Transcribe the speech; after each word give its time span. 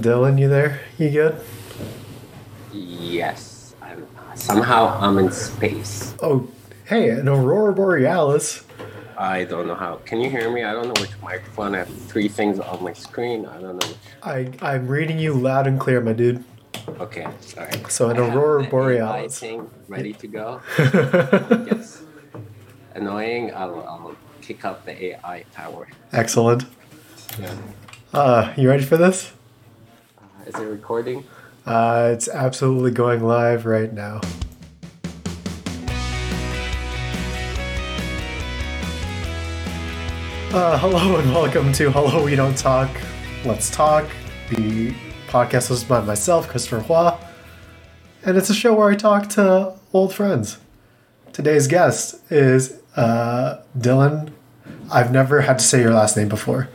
Dylan, 0.00 0.38
you 0.38 0.48
there? 0.48 0.80
You 0.98 1.10
good? 1.10 1.40
Yes. 2.72 3.74
I'm, 3.82 4.06
somehow 4.34 4.98
I'm 5.00 5.18
in 5.18 5.32
space. 5.32 6.14
Oh, 6.22 6.48
hey, 6.84 7.10
an 7.10 7.28
aurora 7.28 7.72
borealis. 7.72 8.64
I 9.18 9.44
don't 9.44 9.66
know 9.66 9.74
how. 9.74 9.96
Can 10.06 10.20
you 10.20 10.30
hear 10.30 10.50
me? 10.50 10.64
I 10.64 10.72
don't 10.72 10.86
know 10.86 11.00
which 11.00 11.10
microphone. 11.22 11.74
I 11.74 11.78
have 11.78 11.88
three 11.88 12.28
things 12.28 12.58
on 12.58 12.82
my 12.82 12.92
screen. 12.94 13.44
I 13.46 13.54
don't 13.60 13.76
know. 13.82 13.88
Which. 13.88 13.96
I 14.22 14.50
I'm 14.62 14.86
reading 14.88 15.18
you 15.18 15.34
loud 15.34 15.66
and 15.66 15.78
clear, 15.78 16.00
my 16.00 16.12
dude. 16.14 16.42
Okay, 17.00 17.24
all 17.24 17.32
right. 17.64 17.90
So 17.92 18.08
an 18.08 18.16
I 18.18 18.20
aurora 18.28 18.64
borealis. 18.64 19.38
thing 19.38 19.68
ready 19.88 20.12
to 20.14 20.26
go. 20.26 20.60
Yes. 20.78 22.02
Annoying. 22.94 23.54
I'll, 23.54 23.80
I'll 23.82 24.16
kick 24.40 24.64
up 24.64 24.84
the 24.84 25.04
AI 25.04 25.44
power. 25.52 25.88
Excellent. 26.12 26.64
Yeah. 27.38 27.54
Uh, 28.12 28.52
you 28.56 28.68
ready 28.68 28.84
for 28.84 28.96
this? 28.96 29.32
Is 30.46 30.54
it 30.54 30.64
recording? 30.64 31.24
Uh, 31.66 32.10
it's 32.12 32.28
absolutely 32.28 32.90
going 32.92 33.22
live 33.22 33.66
right 33.66 33.92
now. 33.92 34.20
Uh, 40.52 40.78
hello 40.78 41.18
and 41.18 41.32
welcome 41.32 41.72
to 41.72 41.90
Hello 41.90 42.24
We 42.24 42.34
Don't 42.34 42.56
Talk, 42.56 42.90
Let's 43.44 43.70
Talk, 43.70 44.08
the 44.48 44.92
podcast 45.28 45.70
hosted 45.70 45.88
by 45.88 46.00
myself, 46.00 46.48
Christopher 46.48 46.80
Hua, 46.80 47.18
and 48.24 48.36
it's 48.36 48.50
a 48.50 48.54
show 48.54 48.74
where 48.74 48.90
I 48.90 48.96
talk 48.96 49.28
to 49.30 49.74
old 49.92 50.12
friends. 50.12 50.58
Today's 51.32 51.68
guest 51.68 52.20
is 52.32 52.80
uh, 52.96 53.62
Dylan. 53.78 54.32
I've 54.90 55.12
never 55.12 55.42
had 55.42 55.58
to 55.60 55.64
say 55.64 55.80
your 55.80 55.92
last 55.94 56.16
name 56.16 56.28
before. 56.28 56.68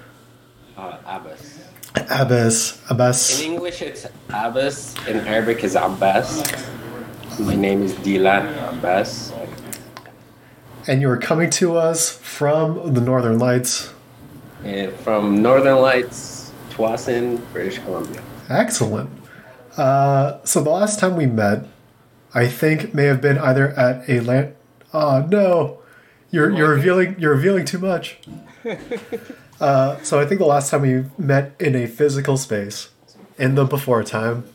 Uh, 1.96 2.02
Abbas. 2.02 2.20
Abbas, 2.20 2.82
Abbas. 2.90 3.40
In 3.42 3.52
English, 3.54 3.82
it's 3.82 4.06
Abbas. 4.30 4.96
In 5.08 5.18
Arabic, 5.28 5.64
is 5.64 5.76
Abbas. 5.76 6.44
My 7.40 7.56
name 7.56 7.84
is 7.84 7.94
Dylan 7.94 8.46
Abbas. 8.70 9.34
and 10.88 11.02
you 11.02 11.10
are 11.10 11.18
coming 11.18 11.50
to 11.50 11.76
us 11.78 12.18
from 12.18 12.94
the 12.94 13.02
Northern 13.02 13.40
Lights. 13.40 13.94
And 14.64 14.94
from 14.94 15.42
Northern 15.42 15.78
Lights, 15.82 16.52
Tsawwassen, 16.72 17.42
British 17.54 17.80
Columbia. 17.80 18.22
Excellent. 18.50 19.10
Uh, 19.78 20.40
so 20.44 20.62
the 20.62 20.70
last 20.70 21.00
time 21.00 21.16
we 21.16 21.26
met, 21.26 21.66
I 22.34 22.48
think 22.48 22.94
may 22.94 23.06
have 23.06 23.22
been 23.22 23.38
either 23.38 23.70
at 23.72 24.08
a 24.10 24.20
LAN. 24.20 24.56
Oh 24.94 25.26
no, 25.30 25.80
you're 26.32 26.52
you're 26.52 26.70
revealing 26.72 27.16
you're 27.20 27.34
revealing 27.36 27.66
too 27.66 27.80
much. 27.80 28.20
uh, 29.60 30.02
so 30.04 30.20
I 30.20 30.26
think 30.26 30.40
the 30.40 30.46
last 30.46 30.70
time 30.72 30.82
we 30.82 31.06
met 31.18 31.54
in 31.60 31.76
a 31.76 31.88
physical 31.88 32.38
space, 32.38 32.90
in 33.38 33.56
the 33.56 33.66
before 33.66 34.04
time, 34.04 34.46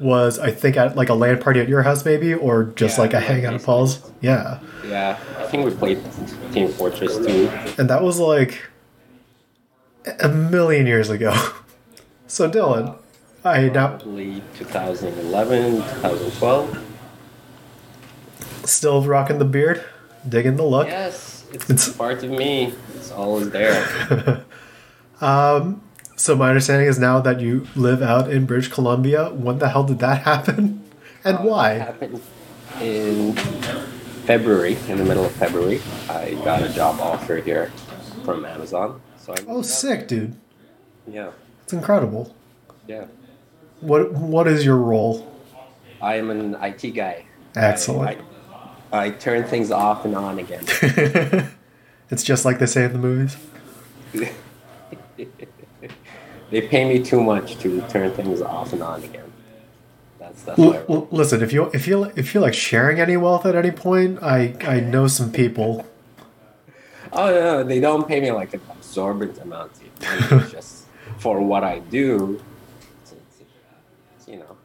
was 0.00 0.38
I 0.38 0.50
think 0.50 0.76
at 0.76 0.96
like 0.96 1.08
a 1.08 1.14
LAN 1.14 1.38
party 1.40 1.60
at 1.60 1.68
your 1.68 1.82
house 1.82 2.04
maybe, 2.04 2.34
or 2.34 2.64
just 2.64 2.96
Yeah, 2.98 3.02
like 3.02 3.12
a 3.14 3.20
hangout 3.20 3.54
at 3.54 3.62
Paul's. 3.62 4.10
Yeah, 4.20 4.58
Yeah, 4.86 5.18
I 5.38 5.46
think 5.46 5.64
we 5.64 5.70
played 5.74 6.00
Team 6.52 6.68
Fortress 6.68 7.16
2. 7.18 7.50
and 7.78 7.88
that 7.88 8.02
was 8.02 8.18
like 8.18 8.62
a 10.20 10.28
million 10.28 10.86
years 10.86 11.10
ago. 11.10 11.32
So 12.28 12.48
Dylan, 12.50 12.96
I 13.44 13.68
now 13.68 13.88
Probably 13.98 14.42
2011, 14.56 15.72
2012. 15.76 16.82
still 18.64 19.02
rocking 19.02 19.38
the 19.38 19.44
beard, 19.44 19.84
digging 20.26 20.56
the 20.56 20.62
look. 20.64 20.88
Yes, 20.88 21.41
it's, 21.54 21.70
It's- 21.70 21.92
part 21.96 22.22
of 22.22 22.30
me. 22.30 22.72
It's 22.94 23.10
always 23.12 23.50
there. 23.50 24.44
Um, 25.20 25.82
so 26.16 26.34
my 26.34 26.48
understanding 26.48 26.88
is 26.88 26.98
now 26.98 27.20
that 27.20 27.40
you 27.40 27.66
live 27.76 28.02
out 28.02 28.28
in 28.28 28.44
British 28.44 28.68
Columbia. 28.68 29.30
When 29.30 29.58
the 29.60 29.68
hell 29.68 29.84
did 29.84 30.00
that 30.00 30.22
happen, 30.32 30.82
and 31.24 31.38
uh, 31.38 31.40
It 31.42 31.44
why? 31.48 31.68
happened 31.74 32.20
in 32.80 33.34
February, 34.26 34.76
in 34.88 34.98
the 34.98 35.04
middle 35.04 35.24
of 35.24 35.30
February. 35.32 35.80
I 36.08 36.34
got 36.44 36.62
a 36.62 36.68
job 36.70 37.00
offer 37.00 37.36
here 37.36 37.70
from 38.24 38.44
Amazon. 38.44 39.00
So 39.18 39.32
I 39.32 39.36
Oh, 39.46 39.62
sick, 39.62 40.08
dude! 40.08 40.34
Yeah, 41.06 41.30
It's 41.62 41.72
incredible. 41.72 42.34
yeah. 42.88 43.04
What 43.80 44.12
What 44.12 44.48
is 44.48 44.64
your 44.64 44.78
role? 44.78 45.30
I 46.00 46.16
am 46.16 46.30
an 46.30 46.56
IT 46.60 46.94
guy. 46.96 47.26
Excellent. 47.54 48.08
I, 48.08 48.12
I, 48.14 48.18
I 48.92 49.10
turn 49.10 49.44
things 49.44 49.70
off 49.70 50.04
and 50.04 50.14
on 50.14 50.38
again. 50.38 50.64
it's 52.10 52.22
just 52.22 52.44
like 52.44 52.58
they 52.58 52.66
say 52.66 52.84
in 52.84 52.92
the 52.92 52.98
movies. 52.98 53.36
they 56.50 56.60
pay 56.60 56.84
me 56.86 57.02
too 57.02 57.22
much 57.22 57.56
to 57.58 57.80
turn 57.88 58.12
things 58.12 58.42
off 58.42 58.72
and 58.72 58.82
on 58.82 59.02
again. 59.02 59.32
That's 60.18 60.42
that's 60.42 60.58
L- 60.58 60.72
why. 60.72 60.82
l- 60.88 61.08
listen, 61.10 61.42
if 61.42 61.52
you 61.52 61.70
if 61.72 61.86
you 61.86 62.04
if 62.16 62.34
you 62.34 62.40
like 62.40 62.54
sharing 62.54 63.00
any 63.00 63.16
wealth 63.16 63.46
at 63.46 63.54
any 63.54 63.70
point, 63.70 64.22
I 64.22 64.54
I 64.60 64.80
know 64.80 65.06
some 65.06 65.32
people. 65.32 65.86
Oh 67.14 67.26
no, 67.28 67.62
they 67.62 67.78
don't 67.78 68.08
pay 68.08 68.20
me 68.22 68.32
like 68.32 68.54
an 68.54 68.62
absorbent 68.70 69.36
amount. 69.38 69.72
It's 70.00 70.50
just 70.50 70.86
for 71.18 71.42
what 71.42 71.62
I 71.62 71.80
do. 71.80 72.40
It's, 73.02 73.12
it's, 73.12 73.40
it's, 74.18 74.28
you 74.28 74.38
know. 74.38 74.56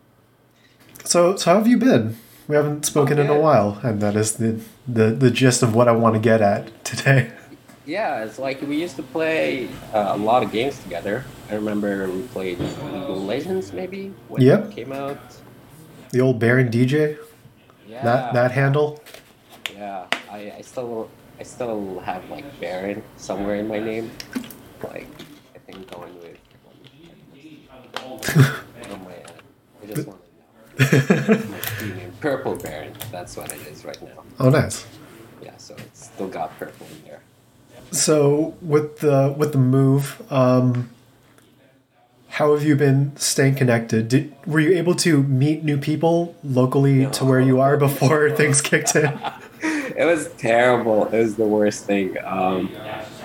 So 1.03 1.35
so 1.35 1.51
how 1.51 1.57
have 1.57 1.67
you 1.67 1.75
been? 1.77 2.15
We 2.47 2.55
haven't 2.55 2.85
spoken 2.85 3.19
in 3.19 3.27
a 3.27 3.37
while, 3.39 3.79
and 3.83 3.99
that 4.01 4.15
is 4.15 4.37
the 4.37 4.59
the 4.87 5.11
the 5.11 5.29
gist 5.31 5.63
of 5.63 5.75
what 5.75 5.87
I 5.87 5.91
want 5.91 6.15
to 6.15 6.19
get 6.21 6.41
at 6.41 6.71
today. 6.85 7.31
Yeah, 7.85 8.23
it's 8.25 8.37
like 8.39 8.61
we 8.61 8.75
used 8.81 8.95
to 8.97 9.03
play 9.03 9.69
uh, 9.93 10.11
a 10.15 10.17
lot 10.17 10.43
of 10.43 10.51
games 10.51 10.77
together. 10.83 11.23
I 11.49 11.55
remember 11.55 12.09
we 12.09 12.21
played 12.27 12.59
League 12.59 13.09
of 13.09 13.23
Legends 13.23 13.71
maybe 13.71 14.13
when 14.27 14.41
Yep. 14.41 14.65
it 14.65 14.75
came 14.75 14.91
out. 14.91 15.17
The 16.11 16.19
old 16.21 16.37
Baron 16.39 16.69
DJ, 16.69 17.17
Yeah, 17.87 18.03
that 18.03 18.33
that 18.33 18.51
handle. 18.51 18.99
Yeah, 19.75 20.05
I, 20.31 20.51
I 20.57 20.61
still 20.61 21.09
I 21.39 21.43
still 21.43 21.99
have 21.99 22.29
like 22.29 22.45
Baron 22.59 23.03
somewhere 23.17 23.55
in 23.55 23.67
my 23.67 23.79
name. 23.79 24.11
Like 24.83 25.07
I 25.55 25.59
think 25.65 25.89
going 25.91 26.15
with. 26.19 26.37
oh 28.05 28.97
my! 29.03 29.15
I 29.83 29.85
just 29.85 30.07
want 30.07 30.19
to 30.19 30.83
know. 30.83 32.03
My 32.21 32.29
team 32.29 32.37
name, 32.37 32.43
Purple 32.43 32.55
Baron. 32.55 32.93
That's 33.11 33.37
what 33.37 33.51
it 33.53 33.67
is 33.67 33.85
right 33.85 34.01
now. 34.01 34.23
Oh, 34.39 34.49
nice. 34.49 34.85
Yeah, 35.41 35.57
so 35.57 35.75
it's 35.75 36.05
still 36.05 36.27
got 36.27 36.57
purple 36.59 36.87
in 36.87 37.03
there. 37.05 37.21
So 37.91 38.55
with 38.61 38.99
the 38.99 39.33
with 39.37 39.53
the 39.53 39.57
move, 39.57 40.21
um, 40.31 40.89
how 42.29 42.53
have 42.53 42.63
you 42.63 42.75
been 42.75 43.15
staying 43.15 43.55
connected? 43.55 44.09
Did, 44.09 44.33
were 44.45 44.59
you 44.59 44.77
able 44.77 44.95
to 44.95 45.23
meet 45.23 45.63
new 45.63 45.77
people 45.77 46.35
locally 46.43 47.07
to 47.07 47.25
where 47.25 47.39
you 47.39 47.61
are 47.61 47.77
before 47.77 48.29
things 48.35 48.61
kicked 48.61 48.95
in? 48.95 49.19
It 49.61 50.05
was 50.05 50.29
terrible. 50.33 51.07
It 51.07 51.17
was 51.19 51.35
the 51.35 51.45
worst 51.45 51.85
thing. 51.85 52.17
Um, 52.23 52.67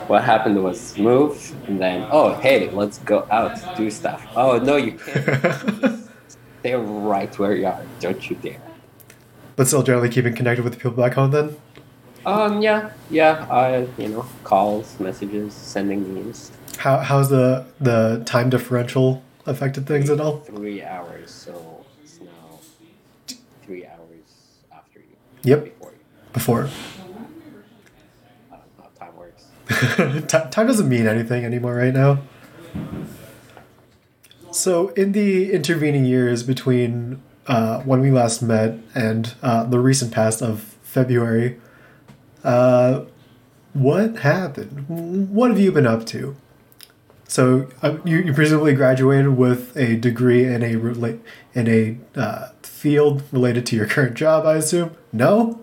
what 0.07 0.25
happened 0.25 0.63
was 0.63 0.97
move, 0.97 1.55
and 1.67 1.81
then 1.81 2.07
oh 2.11 2.35
hey, 2.35 2.71
let's 2.71 2.99
go 2.99 3.27
out 3.31 3.77
do 3.77 3.91
stuff. 3.91 4.27
Oh 4.37 4.59
no, 4.59 4.77
you 4.77 4.93
can't. 4.93 6.09
Stay 6.61 6.75
right 6.75 7.39
where 7.39 7.57
you 7.57 7.67
are. 7.67 7.83
Don't 8.01 8.31
you 8.31 8.37
dare. 8.37 8.61
But 9.63 9.69
still 9.69 9.85
generally 9.85 10.09
keeping 10.09 10.35
connected 10.35 10.65
with 10.65 10.73
the 10.73 10.77
people 10.77 10.91
back 11.01 11.15
home 11.15 11.31
then? 11.31 11.57
Um, 12.27 12.63
yeah, 12.63 12.91
yeah. 13.11 13.47
I, 13.49 13.87
you 13.97 14.09
know, 14.09 14.27
calls, 14.43 14.99
messages, 14.99 15.55
sending 15.55 16.13
memes. 16.13 16.51
How 16.79 16.99
how's 16.99 17.31
the 17.31 17.65
the 17.81 18.25
time 18.27 18.51
differential 18.51 19.23
affected 19.47 19.87
things 19.87 20.11
at 20.11 20.21
all? 20.21 20.41
Three 20.41 20.83
hours, 20.83 21.31
so 21.31 21.85
it's 22.03 22.21
now 22.21 22.59
three 23.65 23.87
hours 23.87 24.59
after 24.73 24.99
you. 24.99 25.15
Yep. 25.45 25.65
Before 25.79 25.93
you. 25.93 25.99
Before. 26.33 26.69
I 28.51 28.57
don't 28.57 28.79
know 28.79 28.85
how 28.99 29.07
time 29.07 29.17
works. 29.17 29.45
Time 30.51 30.67
doesn't 30.67 30.89
mean 30.89 31.07
anything 31.07 31.45
anymore 31.45 31.77
right 31.77 31.95
now. 31.95 32.19
So, 34.51 34.89
in 34.89 35.13
the 35.13 35.53
intervening 35.53 36.05
years 36.05 36.43
between 36.43 37.23
uh, 37.47 37.81
when 37.83 38.01
we 38.01 38.11
last 38.11 38.43
met 38.43 38.79
and 38.95 39.35
uh, 39.43 39.65
the 39.65 39.79
recent 39.79 40.13
past 40.13 40.43
of 40.43 40.61
February, 40.83 41.59
uh, 42.45 43.05
what 43.73 44.19
happened? 44.19 44.85
What 44.89 45.51
have 45.51 45.59
you 45.59 45.73
been 45.73 45.87
up 45.87 46.05
to? 46.07 46.37
So, 47.27 47.69
uh, 47.83 47.97
you, 48.05 48.19
you 48.19 48.35
presumably 48.35 48.75
graduated 48.75 49.39
with 49.39 49.75
a 49.75 49.97
degree 49.97 50.45
in 50.45 50.63
a 50.63 50.75
rela- 50.75 51.19
in 51.55 51.67
a 51.69 51.97
uh, 52.21 52.49
field 52.63 53.23
related 53.33 53.65
to 53.67 53.77
your 53.77 53.87
current 53.87 54.15
job, 54.15 54.45
I 54.45 54.57
assume. 54.57 54.95
No. 55.13 55.59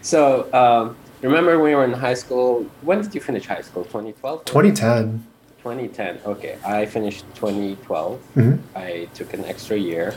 So, 0.00 0.52
um, 0.54 0.96
remember 1.20 1.58
when 1.58 1.64
we 1.64 1.74
were 1.74 1.84
in 1.84 1.92
high 1.92 2.14
school? 2.14 2.66
When 2.80 3.02
did 3.02 3.14
you 3.14 3.20
finish 3.20 3.46
high 3.46 3.60
school? 3.60 3.84
2012? 3.84 4.46
2010. 4.46 5.26
2010. 5.62 6.18
Okay, 6.26 6.58
I 6.64 6.86
finished 6.86 7.24
2012. 7.34 8.20
Mhm. 8.36 8.58
I 8.74 9.08
took 9.14 9.32
an 9.34 9.44
extra 9.44 9.76
year, 9.76 10.14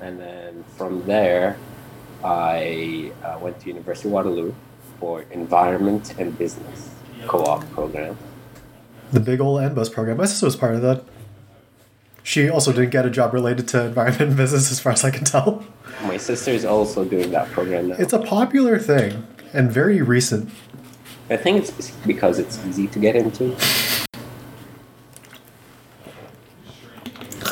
and 0.00 0.20
then 0.20 0.64
from 0.76 1.04
there, 1.06 1.56
I 2.24 3.12
uh, 3.24 3.38
went 3.40 3.60
to 3.60 3.68
University 3.68 4.08
of 4.08 4.12
Waterloo 4.12 4.52
for 5.00 5.24
Environment 5.30 6.14
and 6.18 6.36
Business 6.38 6.90
co-op 7.26 7.68
program. 7.72 8.16
The 9.12 9.20
big 9.20 9.40
old 9.40 9.60
ENBUS 9.62 9.88
program. 9.92 10.16
My 10.18 10.26
sister 10.26 10.46
was 10.46 10.56
part 10.56 10.74
of 10.74 10.82
that. 10.82 11.02
she 12.22 12.48
also 12.50 12.72
didn't 12.72 12.90
get 12.90 13.06
a 13.06 13.10
job 13.10 13.32
related 13.32 13.66
to 13.68 13.84
environment 13.86 14.20
and 14.20 14.36
business, 14.36 14.70
as 14.70 14.78
far 14.80 14.92
as 14.92 15.02
I 15.04 15.10
can 15.10 15.24
tell. 15.24 15.64
My 16.02 16.18
sister 16.18 16.50
is 16.50 16.64
also 16.64 17.04
doing 17.04 17.30
that 17.30 17.48
program 17.50 17.88
now. 17.88 17.96
It's 17.98 18.12
a 18.12 18.18
popular 18.18 18.78
thing 18.78 19.26
and 19.54 19.72
very 19.72 20.02
recent. 20.02 20.50
I 21.30 21.36
think 21.36 21.54
it's 21.68 21.90
because 22.06 22.38
it's 22.38 22.56
easy 22.66 22.86
to 22.88 22.98
get 22.98 23.16
into. 23.16 23.56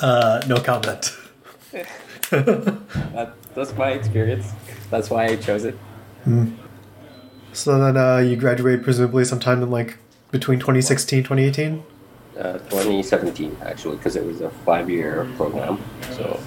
Uh, 0.03 0.43
no 0.47 0.61
comment. 0.61 1.17
That, 2.31 3.35
that's 3.55 3.73
my 3.77 3.91
experience. 3.91 4.51
That's 4.91 5.11
why 5.11 5.27
I 5.27 5.37
chose 5.37 5.65
it. 5.65 5.77
So 7.53 7.79
then 7.79 7.97
uh, 7.97 8.19
you 8.19 8.35
graduated 8.37 8.83
presumably 8.83 9.25
sometime 9.25 9.63
in 9.63 9.71
like 9.71 9.99
between 10.33 10.59
2016 10.59 11.23
2018? 11.23 11.85
Uh, 12.37 12.53
2017 12.69 13.57
actually, 13.63 13.97
because 13.97 14.17
it 14.17 14.25
was 14.25 14.41
a 14.41 14.51
five-year 14.51 15.27
program. 15.37 15.79
So 16.13 16.41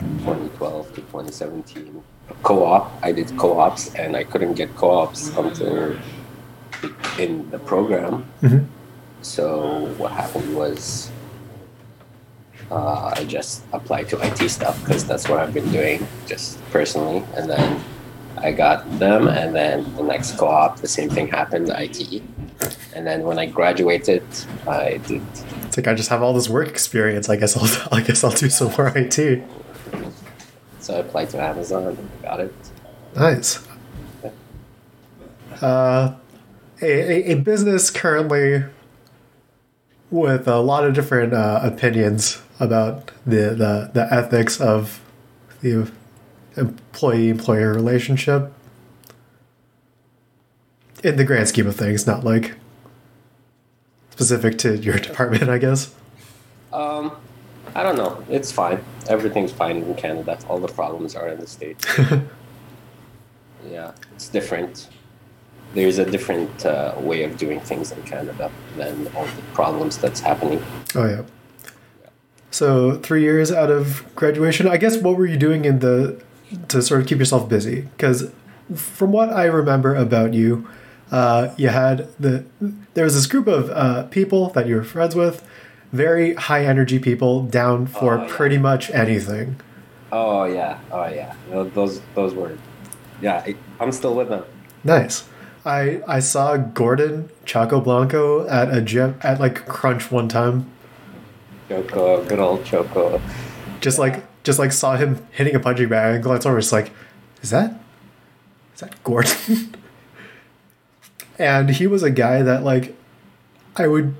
2012 0.00 0.88
to 0.94 1.00
2017. 1.02 2.02
Co-op. 2.42 2.90
I 3.02 3.12
did 3.12 3.36
co-ops, 3.36 3.94
and 3.94 4.16
I 4.16 4.24
couldn't 4.24 4.54
get 4.54 4.74
co-ops 4.76 5.28
until 5.36 5.96
in 7.18 7.50
the 7.50 7.58
program. 7.58 8.24
Mhm. 8.42 8.66
So 9.20 9.86
what 9.98 10.12
happened 10.12 10.56
was. 10.56 11.10
Uh, 12.72 13.12
I 13.14 13.24
just 13.24 13.64
applied 13.74 14.08
to 14.08 14.16
IT 14.26 14.48
stuff 14.48 14.82
because 14.82 15.04
that's 15.04 15.28
what 15.28 15.38
I've 15.40 15.52
been 15.52 15.70
doing 15.70 16.06
just 16.26 16.58
personally, 16.70 17.22
and 17.36 17.50
then 17.50 17.84
I 18.38 18.52
got 18.52 18.98
them, 18.98 19.28
and 19.28 19.54
then 19.54 19.94
the 19.94 20.02
next 20.02 20.38
co-op, 20.38 20.78
the 20.78 20.88
same 20.88 21.10
thing 21.10 21.28
happened, 21.28 21.68
IT, 21.68 22.22
and 22.94 23.06
then 23.06 23.24
when 23.24 23.38
I 23.38 23.44
graduated, 23.44 24.22
I 24.66 24.96
did 25.06 25.20
It's 25.64 25.76
like 25.76 25.86
I 25.86 25.92
just 25.92 26.08
have 26.08 26.22
all 26.22 26.32
this 26.32 26.48
work 26.48 26.68
experience. 26.68 27.28
I 27.28 27.36
guess 27.36 27.58
I'll 27.58 27.88
I 27.98 28.00
guess 28.00 28.24
I'll 28.24 28.30
do 28.30 28.48
some 28.48 28.72
more 28.72 28.90
IT. 28.96 29.42
so 30.80 30.94
I 30.94 30.98
applied 31.00 31.28
to 31.30 31.42
Amazon 31.42 31.88
and 31.88 32.22
got 32.22 32.40
it. 32.40 32.54
Nice. 33.14 33.68
Uh, 35.60 36.14
a, 36.80 36.86
a, 36.86 37.32
a 37.32 37.34
business 37.34 37.90
currently 37.90 38.64
with 40.10 40.48
a 40.48 40.60
lot 40.60 40.84
of 40.84 40.94
different 40.94 41.34
uh, 41.34 41.60
opinions 41.62 42.40
about 42.62 43.10
the, 43.26 43.50
the, 43.50 43.90
the 43.92 44.06
ethics 44.10 44.60
of 44.60 45.00
the 45.62 45.90
employee 46.56 47.28
employer 47.28 47.72
relationship 47.72 48.52
in 51.02 51.16
the 51.16 51.24
grand 51.24 51.48
scheme 51.48 51.66
of 51.66 51.74
things, 51.74 52.06
not 52.06 52.22
like 52.22 52.54
specific 54.10 54.58
to 54.58 54.76
your 54.78 54.98
department, 55.08 55.48
I 55.48 55.58
guess. 55.58 55.92
Um, 56.72 57.10
I 57.74 57.82
don't 57.82 57.96
know. 57.96 58.24
It's 58.30 58.52
fine. 58.52 58.82
Everything's 59.08 59.50
fine 59.50 59.78
in 59.78 59.94
Canada. 59.94 60.38
All 60.48 60.60
the 60.60 60.68
problems 60.68 61.16
are 61.16 61.28
in 61.28 61.40
the 61.40 61.46
states. 61.48 61.84
yeah, 63.68 63.90
it's 64.14 64.28
different. 64.28 64.88
There's 65.74 65.98
a 65.98 66.08
different 66.08 66.64
uh, 66.64 66.94
way 66.98 67.24
of 67.24 67.36
doing 67.38 67.58
things 67.58 67.90
in 67.90 68.02
Canada 68.04 68.52
than 68.76 69.08
all 69.16 69.24
the 69.24 69.42
problems 69.52 69.98
that's 69.98 70.20
happening. 70.20 70.62
Oh 70.94 71.06
yeah. 71.06 71.22
So 72.52 72.96
three 72.98 73.22
years 73.22 73.50
out 73.50 73.70
of 73.70 74.04
graduation, 74.14 74.68
I 74.68 74.76
guess. 74.76 74.96
What 74.98 75.16
were 75.16 75.26
you 75.26 75.36
doing 75.36 75.64
in 75.64 75.80
the 75.80 76.22
to 76.68 76.80
sort 76.82 77.00
of 77.00 77.06
keep 77.08 77.18
yourself 77.18 77.48
busy? 77.48 77.80
Because 77.96 78.30
from 78.74 79.10
what 79.10 79.30
I 79.30 79.44
remember 79.46 79.94
about 79.96 80.34
you, 80.34 80.68
uh, 81.10 81.52
you 81.56 81.68
had 81.68 82.08
the 82.20 82.44
there 82.94 83.04
was 83.04 83.14
this 83.14 83.26
group 83.26 83.46
of 83.48 83.70
uh, 83.70 84.04
people 84.04 84.50
that 84.50 84.66
you 84.68 84.76
were 84.76 84.84
friends 84.84 85.14
with, 85.16 85.42
very 85.92 86.34
high 86.34 86.64
energy 86.64 86.98
people, 86.98 87.42
down 87.44 87.86
for 87.86 88.18
Oh, 88.18 88.22
yeah. 88.22 88.28
pretty 88.28 88.58
much 88.58 88.90
anything. 88.90 89.56
Oh 90.12 90.44
yeah, 90.44 90.78
oh 90.90 91.06
yeah. 91.08 91.34
Those 91.50 92.02
those 92.14 92.34
were, 92.34 92.56
yeah. 93.22 93.46
I'm 93.80 93.92
still 93.92 94.14
with 94.14 94.28
them. 94.28 94.44
Nice. 94.84 95.24
I 95.64 96.02
I 96.06 96.20
saw 96.20 96.58
Gordon 96.58 97.30
Chaco 97.46 97.80
Blanco 97.80 98.46
at 98.46 98.74
a 98.76 98.82
gym 98.82 99.16
at 99.22 99.40
like 99.40 99.64
Crunch 99.66 100.10
one 100.12 100.28
time. 100.28 100.70
Choco, 101.82 102.24
good 102.24 102.38
old 102.38 102.64
Choco. 102.64 103.20
just 103.80 103.98
like 103.98 104.24
just 104.44 104.58
like 104.58 104.72
saw 104.72 104.96
him 104.96 105.24
hitting 105.30 105.54
a 105.54 105.60
punching 105.60 105.88
bag 105.88 106.14
and 106.16 106.22
glanced 106.24 106.46
over 106.46 106.58
it's 106.58 106.72
like 106.72 106.90
is 107.42 107.50
that 107.50 107.74
is 108.74 108.80
that 108.80 109.02
gordon 109.04 109.74
and 111.38 111.70
he 111.70 111.86
was 111.86 112.02
a 112.02 112.10
guy 112.10 112.42
that 112.42 112.62
like 112.62 112.94
i 113.76 113.86
would 113.86 114.14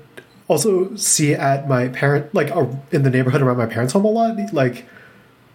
also 0.47 0.93
see 0.95 1.33
at 1.33 1.67
my 1.67 1.87
parent 1.89 2.33
like 2.33 2.51
uh, 2.55 2.65
in 2.91 3.03
the 3.03 3.09
neighborhood 3.09 3.41
around 3.41 3.57
my 3.57 3.65
parents 3.65 3.93
home 3.93 4.05
a 4.05 4.09
lot 4.09 4.35
like 4.53 4.85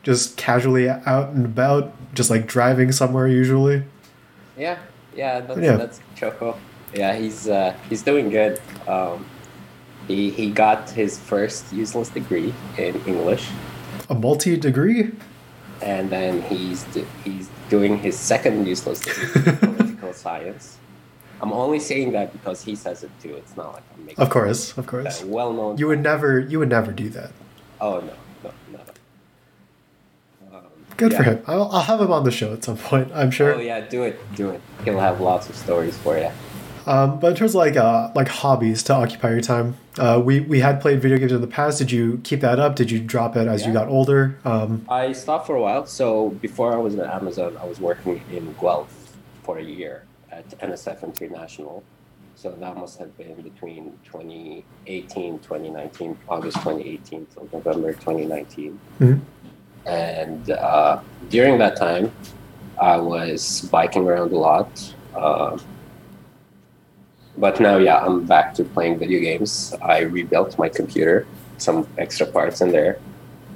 just 0.03 0.37
casually 0.37 0.89
out 0.89 1.31
and 1.31 1.45
about 1.45 1.93
just 2.15 2.31
like 2.31 2.47
driving 2.47 2.93
somewhere 2.93 3.27
usually 3.29 3.83
Yeah, 4.57 4.79
yeah, 5.15 5.41
that's, 5.41 5.61
Yeah. 5.61 5.77
that's 5.77 6.01
Choco. 6.17 6.57
Yeah, 6.95 7.15
he's 7.15 7.49
uh, 7.49 7.75
he's 7.89 8.03
doing 8.03 8.31
good. 8.31 8.61
Um, 8.89 9.27
he 10.09 10.31
he 10.31 10.51
got 10.51 10.91
his 10.91 11.19
first 11.19 11.73
useless 11.73 12.09
degree 12.09 12.53
in 12.77 12.97
English, 13.07 13.49
a 14.09 14.15
multi 14.15 14.57
degree 14.57 15.13
and 15.83 16.11
then 16.11 16.43
he's 16.43 16.83
do, 16.85 17.07
he's 17.25 17.49
doing 17.69 17.99
his 17.99 18.19
second 18.19 18.67
useless 18.67 19.01
degree 19.01 19.53
in 19.53 19.57
political 19.59 20.13
science. 20.13 20.79
I'm 21.41 21.53
only 21.53 21.79
saying 21.79 22.13
that 22.13 22.33
because 22.33 22.65
he 22.65 22.75
says 22.75 23.05
it 23.05 23.11
too. 23.23 23.35
It's 23.37 23.57
not 23.57 23.75
like 23.75 23.85
I'm 23.95 24.07
making 24.07 24.25
of 24.25 24.31
course 24.31 24.77
of 24.77 24.87
course 24.87 25.23
well-known. 25.23 25.79
you 25.79 25.87
would 25.87 26.03
never 26.03 26.41
you 26.41 26.59
would 26.59 26.69
never 26.69 26.91
do 26.91 27.09
that 27.11 27.31
Oh 27.81 28.01
no, 28.01 28.13
no, 28.43 28.51
no. 28.73 28.81
Um, 30.53 30.63
good 30.97 31.15
for 31.15 31.23
him 31.23 31.43
I'll, 31.47 31.71
I'll 31.71 31.83
have 31.83 32.01
him 32.01 32.11
on 32.11 32.25
the 32.25 32.33
show 32.33 32.53
at 32.53 32.65
some 32.65 32.77
point 32.77 33.13
i'm 33.15 33.31
sure 33.31 33.55
Oh 33.55 33.61
yeah, 33.61 33.81
do 33.81 34.03
it, 34.03 34.19
do 34.35 34.51
it. 34.51 34.61
He'll 34.85 34.99
have 34.99 35.21
lots 35.21 35.49
of 35.49 35.55
stories 35.55 35.97
for 35.99 36.19
you. 36.19 36.31
Um, 36.89 37.21
but 37.21 37.33
in 37.33 37.37
terms 37.37 37.51
of 37.51 37.57
like 37.57 37.77
uh, 37.77 38.11
like 38.15 38.29
hobbies 38.29 38.83
to 38.85 38.95
occupy 38.95 39.31
your 39.33 39.43
time, 39.43 39.77
uh, 39.99 40.21
we 40.25 40.41
we 40.41 40.61
had 40.61 40.81
played 40.81 41.03
video 41.03 41.19
games 41.19 41.33
in 41.33 41.43
the 41.43 41.47
past. 41.47 41.77
Did 41.79 41.93
you 41.93 42.19
keep 42.25 42.41
that 42.41 42.59
up? 42.59 42.77
Did 42.77 42.91
you 42.91 42.99
drop 42.99 43.37
it 43.37 43.47
as 43.47 43.67
you 43.67 43.75
got 43.75 43.89
older? 43.89 44.39
Um, 44.47 44.87
I 44.89 45.13
stopped 45.13 45.47
for 45.47 45.55
a 45.55 45.61
while. 45.61 45.85
So 45.85 46.31
before 46.41 46.73
I 46.73 46.79
was 46.79 46.95
at 46.95 47.07
Amazon, 47.07 47.59
I 47.61 47.67
was 47.67 47.79
working 47.79 48.23
in 48.33 48.55
Guelph 48.59 48.91
for 49.43 49.59
a 49.59 49.63
year 49.63 50.05
at 50.33 50.49
NSF 50.61 51.03
International. 51.05 51.85
So 52.37 52.53
that 52.53 52.77
must 52.77 52.99
have 53.01 53.15
been 53.19 53.35
between 53.43 53.99
2018, 54.05 55.41
2019, 55.41 56.17
August 56.27 56.57
2018 56.59 57.27
till 57.35 57.49
November 57.53 57.93
2019. 57.93 58.81
Mhm. 59.01 59.21
And 59.85 60.51
uh, 60.51 61.01
during 61.29 61.59
that 61.59 61.77
time, 61.77 62.13
I 62.81 62.97
was 62.97 63.69
biking 63.71 64.07
around 64.07 64.33
a 64.33 64.39
lot. 64.39 64.95
But 67.39 67.61
now, 67.61 67.77
yeah, 67.79 68.05
I'm 68.05 68.25
back 68.27 68.55
to 68.55 68.65
playing 68.65 68.99
video 68.99 69.21
games. 69.21 69.73
I 69.81 70.01
rebuilt 70.01 70.59
my 70.59 70.69
computer, 70.69 71.25
some 71.57 71.87
extra 71.97 72.27
parts 72.27 72.61
in 72.61 72.73
there. 72.73 72.99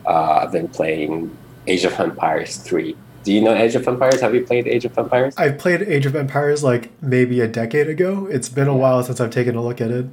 Uh, 0.07 0.43
I've 0.43 0.53
been 0.53 0.69
playing 0.69 1.37
Age 1.67 1.85
of 1.85 1.99
Empires 1.99 2.57
3. 2.59 2.97
Do 3.25 3.33
you 3.33 3.41
know 3.41 3.55
Age 3.55 3.75
of 3.75 3.87
Empires? 3.87 4.21
Have 4.21 4.35
you 4.35 4.45
played 4.45 4.69
Age 4.69 4.85
of 4.85 4.97
Empires? 4.97 5.35
I've 5.37 5.59
played 5.59 5.83
Age 5.83 6.07
of 6.07 6.15
Empires 6.15 6.63
like 6.63 6.91
maybe 7.03 7.41
a 7.41 7.49
decade 7.49 7.89
ago. 7.89 8.27
It's 8.31 8.49
been 8.49 8.69
a 8.69 8.77
while 8.77 9.03
since 9.03 9.21
I've 9.21 9.31
taken 9.31 9.57
a 9.57 9.63
look 9.63 9.81
at 9.81 9.91
it. 9.91 10.07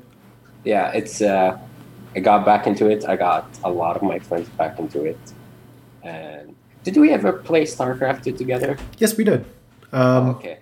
Yeah, 0.63 0.91
it's. 0.91 1.21
Uh, 1.21 1.57
I 2.15 2.19
got 2.21 2.45
back 2.45 2.65
into 2.65 2.89
it. 2.89 3.05
I 3.05 3.15
got 3.15 3.47
a 3.63 3.71
lot 3.71 3.95
of 3.95 4.01
my 4.01 4.17
friends 4.17 4.49
back 4.49 4.79
into 4.79 5.05
it. 5.05 5.19
And 6.03 6.55
did 6.83 6.97
we 6.97 7.11
ever 7.11 7.33
play 7.33 7.63
StarCraft 7.65 8.23
2 8.23 8.33
together? 8.33 8.77
Yes, 8.97 9.15
we 9.15 9.23
did. 9.23 9.45
Um, 9.91 10.27
oh, 10.27 10.29
okay. 10.31 10.59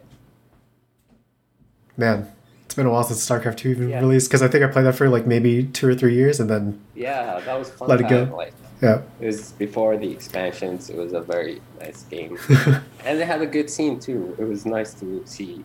Man, 1.96 2.32
been 2.78 2.86
a 2.86 2.92
while 2.92 3.04
since 3.04 3.28
StarCraft 3.28 3.58
Two 3.58 3.70
even 3.70 3.90
Yeah. 3.90 4.00
released 4.00 4.30
because 4.30 4.42
I 4.42 4.48
think 4.48 4.64
I 4.64 4.68
played 4.68 4.86
that 4.86 4.94
for 4.96 5.10
like 5.10 5.28
maybe 5.28 5.64
two 5.66 5.90
or 5.90 5.96
three 5.96 6.14
years, 6.16 6.40
and 6.40 6.50
then 6.50 6.80
Yeah, 6.96 7.42
that 7.46 7.60
was 7.60 7.70
fun. 7.72 7.90
Let 7.90 8.00
it 8.02 8.08
go. 8.08 8.34
Like, 8.36 8.54
yeah, 8.82 9.02
it 9.20 9.26
was 9.26 9.52
before 9.54 9.98
the 9.98 10.10
expansions. 10.12 10.90
It 10.90 10.96
was 10.98 11.12
a 11.14 11.22
very 11.22 11.62
nice 11.82 12.04
game, 12.04 12.38
and 13.06 13.20
they 13.20 13.26
had 13.26 13.42
a 13.42 13.46
good 13.48 13.70
scene 13.70 14.00
too. 14.00 14.36
It 14.40 14.46
was 14.46 14.66
nice 14.66 14.94
to 15.02 15.22
see. 15.26 15.64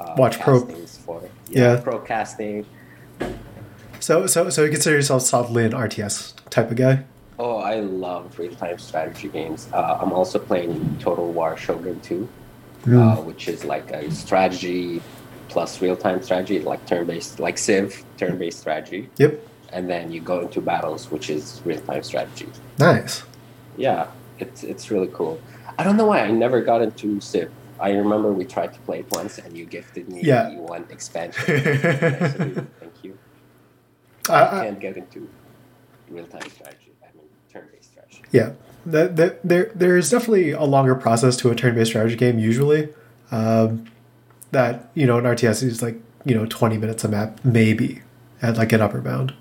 Uh, 0.00 0.14
Watch 0.16 0.38
pro- 0.40 0.60
for 1.06 1.22
Yeah. 1.50 1.76
pro 1.82 1.98
casting. 1.98 2.64
so 4.00 4.26
so 4.26 4.48
so 4.50 4.64
you 4.64 4.70
consider 4.70 4.96
yourself 4.96 5.22
solidly 5.22 5.64
an 5.64 5.72
RTS 5.72 6.34
type 6.50 6.70
of 6.70 6.76
guy. 6.76 7.04
Oh, 7.38 7.58
I 7.58 7.80
love 7.80 8.36
real 8.38 8.54
time 8.54 8.78
strategy 8.78 9.28
games. 9.28 9.68
Uh, 9.72 9.98
I'm 10.00 10.12
also 10.12 10.38
playing 10.40 10.96
Total 10.98 11.30
War 11.32 11.56
Shogun 11.56 12.00
2, 12.00 12.28
Hmm. 12.84 12.98
uh, 13.00 13.16
which 13.20 13.46
is 13.48 13.64
like 13.64 13.90
a 13.92 14.10
strategy 14.10 15.00
plus 15.48 15.80
real 15.82 15.96
time 15.96 16.22
strategy, 16.22 16.60
like 16.60 16.84
turn 16.86 17.06
based, 17.06 17.40
like 17.40 17.58
Civ, 17.58 18.04
turn 18.16 18.38
based 18.38 18.60
strategy. 18.60 19.08
Yep, 19.16 19.40
And 19.72 19.88
then 19.88 20.10
you 20.12 20.20
go 20.20 20.40
into 20.40 20.60
battles, 20.60 21.10
which 21.10 21.30
is 21.30 21.60
real 21.64 21.80
time 21.80 22.02
strategy. 22.02 22.48
nice. 22.78 23.22
Yeah, 23.76 24.08
it's, 24.38 24.64
it's 24.64 24.90
really 24.90 25.08
cool. 25.12 25.40
I 25.78 25.84
don't 25.84 25.96
know 25.96 26.06
why 26.06 26.20
I 26.20 26.30
never 26.32 26.60
got 26.62 26.82
into 26.82 27.20
Civ. 27.20 27.50
I 27.80 27.92
remember 27.92 28.32
we 28.32 28.44
tried 28.44 28.74
to 28.74 28.80
play 28.80 29.00
it 29.00 29.10
once 29.12 29.38
and 29.38 29.56
you 29.56 29.64
gifted 29.64 30.08
me 30.08 30.20
Yeah. 30.22 30.50
one 30.56 30.84
expansion. 30.90 31.44
Nice 31.54 32.34
of 32.34 32.48
you. 32.48 32.66
Thank 32.80 33.04
you. 33.04 33.18
I, 34.28 34.32
I 34.34 34.60
I, 34.60 34.64
can't 34.64 34.80
get 34.80 34.96
into 34.96 35.28
real 36.10 36.26
time 36.26 36.48
strategy. 36.50 36.90
I 37.02 37.06
mean, 37.16 37.26
turn-based 37.52 37.90
strategy. 37.92 38.22
Yeah, 38.32 38.52
that, 38.84 39.14
that, 39.16 39.40
there 39.46 39.70
there's 39.74 40.10
definitely 40.10 40.50
a 40.50 40.64
longer 40.64 40.94
process 40.96 41.36
to 41.38 41.50
a 41.50 41.54
turn-based 41.54 41.90
strategy 41.90 42.16
game 42.16 42.38
usually. 42.40 42.88
Um, 43.30 43.84
that 44.50 44.90
you 44.94 45.06
know 45.06 45.18
an 45.18 45.24
RTS 45.24 45.62
is 45.62 45.82
like 45.82 46.00
you 46.24 46.34
know 46.34 46.46
20 46.46 46.78
minutes 46.78 47.04
a 47.04 47.08
map 47.08 47.40
maybe 47.44 48.02
at 48.42 48.56
like 48.56 48.72
an 48.72 48.80
upper 48.80 49.00
bound. 49.00 49.34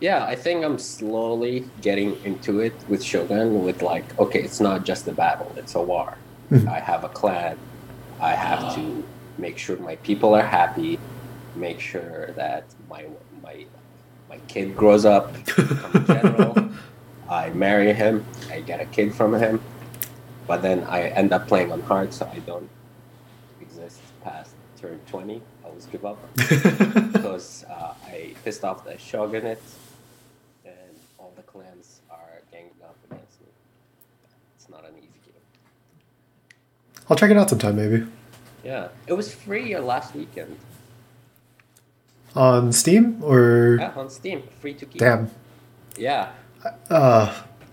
Yeah, 0.00 0.24
I 0.24 0.34
think 0.34 0.64
I'm 0.64 0.78
slowly 0.78 1.64
getting 1.80 2.16
into 2.24 2.58
it 2.60 2.72
with 2.88 3.04
Shogun. 3.04 3.62
With 3.64 3.82
like, 3.82 4.18
okay, 4.18 4.42
it's 4.42 4.58
not 4.60 4.84
just 4.84 5.06
a 5.06 5.12
battle; 5.12 5.52
it's 5.56 5.74
a 5.76 5.80
war. 5.82 6.16
Mhm. 6.50 6.66
I 6.68 6.80
have 6.80 7.04
a 7.04 7.08
clan. 7.08 7.56
I 8.20 8.34
have 8.34 8.74
to 8.74 9.04
make 9.38 9.58
sure 9.58 9.76
my 9.78 9.96
people 9.96 10.34
are 10.34 10.42
happy. 10.42 10.98
Make 11.54 11.78
sure 11.80 12.32
that 12.32 12.64
my 12.90 13.04
my 13.42 13.64
my 14.28 14.38
kid 14.48 14.76
grows 14.76 15.04
up, 15.04 15.32
become 15.56 15.90
a 15.94 16.00
general. 16.00 16.68
I 17.30 17.50
marry 17.50 17.92
him. 17.92 18.24
I 18.50 18.60
get 18.60 18.80
a 18.80 18.86
kid 18.86 19.14
from 19.14 19.34
him. 19.34 19.60
But 20.48 20.62
then 20.62 20.82
I 20.84 21.02
end 21.14 21.32
up 21.32 21.46
playing 21.46 21.70
on 21.70 21.80
hard, 21.82 22.12
so 22.12 22.26
I 22.26 22.40
don't 22.40 22.68
turn 24.82 25.00
twenty. 25.06 25.40
I 25.64 25.68
always 25.68 25.86
give 25.86 26.04
up 26.04 26.18
because 26.36 27.64
uh, 27.70 27.94
I 28.06 28.34
pissed 28.44 28.64
off 28.64 28.84
the 28.84 28.98
shogunate, 28.98 29.62
and 30.66 30.74
all 31.18 31.32
the 31.36 31.42
clans 31.42 32.00
are 32.10 32.42
ganging 32.50 32.70
up 32.84 32.96
against 33.10 33.40
me. 33.40 33.46
It's 34.56 34.68
not 34.68 34.84
an 34.84 34.94
easy 34.98 35.20
game. 35.24 35.40
I'll 37.08 37.16
check 37.16 37.30
it 37.30 37.36
out 37.36 37.48
sometime 37.50 37.76
maybe 37.76 38.06
Yeah, 38.64 38.88
it 39.06 39.12
was 39.14 39.32
free 39.34 39.76
last 39.78 40.14
weekend 40.14 40.58
on 42.34 42.72
Steam 42.72 43.22
or 43.22 43.76
yeah, 43.80 43.92
on 43.96 44.08
Steam, 44.10 44.42
free 44.60 44.74
to 44.74 44.86
keep. 44.86 44.98
damn. 45.00 45.30
Yeah, 45.96 46.30
Uh, 46.90 47.28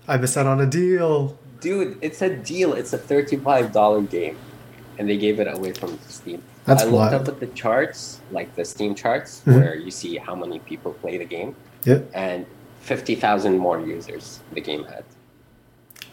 I 0.06 0.16
missed 0.18 0.36
out 0.36 0.46
on 0.46 0.60
a 0.60 0.66
deal. 0.66 1.38
dude, 1.60 1.98
it's 2.02 2.20
a 2.22 2.28
deal. 2.36 2.74
It's 2.74 2.92
a 2.92 2.98
thirty-five 2.98 3.72
dollar 3.72 4.02
game, 4.02 4.36
and 4.98 5.08
they 5.08 5.16
gave 5.16 5.40
it 5.40 5.48
away 5.48 5.72
from 5.72 5.98
Steam. 6.06 6.42
That's 6.64 6.82
I 6.82 6.86
looked 6.86 7.14
up 7.14 7.26
at 7.28 7.40
the 7.40 7.46
charts, 7.48 8.20
like 8.30 8.54
the 8.54 8.64
Steam 8.64 8.94
charts, 8.94 9.42
Mhm. 9.46 9.54
where 9.54 9.74
you 9.74 9.90
see 9.90 10.16
how 10.18 10.34
many 10.34 10.58
people 10.60 10.92
play 10.94 11.16
the 11.18 11.24
game, 11.24 11.54
Yeah, 11.84 12.00
and 12.14 12.46
fifty 12.80 13.14
thousand 13.14 13.58
more 13.58 13.80
users 13.80 14.40
the 14.52 14.60
game 14.60 14.84
had. 14.84 15.04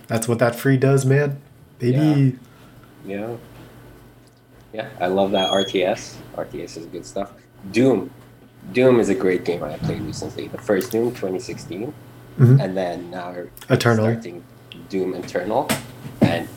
that's 0.07 0.27
what 0.27 0.39
that 0.39 0.55
free 0.55 0.77
does, 0.77 1.05
man. 1.05 1.37
Baby. 1.79 2.37
Yeah. 3.05 3.35
Yeah, 4.73 4.87
I 4.99 5.07
love 5.07 5.31
that 5.31 5.49
RTS. 5.49 6.15
RTS 6.35 6.77
is 6.77 6.85
good 6.87 7.05
stuff. 7.05 7.31
Doom. 7.71 8.09
Doom 8.73 8.99
is 8.99 9.09
a 9.09 9.15
great 9.15 9.45
game 9.45 9.63
I 9.63 9.77
played 9.77 10.01
recently. 10.01 10.47
The 10.47 10.57
first 10.57 10.91
Doom, 10.91 11.13
2016, 11.13 11.93
Mhm. 12.39 12.61
and 12.61 12.75
then 12.75 13.09
now 13.09 13.33
Eternal. 13.69 14.05
starting 14.05 14.43
Doom 14.89 15.13
Eternal. 15.15 15.69
And 16.21 16.47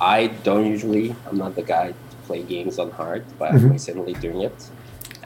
I 0.00 0.28
don't 0.42 0.66
usually, 0.66 1.14
I'm 1.28 1.36
not 1.36 1.54
the 1.54 1.62
guy 1.62 1.92
play 2.30 2.42
games 2.44 2.78
on 2.78 2.90
hard, 2.92 3.24
but 3.40 3.50
Mhm. 3.50 3.64
I'm 3.64 3.72
recently 3.72 4.14
doing 4.24 4.40
it, 4.48 4.58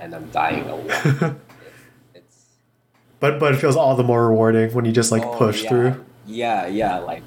and 0.01 0.15
I'm 0.17 0.27
dying 0.43 0.65
a 0.75 0.77
lot. 0.77 1.35
it's 2.15 2.37
but 3.21 3.39
but 3.39 3.53
it 3.55 3.59
feels 3.59 3.77
all 3.77 3.95
the 3.95 4.03
more 4.13 4.23
rewarding 4.29 4.73
when 4.77 4.85
you 4.89 4.93
just 5.01 5.13
like 5.13 5.25
Oh, 5.27 5.37
push 5.45 5.59
yeah. 5.63 5.69
through. 5.69 5.93
Yeah, 6.27 6.67
yeah, 6.67 6.95
like 7.13 7.27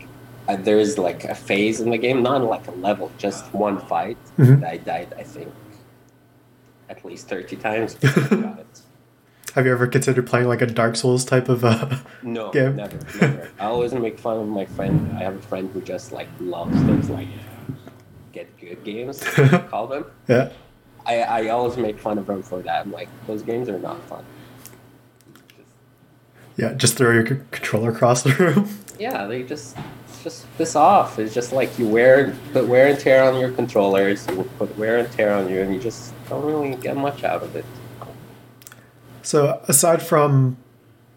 uh, 0.50 0.56
there's 0.68 0.98
like 0.98 1.22
a 1.26 1.36
phase 1.36 1.78
in 1.84 1.90
the 1.92 1.98
game, 2.06 2.24
not 2.24 2.42
like 2.56 2.66
a 2.68 2.76
level, 2.88 3.12
just 3.26 3.44
one 3.54 3.78
fight 3.92 4.18
Mhm. 4.40 4.62
that 4.62 4.70
I 4.76 4.78
died, 4.78 5.10
I 5.20 5.24
think, 5.24 5.50
at 6.90 7.04
least 7.06 7.28
30 7.30 7.56
times 7.58 7.94
before 7.96 8.24
I 8.24 8.42
got 8.50 8.60
it. 8.66 8.74
Have 9.56 9.66
you 9.68 9.72
ever 9.78 9.88
considered 9.88 10.26
playing 10.32 10.48
like 10.48 10.62
a 10.62 10.66
Dark 10.82 10.96
Souls 10.96 11.24
type 11.26 11.50
of? 11.50 11.64
Uh, 11.66 11.98
No, 12.24 12.50
Game. 12.52 12.76
never, 12.76 12.98
never. 13.22 13.50
I 13.60 13.66
always 13.66 13.94
make 13.94 14.18
fun 14.20 14.38
of 14.40 14.48
my 14.48 14.66
friend. 14.66 14.96
I 15.20 15.22
have 15.28 15.36
a 15.36 15.46
friend 15.52 15.70
who 15.74 15.82
just 15.82 16.12
like 16.12 16.30
loves 16.40 16.78
those 16.90 17.10
like 17.10 17.28
good 18.68 18.84
games, 18.84 19.24
call 19.70 19.88
them. 19.88 20.06
yeah. 20.28 20.50
I, 21.06 21.22
I 21.22 21.48
always 21.50 21.78
make 21.78 21.98
fun 21.98 22.18
of 22.18 22.26
them 22.28 22.44
for 22.44 22.62
that. 22.64 22.86
I'm 22.86 22.92
like, 22.92 23.08
those 23.28 23.42
games 23.42 23.70
are 23.70 23.80
not 23.80 24.02
fun. 24.10 24.26
Just, 25.48 25.70
Yeah, 26.58 26.74
just 26.74 26.98
throw 26.98 27.14
your 27.14 27.26
c- 27.26 27.38
controller 27.52 27.92
across 27.92 28.24
the 28.24 28.34
room. 28.34 28.70
yeah, 29.00 29.26
they 29.26 29.44
just 29.44 29.78
it's 30.10 30.24
just 30.24 30.58
piss 30.58 30.76
off. 30.76 31.18
It's 31.18 31.34
just 31.34 31.54
like 31.54 31.80
you 31.80 31.88
wear 31.88 32.36
put 32.52 32.68
wear 32.68 32.88
and 32.88 33.00
tear 33.00 33.24
on 33.24 33.40
your 33.40 33.52
controllers, 33.52 34.28
you 34.28 34.44
put 34.58 34.78
wear 34.78 34.98
and 34.98 35.10
tear 35.14 35.34
on 35.34 35.50
you, 35.50 35.62
and 35.62 35.74
you 35.74 35.80
just 35.80 36.14
don't 36.28 36.44
really 36.44 36.76
get 36.76 36.98
much 36.98 37.24
out 37.24 37.42
of 37.42 37.56
it. 37.56 37.64
So 39.22 39.62
aside 39.70 40.02
from 40.02 40.58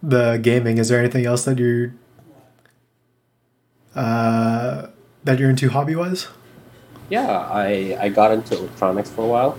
the 0.02 0.38
gaming, 0.40 0.78
is 0.78 0.88
there 0.88 1.00
anything 1.00 1.26
else 1.26 1.44
that 1.46 1.58
you're 1.58 1.94
uh, 3.96 4.86
that 5.24 5.38
you're 5.40 5.50
into 5.50 5.68
hobby 5.70 5.96
wise? 5.96 6.28
Yeah, 7.10 7.28
I 7.28 7.96
I 8.00 8.08
got 8.08 8.30
into 8.32 8.56
electronics 8.56 9.10
for 9.10 9.22
a 9.22 9.26
while. 9.26 9.58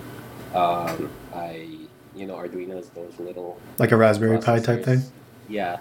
Um, 0.55 1.10
I 1.34 1.67
you 2.15 2.25
know 2.25 2.36
Arduino's 2.36 2.89
those 2.89 3.13
little 3.20 3.60
Like 3.77 3.91
a 3.91 3.98
Raspberry 3.98 4.38
Pi 4.39 4.60
type 4.60 4.84
thing? 4.84 5.01
Yeah. 5.50 5.77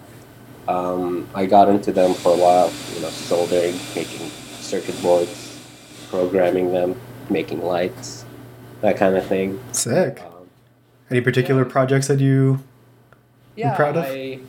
Um, 0.67 1.27
I 1.33 1.45
got 1.47 1.69
into 1.69 1.91
them 1.91 2.13
for 2.13 2.33
a 2.33 2.37
while, 2.37 2.71
you 2.93 3.01
know, 3.01 3.09
soldering, 3.09 3.73
making 3.95 4.29
circuit 4.59 5.01
boards, 5.01 5.59
programming 6.09 6.71
them, 6.71 6.99
making 7.29 7.63
lights, 7.63 8.25
that 8.81 8.95
kind 8.95 9.15
of 9.17 9.25
thing. 9.25 9.59
Sick. 9.71 10.21
Um, 10.21 10.47
Any 11.09 11.21
particular 11.21 11.63
yeah. 11.65 11.71
projects 11.71 12.07
that 12.07 12.19
you 12.19 12.59
yeah, 13.55 13.75
proud 13.75 13.97
of? 13.97 14.05
I, 14.05 14.39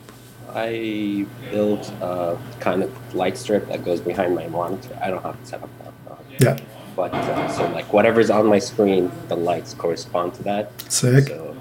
I 0.53 1.25
built 1.51 1.91
a 2.01 2.37
kind 2.59 2.83
of 2.83 3.15
light 3.15 3.37
strip 3.37 3.67
that 3.69 3.83
goes 3.83 3.99
behind 3.99 4.35
my 4.35 4.47
monitor. 4.47 4.97
I 5.01 5.09
don't 5.09 5.23
have 5.23 5.39
to 5.39 5.45
set 5.45 5.63
up 5.63 5.69
now. 5.83 6.13
uh, 6.13 6.17
Yeah. 6.39 6.59
But 6.95 7.13
uh, 7.13 7.47
so 7.49 7.67
like 7.71 7.91
whatever's 7.91 8.29
on 8.29 8.45
my 8.47 8.59
screen, 8.59 9.11
the 9.27 9.35
lights 9.35 9.73
correspond 9.73 10.33
to 10.35 10.43
that. 10.43 10.71
sick? 10.91 11.27
So 11.27 11.55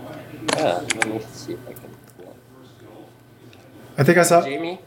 yeah, 0.57 0.75
let 0.97 1.09
me 1.09 1.21
see 1.33 1.53
if 1.55 1.69
I 1.69 1.73
can. 1.73 1.91
yeah. 2.21 2.27
I 3.99 4.03
think 4.05 4.19
I 4.19 4.23
saw 4.23 4.43
Jamie, 4.43 4.79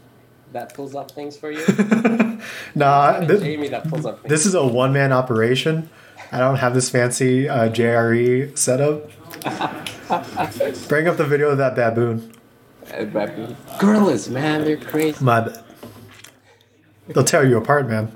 that 0.54 0.74
pulls 0.74 0.94
up 0.96 1.12
things 1.12 1.38
for 1.38 1.52
you. 1.52 1.64
Nah, 2.76 3.26
thi- 3.26 3.40
Jamie, 3.40 3.70
that 3.70 3.88
pulls 3.88 4.06
up. 4.06 4.22
Things. 4.22 4.30
this 4.30 4.46
is 4.46 4.54
a 4.54 4.66
one 4.66 4.92
man 4.94 5.12
operation. 5.14 5.90
I 6.32 6.40
don't 6.40 6.58
have 6.58 6.74
this 6.74 6.90
fancy 6.90 7.48
uh, 7.50 7.70
JRE 7.70 8.56
setup. 8.58 9.10
Bring 10.90 11.08
up 11.08 11.18
the 11.18 11.26
video 11.26 11.50
of 11.50 11.58
that 11.58 11.76
baboon. 11.76 12.32
Uh, 12.94 13.06
baboon. 13.06 13.56
Gorillas, 13.80 14.30
man, 14.30 14.64
they're 14.66 14.78
crazy. 14.78 15.24
My 15.24 15.40
bad. 15.42 15.64
They'll 17.08 17.24
tear 17.24 17.46
you 17.46 17.58
apart, 17.58 17.88
man. 17.88 18.12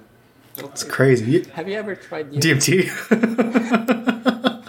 It's 0.66 0.84
crazy. 0.84 1.44
Have 1.51 1.68
you 1.68 1.78
ever 1.78 1.96
tried 1.96 2.34
using 2.34 2.58
DMT. 2.58 4.63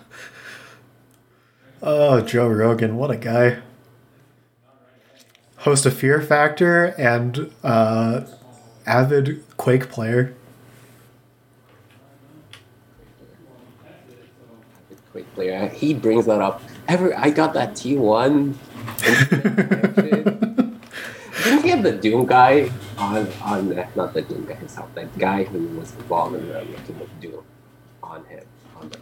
oh, 1.83 2.21
Joe 2.23 2.49
Rogan, 2.49 2.97
what 2.97 3.11
a 3.11 3.17
guy. 3.17 3.59
Host 5.59 5.85
of 5.85 5.95
Fear 5.95 6.23
Factor 6.23 6.87
and 6.99 7.53
uh, 7.63 8.23
avid 8.87 9.45
Quake 9.57 9.91
player. 9.91 10.35
Quick 15.13 15.33
player? 15.35 15.69
He 15.69 15.93
brings 15.93 16.27
that 16.27 16.41
up. 16.41 16.63
Ever? 16.89 17.15
I 17.17 17.31
got 17.31 17.53
that 17.55 17.77
T 17.77 17.97
one. 17.97 18.59
Didn't 21.91 22.03
he 22.05 22.11
have 22.11 22.11
the 22.11 22.11
Doom 22.11 22.27
guy 22.27 22.71
on 22.99 23.29
on 23.43 23.69
the, 23.69 23.87
not 23.95 24.15
the 24.15 24.23
Doom 24.23 24.47
guy 24.47 24.55
himself, 24.55 24.95
that 24.95 25.17
guy 25.19 25.45
who 25.45 25.67
was 25.79 25.95
involved 25.97 26.37
in 26.37 26.49
the 26.49 26.65
making 26.65 27.01
of 27.01 27.21
Doom 27.21 27.45
on 28.03 28.25
him 28.27 28.45
on 28.77 28.89
the 28.91 28.99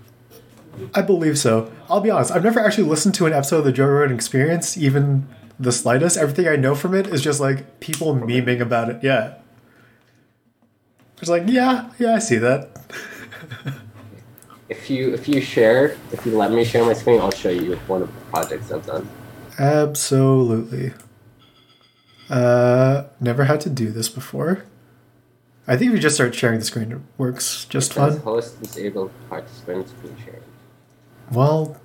I 0.94 1.02
believe 1.02 1.38
so. 1.38 1.72
I'll 1.88 2.00
be 2.00 2.10
honest, 2.10 2.30
I've 2.30 2.44
never 2.44 2.60
actually 2.60 2.88
listened 2.88 3.14
to 3.16 3.26
an 3.26 3.32
episode 3.32 3.58
of 3.58 3.64
the 3.64 3.72
Joe 3.72 3.86
Rogan 3.86 4.14
Experience, 4.14 4.76
even 4.76 5.28
the 5.58 5.72
slightest. 5.72 6.16
Everything 6.16 6.46
I 6.46 6.56
know 6.56 6.74
from 6.74 6.94
it 6.94 7.08
is 7.08 7.22
just 7.22 7.40
like 7.40 7.80
people 7.80 8.14
memeing 8.14 8.60
about 8.60 8.88
it. 8.88 9.02
Yeah. 9.02 9.34
It's 11.20 11.28
like, 11.28 11.44
yeah, 11.46 11.90
yeah, 11.98 12.14
I 12.14 12.18
see 12.20 12.36
that. 12.38 12.80
If 14.68 14.90
you 14.90 15.14
if 15.14 15.26
you 15.26 15.40
share, 15.40 15.96
if 16.12 16.26
you 16.26 16.36
let 16.36 16.52
me 16.52 16.62
share 16.62 16.84
my 16.84 16.92
screen, 16.92 17.20
I'll 17.22 17.30
show 17.30 17.48
you 17.48 17.76
one 17.86 18.02
of 18.02 18.14
the 18.14 18.20
projects 18.26 18.70
I've 18.70 18.84
done. 18.84 19.08
Absolutely. 19.58 20.92
Uh, 22.30 23.04
never 23.20 23.44
had 23.44 23.60
to 23.62 23.70
do 23.70 23.90
this 23.90 24.08
before. 24.08 24.64
I 25.66 25.76
think 25.76 25.90
if 25.90 25.96
you 25.96 26.00
just 26.00 26.14
start 26.14 26.34
sharing 26.34 26.58
the 26.58 26.64
screen, 26.64 26.92
it 26.92 26.98
works 27.18 27.64
just 27.66 27.92
It 27.92 27.94
fine. 27.94 28.16
Host 28.18 28.60
disabled 28.62 29.10
participant 29.28 29.88
screen 29.88 30.16
sharing. 30.24 30.42
Well, 31.30 31.78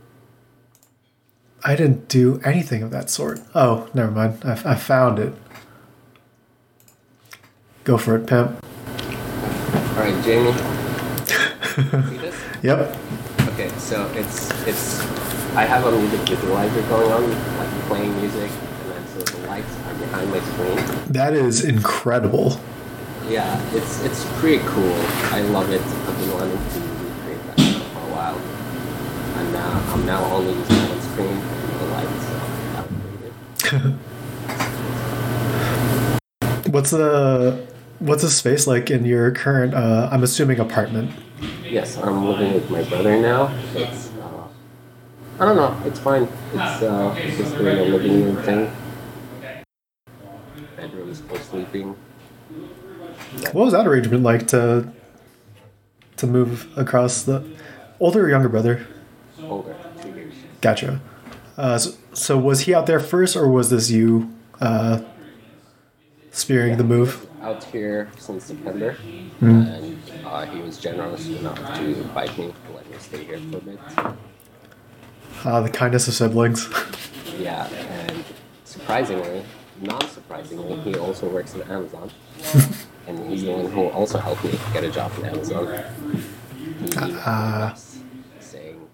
I 1.65 1.75
didn't 1.75 2.07
do 2.07 2.41
anything 2.43 2.83
of 2.83 2.91
that 2.91 3.09
sort. 3.09 3.41
Oh, 3.55 3.89
never 3.93 4.11
mind. 4.11 4.41
I, 4.43 4.51
I 4.71 4.75
found 4.75 5.19
it. 5.19 5.33
Go 7.83 7.97
for 7.97 8.15
it, 8.15 8.25
pimp. 8.27 8.63
All 8.63 9.95
right, 9.99 10.23
Jamie. 10.23 10.53
See 12.07 12.17
this? 12.17 12.35
Yep. 12.63 12.97
Okay, 13.49 13.69
so 13.77 14.07
it's 14.15 14.49
it's 14.65 15.01
I 15.55 15.65
have 15.65 15.85
a 15.85 15.91
music 15.91 16.21
visualizer 16.21 16.87
going 16.89 17.11
on, 17.11 17.57
like 17.57 17.69
playing 17.87 18.15
music 18.19 18.49
and 18.49 18.91
then 18.91 19.07
so 19.07 19.19
the 19.19 19.47
lights 19.47 19.75
are 19.87 19.93
behind 20.13 20.29
my 20.31 20.39
screen. 20.39 21.11
That 21.11 21.33
is 21.33 21.63
incredible. 21.65 22.59
Yeah, 23.27 23.59
it's 23.73 24.03
it's 24.03 24.25
pretty 24.39 24.63
cool. 24.67 24.93
I 25.31 25.41
love 25.41 25.71
it. 25.71 25.81
I've 25.81 26.17
been 26.19 26.31
wanting 26.33 26.51
to 26.51 26.79
recreate 26.79 27.43
that 27.47 27.57
for 27.57 27.99
a 27.99 28.11
while. 28.13 28.39
I'm 29.37 29.51
now 29.51 29.93
I'm 29.93 30.05
now 30.05 30.23
only 30.25 30.53
using 30.53 30.77
one 30.77 31.01
screen 31.01 31.29
and 31.29 31.79
the 31.79 31.85
lights, 31.85 32.25
so 32.27 32.33
that 32.73 32.85
was 32.91 32.97
pretty 33.71 33.79
good. 33.79 33.93
What's 36.73 36.91
the 36.91 37.67
what's 37.99 38.21
the 38.23 38.29
space 38.29 38.67
like 38.67 38.91
in 38.91 39.05
your 39.05 39.31
current? 39.31 39.73
Uh, 39.73 40.09
I'm 40.11 40.23
assuming 40.23 40.59
apartment. 40.59 41.11
Yes, 41.63 41.97
I'm 41.97 42.25
living 42.25 42.53
with 42.53 42.69
my 42.69 42.83
brother 42.83 43.19
now. 43.19 43.53
It's 43.75 44.09
uh, 44.19 44.47
I 45.39 45.45
don't 45.45 45.55
know. 45.55 45.79
It's 45.85 45.99
fine. 45.99 46.27
It's 46.53 46.81
uh, 46.83 47.15
just 47.37 47.55
doing 47.57 47.77
a 47.77 47.83
living 47.83 48.25
room 48.25 48.37
thing. 48.43 48.71
Sleeping. 51.13 51.95
What 53.51 53.65
was 53.65 53.73
that 53.73 53.85
arrangement 53.87 54.23
like 54.23 54.47
to 54.47 54.91
to 56.17 56.27
move 56.27 56.67
across 56.77 57.23
the 57.23 57.43
older 57.99 58.25
or 58.25 58.29
younger 58.29 58.49
brother? 58.49 58.87
Older, 59.41 59.75
two 60.01 60.09
years. 60.09 60.33
Gotcha. 60.61 61.01
Uh, 61.57 61.77
so, 61.77 61.91
so 62.13 62.37
was 62.37 62.61
he 62.61 62.73
out 62.73 62.85
there 62.87 62.99
first, 62.99 63.35
or 63.35 63.47
was 63.47 63.69
this 63.69 63.91
you 63.91 64.33
uh, 64.59 65.01
spearing 66.31 66.77
the 66.77 66.83
move? 66.83 67.27
Out 67.41 67.63
here 67.65 68.09
since 68.17 68.45
September, 68.45 68.95
and 69.41 69.97
uh, 70.25 70.45
he 70.45 70.61
was 70.61 70.77
generous 70.77 71.27
enough 71.27 71.57
to 71.75 71.85
invite 71.85 72.37
me 72.37 72.53
to 72.67 72.73
let 72.73 72.89
me 72.89 72.97
stay 72.97 73.23
here 73.25 73.39
for 73.51 73.57
a 73.57 73.61
bit. 73.61 73.79
Uh, 75.43 75.61
the 75.61 75.69
kindness 75.69 76.07
of 76.07 76.13
siblings. 76.13 76.69
Yeah, 77.37 77.67
and 77.67 78.23
surprisingly, 78.63 79.43
non-surprisingly, 79.81 80.75
he 80.81 80.95
also 80.97 81.27
works 81.29 81.55
at 81.55 81.69
Amazon, 81.69 82.09
and 83.07 83.29
he's 83.31 83.43
the 83.43 83.51
one 83.51 83.71
who 83.71 83.87
also 83.89 84.17
helped 84.19 84.43
me 84.43 84.51
get 84.73 84.83
a 84.83 84.89
job 84.91 85.11
at 85.17 85.25
Amazon. 85.33 85.65
Was 86.81 88.01
saying, 88.39 88.87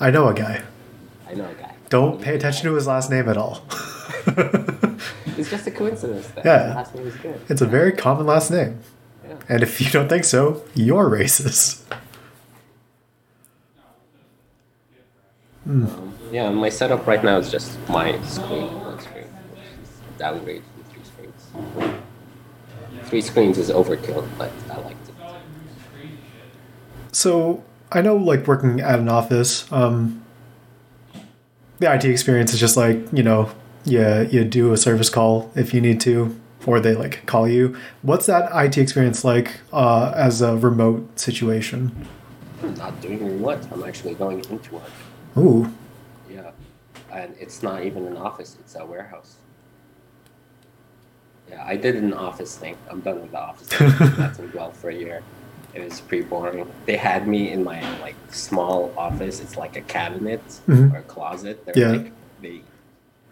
I 0.00 0.10
know 0.10 0.28
a 0.28 0.34
guy. 0.34 0.62
"I 1.28 1.34
know 1.34 1.44
a 1.48 1.54
guy." 1.54 1.74
Don't 1.88 2.20
pay 2.22 2.34
attention 2.36 2.64
to 2.66 2.74
his 2.74 2.86
last 2.86 3.10
name 3.10 3.28
at 3.28 3.36
all. 3.36 3.62
It's 5.38 5.48
just 5.50 5.66
a 5.66 5.70
coincidence 5.70 6.26
that 6.28 6.44
Yeah. 6.44 6.66
his 6.66 6.74
last 6.76 6.94
name 6.94 7.06
is 7.06 7.14
good. 7.16 7.40
it's 7.48 7.60
a 7.62 7.66
very 7.66 7.90
common 7.92 8.26
last 8.26 8.50
name. 8.50 8.78
Yeah. 9.26 9.34
And 9.48 9.62
if 9.62 9.80
you 9.80 9.88
don't 9.90 10.08
think 10.08 10.24
so, 10.24 10.62
you're 10.74 11.08
racist. 11.08 11.80
Um, 15.66 16.12
yeah, 16.30 16.50
my 16.50 16.68
setup 16.68 17.06
right 17.06 17.22
now 17.22 17.38
is 17.38 17.50
just 17.50 17.78
my 17.88 18.20
screen, 18.22 18.78
one 18.80 19.00
screen, 19.00 19.24
which 19.24 19.62
is 19.82 20.00
downgrade 20.22 20.62
from 20.62 20.84
three 20.84 21.04
screens. 21.04 21.98
Three 23.08 23.20
screens 23.20 23.58
is 23.58 23.70
overkill, 23.70 24.28
but 24.38 24.52
I 24.70 24.76
liked 24.78 25.08
it. 25.08 25.14
So 27.10 27.64
I 27.90 28.02
know, 28.02 28.14
like 28.16 28.46
working 28.46 28.80
at 28.80 29.00
an 29.00 29.08
office, 29.08 29.70
um, 29.72 30.22
the 31.80 31.92
IT 31.92 32.04
experience 32.04 32.54
is 32.54 32.60
just 32.60 32.76
like 32.76 32.98
you 33.12 33.24
know, 33.24 33.50
you 33.84 34.28
you 34.30 34.44
do 34.44 34.72
a 34.72 34.76
service 34.76 35.10
call 35.10 35.50
if 35.56 35.74
you 35.74 35.80
need 35.80 36.00
to, 36.02 36.38
or 36.66 36.78
they 36.78 36.94
like 36.94 37.26
call 37.26 37.48
you. 37.48 37.76
What's 38.02 38.26
that 38.26 38.48
IT 38.64 38.78
experience 38.78 39.24
like 39.24 39.58
uh, 39.72 40.12
as 40.14 40.40
a 40.40 40.56
remote 40.56 41.18
situation? 41.18 42.06
I'm 42.62 42.74
not 42.74 43.00
doing 43.00 43.42
what? 43.42 43.58
I'm 43.72 43.82
actually 43.82 44.14
going 44.14 44.38
into 44.38 44.74
work. 44.74 44.92
Ooh, 45.36 45.72
Yeah, 46.30 46.52
and 47.12 47.34
it's 47.40 47.60
not 47.60 47.82
even 47.82 48.06
an 48.06 48.16
office; 48.16 48.56
it's 48.60 48.76
a 48.76 48.86
warehouse. 48.86 49.38
Yeah, 51.52 51.62
I 51.66 51.76
did 51.76 51.96
an 51.96 52.14
office 52.14 52.56
thing. 52.56 52.76
I'm 52.88 53.00
done 53.00 53.20
with 53.20 53.30
the 53.32 53.40
office. 53.40 53.68
That's 54.16 54.38
in 54.38 54.48
Guelph 54.50 54.76
for 54.78 54.88
a 54.90 54.94
year. 54.94 55.22
It 55.74 55.84
was 55.84 56.00
pretty 56.00 56.24
boring. 56.24 56.70
They 56.86 56.96
had 56.96 57.28
me 57.28 57.50
in 57.50 57.62
my 57.62 57.80
like 58.00 58.16
small 58.30 58.92
office. 58.96 59.40
It's 59.40 59.56
like 59.56 59.76
a 59.76 59.82
cabinet 59.82 60.42
Mhm. 60.66 60.92
or 60.94 60.98
a 60.98 61.02
closet. 61.02 61.64
They're 61.66 61.78
Yeah. 61.78 61.90
like 61.98 62.12
they 62.40 62.62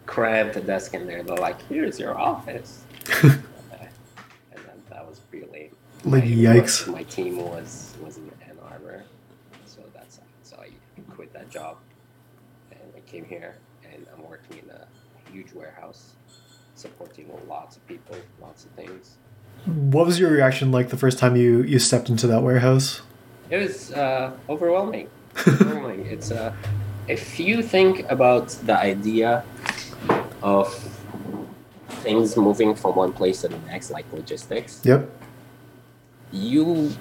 cramped 0.05 0.55
a 0.55 0.61
desk 0.61 0.93
in 0.93 1.07
there. 1.07 1.23
They're 1.23 1.37
like, 1.37 1.59
"Here's 1.69 1.99
your 1.99 2.17
office," 2.17 2.83
and 3.23 3.43
then 4.51 4.81
that 4.89 5.07
was 5.07 5.19
pretty 5.19 5.47
lame. 5.51 5.75
Like, 6.03 6.23
My- 6.23 6.29
yikes. 6.29 6.87
My 6.87 7.03
team 7.03 7.37
was 7.37 7.95
was 8.03 8.17
in 8.17 8.29
Ann 8.47 8.57
Arbor, 8.71 9.03
so 9.65 9.81
that's 9.93 10.19
so 10.43 10.57
I 10.59 10.69
quit 11.15 11.31
that 11.33 11.49
job 11.49 11.77
and 12.71 12.81
I 12.95 12.99
came 13.01 13.25
here 13.25 13.55
and 13.83 14.05
I'm 14.15 14.23
working 14.27 14.57
in 14.63 14.69
a 14.71 14.87
huge 15.31 15.53
warehouse, 15.53 16.10
supporting 16.85 17.25
lots 17.47 17.73
of 17.77 17.81
people, 17.87 18.15
lots 18.41 18.65
of 18.65 18.71
things. 18.71 19.03
what 19.93 20.05
was 20.09 20.19
your 20.19 20.31
reaction 20.31 20.71
like 20.77 20.87
the 20.89 20.97
first 21.03 21.17
time 21.21 21.33
you 21.43 21.51
you 21.71 21.77
stepped 21.89 22.09
into 22.13 22.25
that 22.31 22.41
warehouse? 22.47 22.87
It 23.53 23.57
was 23.65 23.91
uh, 23.93 24.31
overwhelming. 24.53 25.07
overwhelming. 25.47 26.01
It's 26.15 26.29
uh, 26.31 26.53
if 27.07 27.23
you 27.47 27.55
think 27.75 27.93
about 28.15 28.47
the 28.69 28.77
idea 28.93 29.43
of 30.41 30.67
things 32.05 32.35
moving 32.47 32.73
from 32.81 32.95
one 33.03 33.13
place 33.19 33.41
to 33.41 33.47
the 33.49 33.59
next, 33.71 33.91
like 33.91 34.05
logistics, 34.19 34.81
Yep. 34.83 35.01
you 36.31 36.91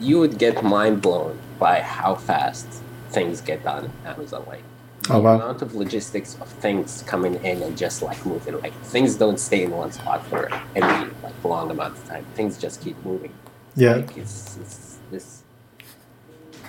you 0.00 0.18
would 0.18 0.38
get 0.38 0.62
mind 0.64 1.00
blown 1.06 1.38
by 1.58 1.80
how 1.80 2.14
fast 2.16 2.66
things 3.10 3.40
get 3.40 3.62
done 3.62 3.84
at 4.04 4.16
Amazon. 4.16 4.42
Like 4.48 4.64
Oh, 5.10 5.14
the 5.14 5.20
wow. 5.20 5.34
amount 5.34 5.60
of 5.62 5.74
logistics 5.74 6.36
of 6.40 6.48
things 6.48 7.04
coming 7.06 7.34
in 7.44 7.62
and 7.62 7.76
just 7.76 8.00
like 8.02 8.24
moving. 8.24 8.58
Like 8.60 8.72
things 8.84 9.16
don't 9.16 9.38
stay 9.38 9.64
in 9.64 9.70
one 9.70 9.92
spot 9.92 10.24
for 10.26 10.48
any 10.74 11.10
like 11.22 11.34
long 11.44 11.70
amount 11.70 11.98
of 11.98 12.08
time. 12.08 12.24
Things 12.34 12.56
just 12.58 12.80
keep 12.80 12.96
moving. 13.04 13.32
Yeah. 13.76 13.96
Like 13.96 14.16
it's 14.16 14.56
it's 14.56 14.98
this. 15.10 15.42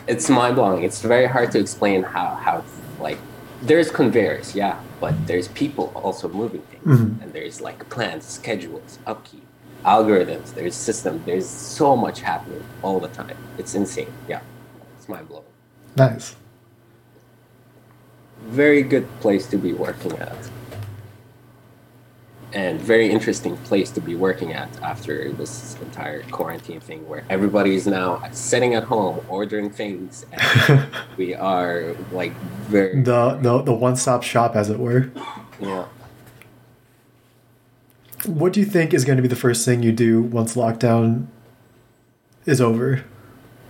It's 0.07 0.29
mind 0.29 0.55
blowing. 0.55 0.83
It's 0.83 1.01
very 1.01 1.27
hard 1.27 1.51
to 1.53 1.59
explain 1.59 2.03
how 2.03 2.35
how 2.35 2.63
like 2.99 3.17
there's 3.61 3.89
conveyors, 3.89 4.53
yeah, 4.53 4.79
but 4.99 5.13
there's 5.27 5.47
people 5.49 5.91
also 5.95 6.27
moving 6.27 6.61
things, 6.71 6.83
Mhm. 6.99 7.21
and 7.21 7.31
there's 7.33 7.61
like 7.61 7.89
plans, 7.89 8.25
schedules, 8.25 8.99
upkeep, 9.07 9.43
algorithms. 9.85 10.53
There's 10.53 10.75
systems. 10.75 11.25
There's 11.25 11.47
so 11.47 11.95
much 11.95 12.19
happening 12.21 12.63
all 12.83 12.99
the 12.99 13.07
time. 13.07 13.37
It's 13.57 13.73
insane. 13.75 14.11
Yeah, 14.27 14.41
it's 14.97 15.07
mind 15.07 15.29
blowing. 15.29 15.45
Nice. 15.95 16.35
Very 18.43 18.83
good 18.83 19.07
place 19.21 19.47
to 19.47 19.57
be 19.57 19.73
working 19.73 20.13
at. 20.19 20.35
And 22.53 22.79
very 22.79 23.11
interesting 23.11 23.57
place 23.57 23.91
to 23.91 24.01
be 24.01 24.15
working 24.15 24.53
at 24.53 24.69
after 24.81 25.31
this 25.33 25.75
entire 25.81 26.23
quarantine 26.23 26.79
thing 26.79 27.07
where 27.07 27.25
everybody 27.29 27.75
is 27.75 27.85
now 27.85 28.21
sitting 28.31 28.75
at 28.75 28.83
home 28.83 29.25
ordering 29.27 29.69
things 29.69 30.25
and 30.31 30.87
we 31.17 31.35
are 31.35 31.95
like 32.13 32.31
very 32.69 33.01
the 33.01 33.37
the 33.41 33.61
the 33.61 33.73
one 33.73 33.97
stop 33.97 34.23
shop, 34.23 34.55
as 34.55 34.69
it 34.69 34.79
were. 34.79 35.11
yeah. 35.59 35.85
What 38.25 38.53
do 38.53 38.59
you 38.59 38.65
think 38.65 38.93
is 38.93 39.03
going 39.05 39.17
to 39.17 39.21
be 39.21 39.27
the 39.27 39.35
first 39.35 39.65
thing 39.65 39.83
you 39.83 39.91
do 39.91 40.21
once 40.21 40.55
lockdown 40.55 41.27
is 42.45 42.61
over? 42.61 43.03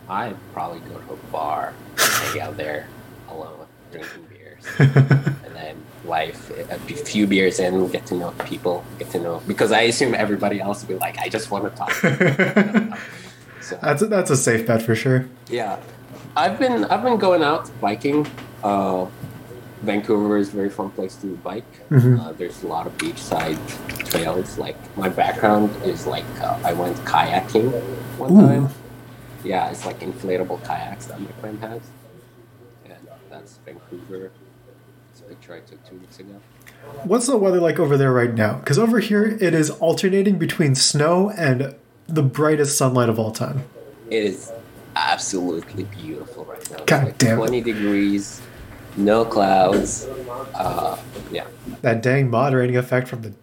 I'd 0.07 0.35
probably 0.53 0.79
go 0.81 0.99
to 0.99 1.13
a 1.13 1.17
bar, 1.31 1.73
and 1.91 1.99
hang 1.99 2.41
out 2.41 2.57
there 2.57 2.87
alone, 3.27 3.65
drinking. 3.91 4.24
and 4.79 5.55
then 5.55 5.75
life 6.05 6.51
a 6.69 6.77
few 6.79 7.25
beers 7.27 7.59
in 7.59 7.87
get 7.89 8.05
to 8.05 8.15
know 8.15 8.31
people 8.45 8.83
get 8.99 9.09
to 9.11 9.19
know 9.19 9.41
because 9.47 9.71
i 9.71 9.81
assume 9.81 10.13
everybody 10.13 10.59
else 10.61 10.81
will 10.81 10.89
be 10.89 10.99
like 10.99 11.17
i 11.19 11.27
just 11.29 11.49
want 11.51 11.63
to 11.63 11.71
talk 11.71 11.91
so 13.61 13.77
that's 13.81 14.01
a, 14.01 14.05
that's 14.07 14.29
a 14.29 14.37
safe 14.37 14.65
bet 14.67 14.81
for 14.81 14.95
sure. 14.95 15.27
yeah. 15.49 15.77
I've 16.37 16.59
been 16.59 16.83
i've 16.85 17.01
been 17.01 17.17
going 17.17 17.41
out 17.43 17.71
biking. 17.79 18.27
Uh 18.63 19.05
vancouver 19.81 20.37
is 20.37 20.49
a 20.49 20.55
very 20.55 20.69
fun 20.69 20.89
place 20.91 21.15
to 21.21 21.27
bike. 21.37 21.63
Mhm. 21.89 22.19
uh, 22.19 22.31
there's 22.33 22.63
a 22.63 22.67
lot 22.67 22.87
of 22.87 22.97
beachside 22.97 23.57
trails. 24.09 24.57
Like 24.57 24.75
my 24.97 25.07
background 25.07 25.69
is 25.85 26.05
like 26.05 26.25
uh, 26.41 26.59
i 26.69 26.73
went 26.73 26.97
kayaking 27.05 27.71
one 28.17 28.31
Ooh. 28.33 28.41
time. 28.47 28.69
Yeah 29.45 29.69
it's 29.71 29.85
like 29.85 29.99
inflatable 30.01 30.59
kayaks 30.67 31.05
that 31.05 31.19
my 31.21 31.31
friend 31.39 31.57
has. 31.61 31.81
And 32.85 33.07
that's 33.31 33.57
vancouver 33.65 34.31
picture 35.27 35.53
i 35.53 35.59
took 35.59 35.83
two 35.87 35.97
weeks 35.97 36.19
ago 36.19 36.39
What's 37.03 37.27
the 37.27 37.37
weather 37.37 37.59
like 37.59 37.79
over 37.79 37.97
there 37.97 38.11
right 38.11 38.33
now? 38.33 38.55
Because 38.55 38.79
over 38.79 38.99
here 38.99 39.37
it 39.39 39.53
is 39.53 39.69
alternating 39.69 40.37
between 40.37 40.75
snow 40.75 41.29
and 41.31 41.75
the 42.07 42.23
brightest 42.23 42.77
sunlight 42.77 43.09
of 43.09 43.19
all 43.19 43.31
time. 43.31 43.63
It 44.09 44.23
is 44.23 44.51
absolutely 44.95 45.83
beautiful 45.83 46.45
right 46.45 46.71
now. 46.71 46.77
It's 46.77 46.85
God 46.85 47.03
like 47.05 47.17
damn 47.17 47.33
it. 47.33 47.41
20 47.41 47.61
degrees, 47.61 48.41
no 48.97 49.25
clouds. 49.25 50.05
Uh, 50.53 50.99
yeah. 51.31 51.45
That 51.81 52.01
dang 52.01 52.29
moderating 52.29 52.77
effect 52.77 53.07
from 53.07 53.21
the 53.21 53.33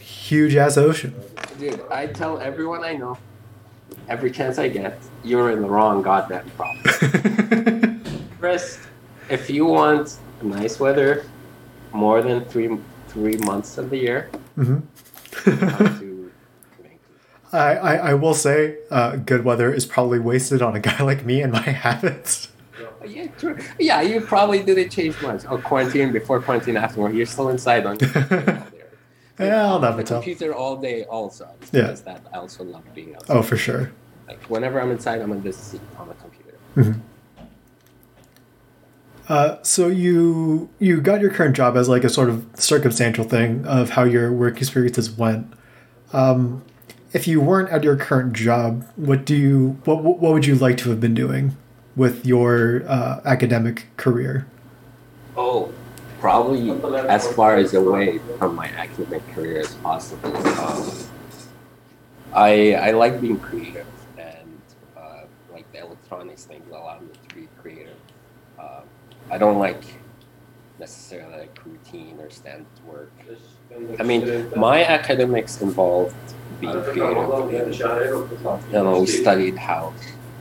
huge 0.00 0.54
ass 0.54 0.76
ocean. 0.76 1.14
Dude, 1.58 1.80
I 1.90 2.06
tell 2.06 2.38
everyone 2.38 2.84
I 2.84 2.94
know, 2.94 3.18
every 4.08 4.30
chance 4.30 4.58
I 4.58 4.68
get, 4.68 4.98
you're 5.24 5.50
in 5.50 5.62
the 5.62 5.68
wrong 5.68 6.02
goddamn 6.02 6.48
problem. 6.50 8.02
Chris, 8.38 8.86
if 9.28 9.50
you 9.50 9.66
want 9.66 10.18
nice 10.42 10.78
weather, 10.80 11.24
more 11.92 12.22
than 12.22 12.44
three 12.46 12.78
three 13.08 13.36
months 13.38 13.76
of 13.78 13.90
the 13.90 13.96
year. 13.98 14.30
hmm 14.54 14.78
Vancouver. 15.44 16.30
I, 17.52 17.74
I, 17.74 17.94
I 18.10 18.14
will 18.14 18.34
say, 18.34 18.76
uh, 18.92 19.16
good 19.16 19.44
weather 19.44 19.72
is 19.74 19.84
probably 19.84 20.20
wasted 20.20 20.62
on 20.62 20.76
a 20.76 20.80
guy 20.80 21.02
like 21.02 21.24
me 21.24 21.42
and 21.42 21.52
my 21.52 21.60
habits. 21.60 22.48
Yeah, 23.04 23.26
true. 23.38 23.58
Yeah, 23.78 24.02
you 24.02 24.20
probably 24.20 24.62
didn't 24.62 24.90
change 24.90 25.20
much. 25.22 25.44
Oh, 25.48 25.58
quarantine 25.58 26.12
before 26.12 26.40
quarantine 26.40 26.76
afterward. 26.76 27.14
You're 27.14 27.26
still 27.26 27.48
inside 27.48 27.86
on 27.86 27.98
your 27.98 28.10
computer 28.10 28.36
all 28.36 28.70
day. 28.70 28.84
Yeah, 29.46 29.64
I'll 29.66 29.74
On 29.76 29.80
never 29.80 30.02
tell. 30.02 30.18
computer 30.20 30.54
all 30.54 30.76
day 30.76 31.04
also. 31.04 31.48
Yeah. 31.72 31.82
Because 31.82 32.02
that 32.02 32.20
I 32.32 32.36
also 32.36 32.62
love 32.62 32.82
being 32.94 33.14
outside. 33.16 33.36
Oh, 33.36 33.42
for 33.42 33.56
sure. 33.56 33.90
Like 34.28 34.42
whenever 34.44 34.80
I'm 34.80 34.90
inside, 34.92 35.20
I'm 35.22 35.32
in 35.32 35.42
this 35.42 35.56
seat 35.56 35.80
on 35.98 36.08
the 36.08 36.14
computer. 36.14 37.00
Uh, 39.30 39.62
so 39.62 39.86
you 39.86 40.68
you 40.80 41.00
got 41.00 41.20
your 41.20 41.30
current 41.30 41.54
job 41.54 41.76
as 41.76 41.88
like 41.88 42.02
a 42.02 42.08
sort 42.08 42.28
of 42.28 42.44
circumstantial 42.54 43.22
thing 43.22 43.64
of 43.64 43.90
how 43.90 44.02
your 44.02 44.32
work 44.32 44.56
experiences 44.56 45.08
went. 45.08 45.46
Um, 46.12 46.64
if 47.12 47.28
you 47.28 47.40
weren't 47.40 47.70
at 47.70 47.84
your 47.84 47.94
current 47.94 48.32
job, 48.32 48.84
what 48.96 49.24
do 49.24 49.36
you 49.36 49.78
what 49.84 50.02
what 50.02 50.32
would 50.32 50.46
you 50.46 50.56
like 50.56 50.76
to 50.78 50.90
have 50.90 50.98
been 50.98 51.14
doing 51.14 51.56
with 51.94 52.26
your 52.26 52.82
uh, 52.88 53.20
academic 53.24 53.86
career? 53.96 54.48
Oh, 55.36 55.72
probably 56.18 56.68
as 57.08 57.32
far 57.32 57.54
as 57.54 57.72
away 57.72 58.18
from 58.36 58.56
my 58.56 58.66
academic 58.66 59.24
career 59.32 59.60
as 59.60 59.76
possible. 59.76 60.36
Um, 60.58 60.90
I 62.32 62.74
I 62.74 62.90
like 62.90 63.20
being 63.20 63.38
creative, 63.38 63.86
and 64.18 64.60
uh, 64.96 65.22
like 65.52 65.70
the 65.70 65.82
electronics 65.82 66.46
things 66.46 66.68
allow 66.72 66.98
me 66.98 67.10
to 67.28 67.34
be 67.36 67.46
creative. 67.62 67.94
Um, 68.58 68.82
I 69.30 69.38
don't 69.38 69.58
like 69.58 69.84
necessarily 70.78 71.38
like 71.38 71.58
routine 71.64 72.18
or 72.20 72.30
standard 72.30 72.66
work. 72.86 73.12
I 73.98 74.02
mean, 74.02 74.30
my 74.54 74.84
academics 74.84 75.60
involved 75.60 76.14
being 76.60 76.82
creative. 76.82 77.32
You 78.72 78.82
know, 78.84 79.00
we 79.00 79.06
studied 79.06 79.56
how 79.58 79.92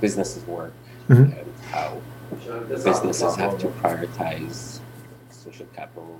businesses 0.01 0.45
work 0.45 0.73
Mhm. 1.09 1.37
and 1.39 1.53
how 1.71 2.01
businesses 2.83 3.35
have 3.35 3.57
to 3.59 3.67
prioritize 3.67 4.79
social 5.31 5.65
capital, 5.75 6.19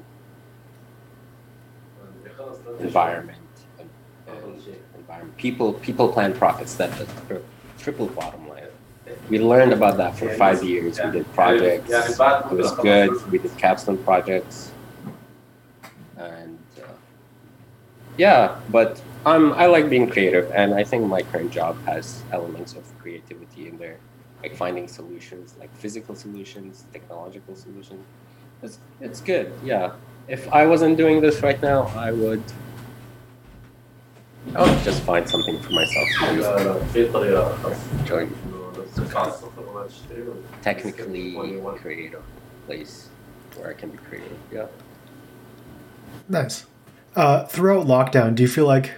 environment, 2.79 3.37
and, 3.79 3.89
and 4.27 4.75
environment. 4.97 5.37
People 5.37 5.73
people 5.73 6.09
planet 6.11 6.37
profits. 6.37 6.75
That's 6.75 6.97
the 7.27 7.41
triple 7.77 8.07
bottom 8.07 8.47
line. 8.47 8.48
We 9.29 9.39
learned 9.39 9.73
about 9.73 9.97
that 9.97 10.17
for 10.17 10.29
five 10.35 10.63
years. 10.63 10.99
We 11.03 11.11
did 11.11 11.33
projects. 11.33 11.89
It 11.89 12.51
was 12.51 12.71
good. 12.77 13.31
We 13.31 13.37
did 13.37 13.55
capstone 13.57 13.97
projects, 14.03 14.71
and 16.17 16.57
uh, 16.77 16.93
yeah. 18.17 18.59
But 18.69 19.01
um, 19.25 19.53
I 19.53 19.67
like 19.67 19.89
being 19.89 20.09
creative, 20.09 20.51
and 20.51 20.73
I 20.73 20.83
think 20.83 21.05
my 21.05 21.21
current 21.21 21.51
job 21.51 21.77
has 21.85 22.23
elements 22.31 22.73
of 22.73 22.83
creativity 22.99 23.67
in 23.67 23.77
there 23.77 23.97
like 24.41 24.55
finding 24.55 24.87
solutions, 24.87 25.55
like 25.59 25.73
physical 25.75 26.15
solutions, 26.15 26.85
technological 26.93 27.55
solutions. 27.55 28.05
It's 28.61 28.79
it's 29.01 29.21
good, 29.21 29.51
yeah. 29.63 29.93
If 30.27 30.47
I 30.51 30.65
wasn't 30.65 30.97
doing 30.97 31.21
this 31.21 31.41
right 31.41 31.61
now, 31.61 31.87
I 31.95 32.11
would. 32.11 32.43
I 34.55 34.61
would 34.63 34.83
just 34.83 35.03
find 35.03 35.29
something 35.29 35.59
for 35.59 35.71
myself 35.71 36.07
to 38.05 38.58
do. 38.95 39.05
Join 39.05 40.43
technically 40.61 41.35
creative 41.77 42.23
place 42.65 43.09
where 43.55 43.69
I 43.69 43.73
can 43.73 43.89
be 43.89 43.97
creative. 43.97 44.37
Yeah. 44.51 44.67
Nice. 46.27 46.65
Uh, 47.15 47.45
throughout 47.45 47.87
lockdown, 47.87 48.35
do 48.35 48.43
you 48.43 48.49
feel 48.49 48.65
like 48.65 48.93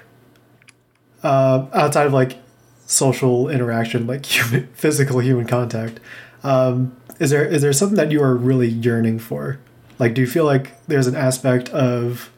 uh, 1.24 1.68
outside 1.74 2.08
of 2.08 2.14
like 2.14 2.38
social 2.86 3.50
interaction, 3.50 4.06
like 4.08 4.26
human, 4.36 4.68
physical 4.74 5.20
human 5.20 5.48
contact, 5.48 6.00
um, 6.44 6.96
is 7.20 7.30
there 7.30 7.46
is 7.46 7.62
there 7.62 7.74
something 7.74 7.96
that 7.98 8.12
you 8.12 8.22
are 8.22 8.36
really 8.36 8.68
yearning 8.68 9.20
for? 9.20 9.60
Like, 10.00 10.16
do 10.16 10.22
you 10.22 10.28
feel 10.28 10.46
like 10.46 10.84
there's 10.88 11.06
an 11.06 11.16
aspect 11.16 11.70
of, 11.70 12.32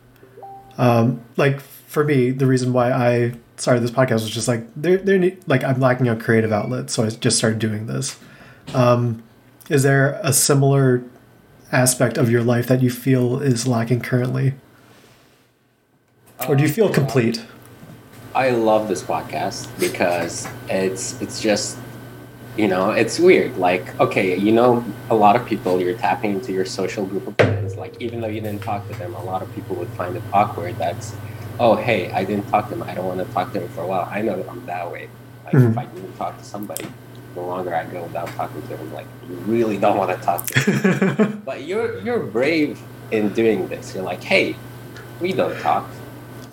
um, 0.77 1.21
like 1.37 1.61
for 1.61 2.03
me, 2.03 2.31
the 2.31 2.45
reason 2.45 2.73
why 2.73 2.91
I 2.91 3.33
started 3.63 3.81
this 3.81 3.91
podcast 3.91 4.21
was 4.21 4.29
just 4.29 4.47
like 4.47 4.67
there 4.75 4.97
there 4.97 5.17
need, 5.17 5.41
like 5.47 5.63
I'm 5.63 5.79
lacking 5.79 6.07
a 6.09 6.15
creative 6.15 6.51
outlet, 6.51 6.89
so 6.89 7.05
I 7.05 7.09
just 7.09 7.37
started 7.37 7.59
doing 7.59 7.87
this. 7.87 8.19
Um, 8.73 9.23
is 9.69 9.83
there 9.83 10.19
a 10.21 10.33
similar 10.33 11.03
aspect 11.71 12.17
of 12.17 12.29
your 12.29 12.43
life 12.43 12.67
that 12.67 12.81
you 12.81 12.89
feel 12.89 13.41
is 13.41 13.65
lacking 13.65 14.01
currently? 14.01 14.53
Or 16.47 16.55
do 16.55 16.63
you 16.63 16.69
feel 16.69 16.89
complete? 16.89 17.43
I 18.35 18.49
love 18.49 18.89
this 18.89 19.01
podcast 19.01 19.67
because 19.79 20.45
it's 20.67 21.19
it's 21.21 21.41
just 21.41 21.77
you 22.57 22.67
know 22.67 22.91
it's 22.91 23.19
weird 23.19 23.57
like 23.57 23.99
okay 23.99 24.37
you 24.37 24.51
know 24.51 24.83
a 25.09 25.15
lot 25.15 25.35
of 25.35 25.45
people 25.45 25.79
you're 25.79 25.97
tapping 25.97 26.33
into 26.33 26.51
your 26.51 26.65
social 26.65 27.05
group 27.05 27.25
of 27.25 27.35
friends 27.37 27.75
like 27.77 27.99
even 27.99 28.21
though 28.21 28.27
you 28.27 28.41
didn't 28.41 28.61
talk 28.61 28.87
to 28.87 28.97
them 28.99 29.15
a 29.15 29.23
lot 29.23 29.41
of 29.41 29.53
people 29.55 29.75
would 29.75 29.89
find 29.89 30.15
it 30.15 30.21
awkward 30.33 30.75
that's 30.77 31.15
oh 31.59 31.75
hey 31.75 32.11
I 32.11 32.25
didn't 32.25 32.47
talk 32.47 32.69
to 32.69 32.75
them 32.75 32.83
I 32.87 32.95
don't 32.95 33.05
want 33.05 33.19
to 33.19 33.25
talk 33.33 33.53
to 33.53 33.59
them 33.59 33.69
for 33.69 33.83
a 33.83 33.87
while. 33.87 34.07
I 34.11 34.21
know 34.21 34.37
that 34.37 34.49
I'm 34.49 34.65
that 34.65 34.91
way. 34.91 35.11
Like 35.45 35.57
Mhm. 35.57 35.71
if 35.71 35.77
I 35.77 35.85
didn't 35.87 36.13
talk 36.15 36.37
to 36.39 36.45
somebody 36.45 36.95
the 37.35 37.41
longer 37.41 37.75
I 37.75 37.85
go 37.85 38.05
without 38.05 38.35
talking 38.35 38.63
to 38.63 38.77
them 38.77 38.91
like 38.91 39.09
you 39.21 39.37
really 39.37 39.77
don't 39.79 39.97
want 39.97 40.11
to 40.11 40.17
talk 40.25 40.45
to 40.47 40.55
them 40.55 41.43
but 41.45 41.63
you're 41.65 41.99
you're 41.99 42.27
brave 42.27 42.81
in 43.11 43.33
doing 43.33 43.67
this. 43.69 43.93
You're 43.93 44.03
like 44.03 44.23
hey 44.23 44.63
we 45.19 45.33
don't 45.33 45.59
talk 45.59 45.95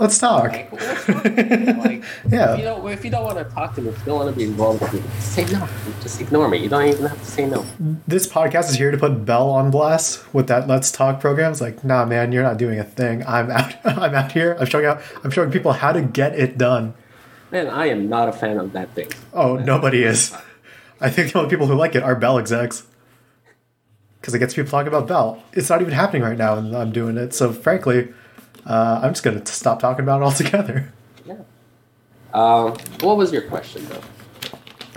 Let's 0.01 0.19
talk. 0.19 0.45
like, 0.45 0.73
like 0.73 0.79
if 1.13 2.25
you 2.25 2.31
yeah. 2.31 2.57
don't 2.57 2.89
if 2.89 3.05
you 3.05 3.11
don't 3.11 3.23
want 3.23 3.37
to 3.37 3.45
talk 3.45 3.75
to 3.75 3.83
me, 3.83 3.91
if 3.91 3.99
you 3.99 4.05
don't 4.07 4.21
want 4.21 4.31
to 4.35 4.37
be 4.37 4.47
involved 4.47 4.81
with 4.81 4.95
me, 4.95 5.03
just 5.03 5.33
say 5.35 5.45
no. 5.45 5.69
Just 6.01 6.19
ignore 6.23 6.49
me. 6.49 6.57
You 6.57 6.71
don't 6.71 6.87
even 6.87 7.05
have 7.05 7.19
to 7.19 7.25
say 7.27 7.45
no. 7.45 7.67
This 8.09 8.27
podcast 8.27 8.71
is 8.71 8.77
here 8.77 8.91
to 8.91 8.97
put 8.97 9.27
Bell 9.27 9.51
on 9.51 9.71
blast 9.71 10.33
with 10.33 10.47
that 10.47 10.67
Let's 10.67 10.91
Talk 10.91 11.21
program. 11.21 11.53
It's 11.53 11.61
like, 11.61 11.85
nah, 11.85 12.07
man, 12.07 12.33
you're 12.33 12.43
not 12.43 12.57
doing 12.57 12.79
a 12.79 12.85
thing. 12.85 13.27
I'm 13.27 13.51
out. 13.51 13.75
I'm 13.85 14.15
out 14.15 14.33
here. 14.33 14.57
I'm 14.59 14.65
showing 14.65 14.87
out. 14.87 15.03
I'm 15.23 15.31
showing 15.31 15.51
people 15.51 15.75
how 15.75 15.93
to 15.93 16.01
get 16.01 16.35
it 16.35 16.57
done. 16.57 16.95
Man, 17.51 17.67
I 17.67 17.91
am 17.91 18.09
not 18.09 18.27
a 18.27 18.33
fan 18.33 18.57
of 18.57 18.73
that 18.73 18.95
thing. 18.95 19.09
Oh, 19.35 19.57
nobody 19.57 20.03
is. 20.03 20.35
I 20.99 21.11
think 21.11 21.31
the 21.31 21.41
only 21.41 21.51
people 21.51 21.67
who 21.67 21.75
like 21.75 21.95
it 21.95 22.03
are 22.03 22.17
Bell 22.17 22.39
execs. 22.39 22.87
Because 24.19 24.33
it 24.33 24.39
gets 24.39 24.55
people 24.55 24.71
talking 24.71 24.89
about 24.89 25.07
Bell. 25.07 25.43
It's 25.53 25.69
not 25.69 25.83
even 25.83 25.93
happening 25.93 26.23
right 26.23 26.39
now, 26.39 26.57
and 26.57 26.75
I'm 26.75 26.91
doing 26.91 27.19
it. 27.19 27.35
So, 27.35 27.53
frankly, 27.53 28.15
uh, 28.67 29.01
I'm 29.03 29.13
just 29.13 29.23
going 29.23 29.41
to 29.43 29.53
stop 29.53 29.81
talking 29.81 30.03
about 30.03 30.21
it 30.21 30.25
altogether. 30.31 30.93
Yeah. 31.25 31.35
Um, 32.33 32.77
what 33.01 33.17
was 33.17 33.33
your 33.33 33.43
question 33.43 33.87
though? 33.89 34.03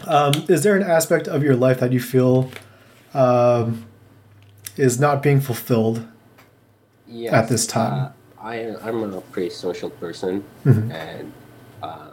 Um, 0.06 0.34
is 0.50 0.64
there 0.64 0.76
an 0.76 0.84
aspect 0.84 1.28
of 1.28 1.44
your 1.44 1.56
life 1.56 1.80
that 1.80 1.92
you 1.94 2.00
feel 2.00 2.52
um, 3.14 3.86
is 4.78 5.00
not 5.00 5.24
being 5.24 5.40
fulfilled? 5.42 6.06
Yes, 7.08 7.34
At 7.34 7.48
this 7.50 7.66
time. 7.68 7.94
uh, 8.06 8.10
I 8.42 8.76
I'm 8.82 9.04
a 9.14 9.22
pretty 9.22 9.50
social 9.52 9.90
person, 9.90 10.44
Mhm. 10.66 10.92
and 10.92 11.32
uh, 11.82 12.10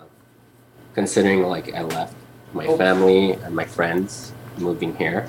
considering 0.95 1.43
like 1.45 1.75
I 1.75 1.83
left 1.83 2.15
my 2.53 2.67
family 2.77 3.33
and 3.33 3.55
my 3.55 3.65
friends 3.65 4.33
moving 4.59 4.95
here, 4.97 5.27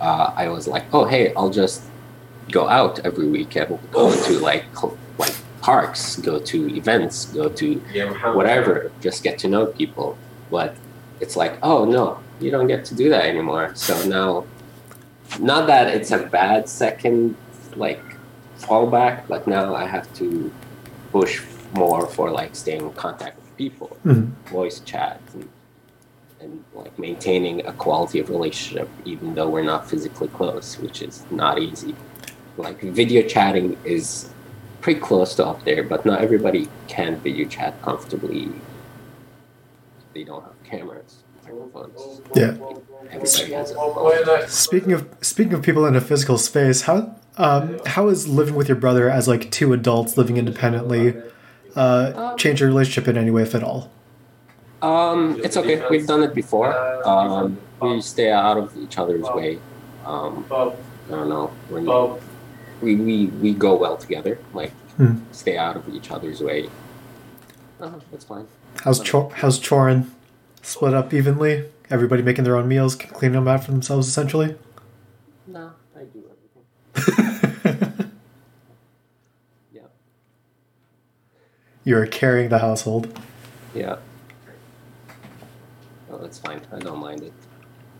uh, 0.00 0.32
I 0.36 0.48
was 0.48 0.66
like, 0.68 0.84
oh 0.92 1.04
hey, 1.04 1.32
I'll 1.34 1.50
just 1.50 1.82
go 2.50 2.68
out 2.68 2.98
every 3.04 3.28
weekend, 3.28 3.78
go 3.92 4.10
to 4.26 4.38
like 4.40 4.64
cl- 4.76 4.96
like 5.18 5.34
parks, 5.70 6.14
go 6.30 6.38
to 6.38 6.58
events, 6.76 7.16
go 7.40 7.48
to 7.48 7.66
whatever, 8.38 8.92
just 9.00 9.24
get 9.26 9.36
to 9.42 9.48
know 9.48 9.66
people. 9.66 10.16
But 10.48 10.70
it's 11.22 11.36
like, 11.42 11.54
oh 11.70 11.84
no, 11.84 12.20
you 12.42 12.52
don't 12.54 12.68
get 12.68 12.84
to 12.90 12.94
do 12.94 13.06
that 13.14 13.24
anymore. 13.32 13.72
So 13.74 13.92
now, 14.18 14.30
not 15.40 15.66
that 15.66 15.88
it's 15.96 16.12
a 16.12 16.18
bad 16.38 16.68
second 16.68 17.34
like 17.74 18.02
fallback, 18.60 19.14
but 19.26 19.40
now 19.48 19.74
I 19.74 19.86
have 19.96 20.06
to 20.20 20.26
push 21.10 21.42
more 21.74 22.06
for 22.06 22.30
like 22.30 22.52
staying 22.54 22.82
in 22.88 22.92
contact 23.06 23.34
with 23.40 23.50
people, 23.56 23.90
Mhm. 24.04 24.30
voice 24.58 24.78
chat, 24.90 25.20
and, 25.34 25.48
and 26.40 26.52
like 26.80 26.96
maintaining 26.96 27.56
a 27.66 27.72
quality 27.84 28.18
of 28.22 28.26
relationship, 28.30 28.88
even 29.04 29.34
though 29.34 29.48
we're 29.54 29.68
not 29.74 29.82
physically 29.90 30.28
close, 30.38 30.68
which 30.84 30.98
is 31.02 31.24
not 31.42 31.54
easy. 31.58 31.92
Like 32.56 32.78
video 33.00 33.22
chatting 33.34 33.76
is 33.84 34.30
pretty 34.80 35.00
close 35.00 35.34
to 35.36 35.46
up 35.46 35.64
there, 35.64 35.82
but 35.82 36.04
not 36.04 36.20
everybody 36.20 36.68
can 36.88 37.16
video 37.16 37.46
chat 37.48 37.80
comfortably. 37.82 38.50
They 40.14 40.24
don't 40.24 40.42
have 40.42 40.62
cameras, 40.64 41.24
microphones. 41.44 42.20
Yeah. 42.34 42.56
Everybody 43.10 43.52
has 43.52 43.70
a 43.72 43.74
phone. 43.74 44.48
Speaking 44.48 44.92
of 44.92 45.08
speaking 45.20 45.52
of 45.52 45.62
people 45.62 45.86
in 45.86 45.94
a 45.94 46.00
physical 46.00 46.38
space, 46.38 46.82
how 46.82 47.16
um, 47.36 47.78
how 47.84 48.08
is 48.08 48.26
living 48.28 48.54
with 48.54 48.68
your 48.68 48.76
brother 48.76 49.10
as 49.10 49.28
like 49.28 49.50
two 49.50 49.72
adults 49.72 50.16
living 50.16 50.36
independently 50.38 51.14
uh, 51.76 52.34
change 52.36 52.60
your 52.60 52.68
relationship 52.68 53.06
in 53.08 53.16
any 53.16 53.30
way, 53.30 53.42
if 53.42 53.54
at 53.54 53.62
all? 53.62 53.90
Um, 54.82 55.40
it's 55.44 55.56
okay. 55.56 55.82
We've 55.90 56.06
done 56.06 56.22
it 56.22 56.34
before. 56.34 56.74
Um, 57.06 57.58
we 57.80 58.00
stay 58.00 58.30
out 58.30 58.56
of 58.56 58.76
each 58.76 58.98
other's 58.98 59.26
way. 59.30 59.58
Um, 60.04 60.46
I 60.50 60.72
don't 61.10 61.28
know. 61.28 61.52
We're, 61.70 62.18
we, 62.82 62.96
we 62.96 63.26
we 63.26 63.54
go 63.54 63.74
well 63.76 63.96
together. 63.96 64.38
Like 64.54 64.72
Hmm. 64.96 65.16
stay 65.32 65.58
out 65.58 65.76
of 65.76 65.88
each 65.94 66.10
other's 66.10 66.40
way. 66.42 66.70
Oh, 67.80 68.00
that's 68.10 68.24
fine. 68.24 68.46
How's 68.82 69.00
chor- 69.08 69.30
how's 69.34 69.60
chorin? 69.60 70.08
Split 70.62 70.94
up 70.94 71.12
evenly. 71.12 71.64
Everybody 71.90 72.22
making 72.22 72.44
their 72.44 72.56
own 72.56 72.66
meals, 72.66 72.96
cleaning 72.96 73.34
them 73.34 73.46
out 73.46 73.62
for 73.64 73.70
themselves, 73.72 74.08
essentially. 74.08 74.56
No, 75.46 75.70
I 75.94 76.00
do 76.04 76.24
everything. 76.94 78.12
Yeah, 79.72 79.82
You're 81.84 82.06
carrying 82.06 82.48
the 82.48 82.58
household. 82.58 83.18
yeah. 83.74 83.96
Oh, 86.10 86.18
that's 86.18 86.38
fine. 86.38 86.60
I 86.72 86.78
don't 86.78 86.98
mind 86.98 87.22
it. 87.22 87.32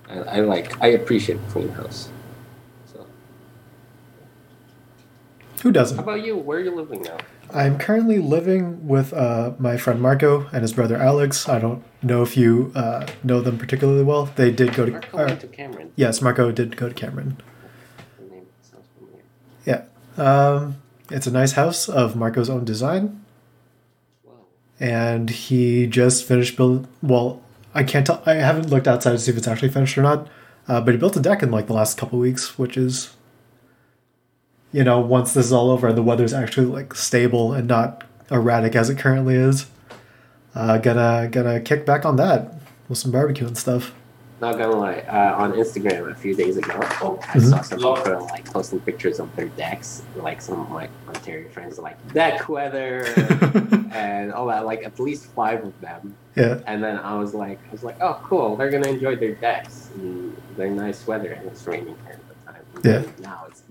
I, 0.08 0.18
I 0.18 0.40
like. 0.40 0.80
I 0.82 0.88
appreciate 0.88 1.38
clean 1.50 1.68
house. 1.68 2.08
So, 2.92 3.06
Who 5.66 5.72
doesn't? 5.72 5.96
How 5.96 6.04
about 6.04 6.24
you? 6.24 6.36
Where 6.36 6.58
are 6.58 6.62
you 6.62 6.72
living 6.72 7.02
now? 7.02 7.16
I'm 7.52 7.76
currently 7.76 8.20
living 8.20 8.86
with 8.86 9.12
uh, 9.12 9.54
my 9.58 9.76
friend 9.76 10.00
Marco 10.00 10.46
and 10.52 10.62
his 10.62 10.72
brother 10.72 10.96
Alex. 10.96 11.48
I 11.48 11.58
don't 11.58 11.82
know 12.04 12.22
if 12.22 12.36
you 12.36 12.70
uh, 12.76 13.04
know 13.24 13.40
them 13.40 13.58
particularly 13.58 14.04
well. 14.04 14.26
They 14.26 14.52
did 14.52 14.74
go 14.74 14.86
to. 14.86 14.92
Marco 14.92 15.18
uh, 15.18 15.24
went 15.26 15.40
to 15.40 15.48
Cameron. 15.48 15.92
yes, 15.96 16.22
Marco 16.22 16.52
did 16.52 16.76
go 16.76 16.88
to 16.88 16.94
Cameron. 16.94 17.38
The 18.16 18.32
name 18.32 18.46
sounds 18.62 18.86
familiar. 18.96 19.24
Yeah. 19.64 19.82
Um, 20.24 20.76
it's 21.10 21.26
a 21.26 21.32
nice 21.32 21.54
house 21.54 21.88
of 21.88 22.14
Marco's 22.14 22.48
own 22.48 22.64
design, 22.64 23.24
Wow. 24.24 24.34
and 24.78 25.30
he 25.30 25.88
just 25.88 26.22
finished 26.22 26.56
build. 26.56 26.86
Well, 27.02 27.42
I 27.74 27.82
can't 27.82 28.06
tell. 28.06 28.22
I 28.24 28.34
haven't 28.34 28.70
looked 28.70 28.86
outside 28.86 29.10
to 29.10 29.18
see 29.18 29.32
if 29.32 29.36
it's 29.36 29.48
actually 29.48 29.70
finished 29.70 29.98
or 29.98 30.02
not. 30.02 30.28
Uh, 30.68 30.80
but 30.80 30.94
he 30.94 30.98
built 30.98 31.16
a 31.16 31.20
deck 31.20 31.42
in 31.42 31.50
like 31.50 31.66
the 31.66 31.72
last 31.72 31.98
couple 31.98 32.20
weeks, 32.20 32.56
which 32.56 32.76
is, 32.76 33.15
you 34.72 34.84
know, 34.84 35.00
once 35.00 35.34
this 35.34 35.46
is 35.46 35.52
all 35.52 35.70
over 35.70 35.88
and 35.88 35.96
the 35.96 36.02
weather's 36.02 36.32
actually 36.34 36.66
like 36.66 36.94
stable 36.94 37.52
and 37.52 37.66
not 37.68 38.04
erratic 38.30 38.74
as 38.76 38.90
it 38.90 38.98
currently 38.98 39.34
is, 39.34 39.66
uh, 40.54 40.78
gonna 40.78 41.28
gonna 41.30 41.60
kick 41.60 41.86
back 41.86 42.04
on 42.04 42.16
that 42.16 42.52
with 42.88 42.98
some 42.98 43.10
barbecue 43.12 43.46
and 43.46 43.56
stuff. 43.56 43.92
Not 44.38 44.58
gonna 44.58 44.76
lie, 44.76 44.98
uh, 45.08 45.34
on 45.36 45.52
Instagram 45.54 46.10
a 46.10 46.14
few 46.14 46.34
days 46.34 46.58
ago, 46.58 46.78
Oh. 47.00 47.18
I 47.32 47.38
saw 47.38 47.62
some 47.62 47.78
people 47.78 48.26
like 48.30 48.44
posting 48.44 48.80
pictures 48.80 49.18
of 49.18 49.34
their 49.34 49.48
decks. 49.48 50.02
Like 50.14 50.42
some 50.42 50.60
of 50.60 50.68
my 50.70 50.88
Ontario 51.08 51.48
friends, 51.48 51.78
like 51.78 51.96
deck 52.12 52.46
weather 52.48 53.04
and 53.92 54.32
all 54.34 54.46
that. 54.48 54.66
Like 54.66 54.84
at 54.84 54.98
least 55.00 55.26
five 55.26 55.64
of 55.64 55.78
them. 55.80 56.14
yeah, 56.34 56.58
And 56.66 56.84
then 56.84 56.98
I 56.98 57.16
was 57.18 57.32
like, 57.32 57.58
I 57.68 57.72
was 57.72 57.82
like, 57.82 57.96
oh 58.02 58.20
cool, 58.24 58.56
they're 58.56 58.70
gonna 58.70 58.88
enjoy 58.88 59.16
their 59.16 59.34
decks. 59.36 59.88
And 59.94 60.36
they're 60.56 60.68
nice 60.70 61.06
weather, 61.06 61.32
and 61.32 61.46
it's 61.46 61.66
raining 61.66 61.96
here 62.04 62.18
at 62.20 62.28
the 62.28 62.52
time. 62.52 62.62
And 62.74 62.84
Yeah. 62.84 63.12
Now 63.22 63.44
it's 63.48 63.62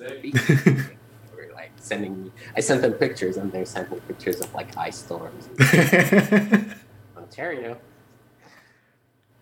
inverted. 0.00 0.34
I 0.36 0.40
was 0.40 0.66
like, 0.66 0.98
they 1.36 1.36
were 1.46 1.52
like 1.54 1.72
sending 1.76 2.24
me. 2.24 2.32
I 2.56 2.60
sent 2.60 2.82
them 2.82 2.92
pictures, 2.94 3.36
and 3.36 3.52
they 3.52 3.64
sent 3.64 3.90
me 3.90 3.98
pictures 4.08 4.40
of 4.40 4.52
like 4.54 4.76
ice 4.76 4.96
storms. 4.98 5.48
Ontario. 7.16 7.78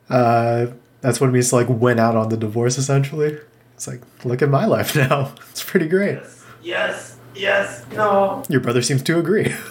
uh, 0.09 0.67
that's 1.01 1.21
what 1.21 1.29
it 1.29 1.33
means 1.33 1.49
to 1.51 1.57
like 1.57 1.69
win 1.69 1.99
out 1.99 2.17
on 2.17 2.29
the 2.29 2.37
divorce. 2.37 2.79
Essentially, 2.79 3.39
it's 3.75 3.87
like 3.89 4.03
look 4.25 4.41
at 4.43 4.49
my 4.49 4.67
life 4.67 4.95
now. 5.09 5.35
It's 5.51 5.63
pretty 5.65 5.89
great. 5.89 6.19
Yes, 6.63 7.17
yes, 7.35 7.85
no. 7.93 8.45
Your 8.49 8.61
brother 8.61 8.83
seems 8.83 9.03
to 9.05 9.19
agree. 9.19 9.53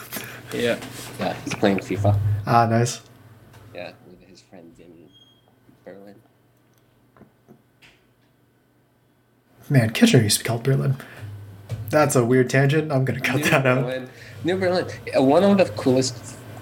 Yeah. 0.54 0.78
Yeah, 1.18 1.34
he's 1.46 1.54
playing 1.56 1.78
FIFA. 1.80 2.20
ah, 2.46 2.66
nice. 2.66 3.00
Yeah, 3.74 3.94
with 4.06 4.20
his 4.28 4.42
friends 4.42 4.82
in 4.82 4.92
Berlin. 5.86 6.16
Man, 9.72 9.92
Kitchener 9.92 10.22
used 10.22 10.40
to 10.40 10.44
be 10.44 10.48
called 10.50 10.64
Berlin. 10.64 10.98
That's 11.90 12.18
a 12.18 12.26
weird 12.26 12.50
tangent. 12.50 12.92
I'm 12.92 13.06
gonna 13.06 13.22
cut 13.22 13.38
New 13.38 13.44
that 13.46 13.66
out. 13.66 14.02
New 14.44 14.58
Berlin. 14.58 14.86
Uh, 15.18 15.24
One 15.24 15.46
of 15.46 15.58
the 15.58 15.64
coolest, 15.78 16.14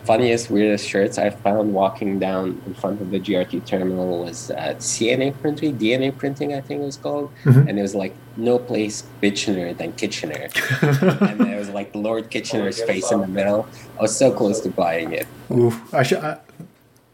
funniest, 0.06 0.52
weirdest 0.52 0.88
shirts 0.88 1.18
I 1.18 1.32
found 1.32 1.74
walking 1.74 2.20
down 2.20 2.62
in 2.68 2.76
front 2.76 3.02
of 3.02 3.10
the 3.10 3.20
GRT 3.20 3.66
terminal 3.66 4.26
was 4.26 4.52
uh, 4.52 4.76
CNA 4.78 5.40
printing, 5.42 5.76
DNA 5.80 6.16
printing, 6.16 6.54
I 6.54 6.62
think 6.62 6.82
it 6.82 6.86
was 6.86 6.98
called. 6.98 7.32
Mhm. 7.46 7.68
And 7.68 7.80
it 7.80 7.82
was 7.82 7.96
like, 7.96 8.14
no 8.38 8.60
place 8.60 9.04
bitchener 9.24 9.76
than 9.76 9.94
Kitchener. 9.94 10.50
and 10.82 11.40
there 11.40 11.58
was 11.58 11.70
like 11.70 11.90
Lord 11.96 12.30
Kitchener's 12.30 12.80
face 12.84 13.12
in 13.12 13.22
the 13.22 13.28
middle. 13.28 13.68
I 13.98 14.04
was 14.04 14.16
so 14.16 14.32
close 14.32 14.60
to 14.62 14.70
buying 14.70 15.14
it. 15.14 15.26
Ooh, 15.50 15.74
I 15.92 16.04
should 16.04 16.20
I, 16.20 16.38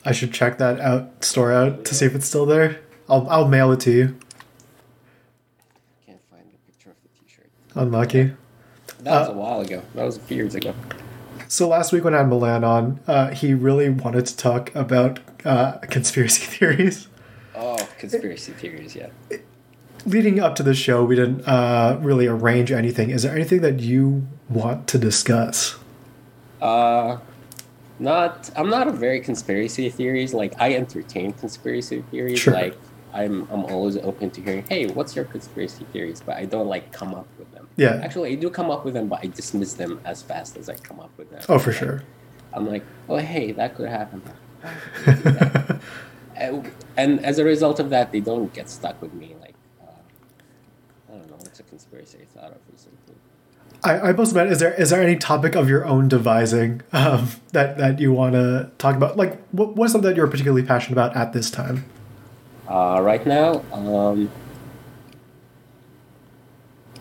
I 0.04 0.12
should 0.12 0.34
check 0.34 0.58
that 0.58 0.82
out 0.82 1.24
store 1.24 1.54
out 1.54 1.86
to 1.86 1.96
see 1.96 2.06
if 2.06 2.16
it's 2.16 2.28
still 2.28 2.46
there. 2.46 2.82
I'll 3.08 3.26
I'll 3.30 3.48
mail 3.48 3.72
it 3.72 3.80
to 3.82 3.92
you. 3.92 4.16
Can't 6.06 6.20
find 6.30 6.44
a 6.44 6.58
picture 6.72 6.92
of 6.92 6.96
the 7.02 7.10
t-shirt. 7.20 7.50
Unlucky. 7.76 8.32
That 9.04 9.20
was 9.20 9.30
Uh, 9.30 9.32
a 9.32 9.36
while 9.36 9.62
ago. 9.62 9.82
That 9.94 10.04
was 10.06 10.18
a 10.18 10.22
few 10.22 10.38
years 10.38 10.56
ago. 10.56 10.74
So 11.48 11.68
last 11.68 11.92
week 11.92 12.04
when 12.04 12.14
I 12.14 12.20
had 12.20 12.28
Milan 12.30 12.64
on, 12.64 13.00
uh, 13.08 13.30
he 13.30 13.54
really 13.54 13.90
wanted 13.90 14.26
to 14.26 14.38
talk 14.38 14.74
about 14.74 15.20
uh, 15.44 15.74
conspiracy 15.90 16.46
theories. 16.46 17.08
Oh, 17.56 17.78
conspiracy 18.00 18.52
theories, 18.54 18.96
yeah. 18.96 19.08
Leading 20.06 20.40
up 20.40 20.56
to 20.56 20.64
the 20.64 20.74
show, 20.74 21.04
we 21.04 21.16
didn't 21.16 21.48
uh, 21.48 21.98
really 22.02 22.28
arrange 22.28 22.72
anything. 22.72 23.10
Is 23.10 23.24
there 23.24 23.34
anything 23.36 23.62
that 23.62 23.80
you 23.80 24.28
want 24.50 24.88
to 24.88 24.98
discuss? 24.98 25.78
Uh, 26.62 27.18
not. 28.00 28.50
I'm 28.56 28.70
not 28.70 28.88
a 28.88 28.92
very 28.92 29.20
conspiracy 29.20 29.90
theories. 29.90 30.34
Like 30.34 30.54
I 30.60 30.74
entertain 30.76 31.34
conspiracy 31.34 32.04
theories. 32.12 32.40
Sure. 32.40 32.54
Like 32.54 32.78
I'm. 33.16 33.48
I'm 33.52 33.64
always 33.66 33.98
open 33.98 34.30
to 34.32 34.42
hearing. 34.42 34.66
Hey, 34.68 34.88
what's 34.88 35.16
your 35.16 35.26
conspiracy 35.26 35.86
theories? 35.94 36.22
But 36.26 36.36
I 36.38 36.46
don't 36.46 36.68
like 36.68 36.92
come 36.92 37.16
up 37.16 37.28
with 37.40 37.50
them. 37.54 37.68
Yeah. 37.78 38.02
Actually, 38.04 38.34
I 38.34 38.36
do 38.36 38.50
come 38.50 38.70
up 38.70 38.84
with 38.86 38.94
them, 38.94 39.08
but 39.08 39.20
I 39.24 39.28
dismiss 39.28 39.74
them 39.74 40.00
as 40.06 40.22
fast 40.22 40.58
as 40.58 40.70
I 40.70 40.76
come 40.76 41.00
up 41.00 41.12
with 41.18 41.32
them. 41.32 41.42
Oh, 41.48 41.58
for 41.58 41.72
Like, 41.72 41.80
sure. 41.80 42.04
I'm 42.54 42.68
like, 42.68 42.84
oh 43.10 43.18
hey, 43.18 43.52
that 43.54 43.76
could 43.76 43.90
happen. 43.90 44.22
and, 46.36 46.72
and 46.98 47.26
as 47.26 47.40
a 47.40 47.44
result 47.46 47.80
of 47.80 47.90
that, 47.90 48.12
they 48.12 48.20
don't 48.20 48.54
get 48.54 48.70
stuck 48.70 49.02
with 49.02 49.14
me. 49.14 49.36
Like, 49.42 49.56
uh, 49.82 49.92
I 51.10 51.18
don't 51.18 51.30
know. 51.30 51.38
What's 51.38 51.60
a 51.60 51.64
conspiracy 51.64 52.20
I 52.22 52.26
thought 52.40 52.52
of 52.52 52.58
recently? 52.72 53.16
I, 53.84 54.10
I 54.10 54.12
must 54.14 54.32
admit, 54.32 54.52
is 54.52 54.60
there 54.60 54.74
is 54.74 54.90
there 54.90 55.02
any 55.02 55.16
topic 55.16 55.56
of 55.56 55.70
your 55.70 55.86
own 55.86 56.08
devising 56.08 56.82
um, 56.92 57.30
that 57.52 57.78
that 57.78 58.00
you 58.00 58.12
want 58.12 58.34
to 58.34 58.72
talk 58.78 58.96
about? 58.96 59.16
Like, 59.18 59.42
what 59.52 59.76
what's 59.76 59.92
something 59.92 60.10
that 60.10 60.18
you're 60.18 60.28
particularly 60.28 60.64
passionate 60.66 60.94
about 60.94 61.16
at 61.16 61.34
this 61.34 61.52
time? 61.52 61.86
Uh, 62.68 63.00
right 63.02 63.26
now, 63.26 63.64
um, 63.72 64.30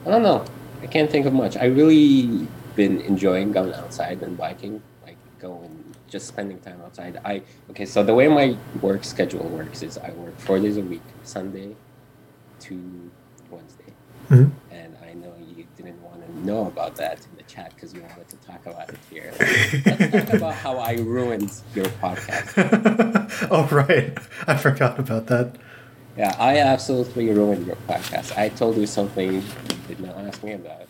I 0.07 0.11
don't 0.11 0.23
know. 0.23 0.45
I 0.83 0.87
can't 0.87 1.11
think 1.11 1.25
of 1.27 1.33
much. 1.33 1.57
I 1.57 1.65
really 1.65 2.47
been 2.77 3.01
enjoying 3.01 3.53
going 3.53 3.73
outside 3.73 4.23
and 4.23 4.37
biking, 4.37 4.83
like 5.07 5.17
going, 5.39 5.95
just 6.09 6.27
spending 6.29 6.59
time 6.61 6.81
outside. 6.85 7.19
I 7.25 7.41
okay. 7.71 7.87
So 7.87 8.03
the 8.03 8.15
way 8.15 8.29
my 8.29 8.57
work 8.83 9.05
schedule 9.05 9.49
works 9.49 9.83
is 9.83 9.97
I 9.97 10.11
work 10.11 10.39
four 10.39 10.59
days 10.59 10.77
a 10.77 10.83
week, 10.83 11.03
Sunday 11.23 11.75
to 12.61 13.11
Wednesday, 13.51 13.93
Mhm. 14.29 14.51
and 14.71 14.97
I 15.03 15.15
know 15.15 15.33
you 15.57 15.65
didn't 15.77 16.03
want 16.03 16.27
to 16.27 16.47
know 16.47 16.67
about 16.67 16.97
that 16.97 17.27
because 17.75 17.95
you 17.95 18.01
wanted 18.03 18.29
to 18.29 18.37
talk 18.39 18.67
about 18.67 18.89
it 18.89 18.99
here. 19.11 19.33
Let's 19.39 20.13
talk 20.13 20.35
about 20.41 20.55
how 20.55 20.79
I 20.79 20.95
ruined 20.95 21.53
your 21.75 21.87
podcast. 21.87 23.49
oh 23.51 23.67
right, 23.75 24.17
I 24.47 24.57
forgot 24.57 24.99
about 24.99 25.27
that. 25.27 25.57
Yeah, 26.17 26.35
I 26.39 26.59
absolutely 26.59 27.31
ruined 27.31 27.67
your 27.67 27.77
podcast. 27.89 28.37
I 28.37 28.49
told 28.49 28.77
you 28.77 28.87
something 28.87 29.35
you 29.35 29.43
did 29.89 30.01
not 30.01 30.17
ask 30.17 30.43
me 30.43 30.53
about. 30.53 30.87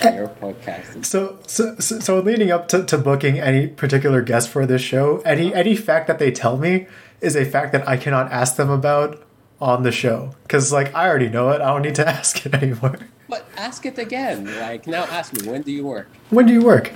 And 0.00 0.14
your 0.16 0.28
podcast 0.28 0.96
is 0.96 1.08
So, 1.08 1.38
so, 1.46 1.76
so, 1.78 2.00
so 2.00 2.20
leading 2.20 2.50
up 2.50 2.68
to, 2.68 2.84
to 2.84 2.98
booking 2.98 3.38
any 3.38 3.66
particular 3.66 4.22
guest 4.22 4.48
for 4.48 4.64
this 4.64 4.80
show, 4.80 5.18
any 5.18 5.48
uh-huh. 5.48 5.60
any 5.60 5.76
fact 5.76 6.06
that 6.06 6.18
they 6.18 6.30
tell 6.30 6.56
me 6.56 6.86
is 7.20 7.36
a 7.36 7.44
fact 7.44 7.72
that 7.72 7.86
I 7.88 7.96
cannot 7.96 8.30
ask 8.32 8.56
them 8.56 8.70
about 8.70 9.22
on 9.60 9.84
the 9.84 9.92
show 9.92 10.34
because 10.42 10.72
like 10.72 10.94
I 10.94 11.08
already 11.08 11.28
know 11.28 11.50
it. 11.50 11.60
I 11.60 11.72
don't 11.72 11.82
need 11.82 11.94
to 11.96 12.08
ask 12.18 12.44
it 12.44 12.54
anymore. 12.54 12.98
But 13.32 13.48
ask 13.56 13.86
it 13.86 13.96
again. 13.96 14.44
Like 14.60 14.86
now 14.86 15.04
ask 15.04 15.32
me, 15.32 15.48
when 15.50 15.62
do 15.62 15.72
you 15.72 15.86
work? 15.86 16.08
When 16.28 16.44
do 16.44 16.52
you 16.52 16.60
work? 16.60 16.92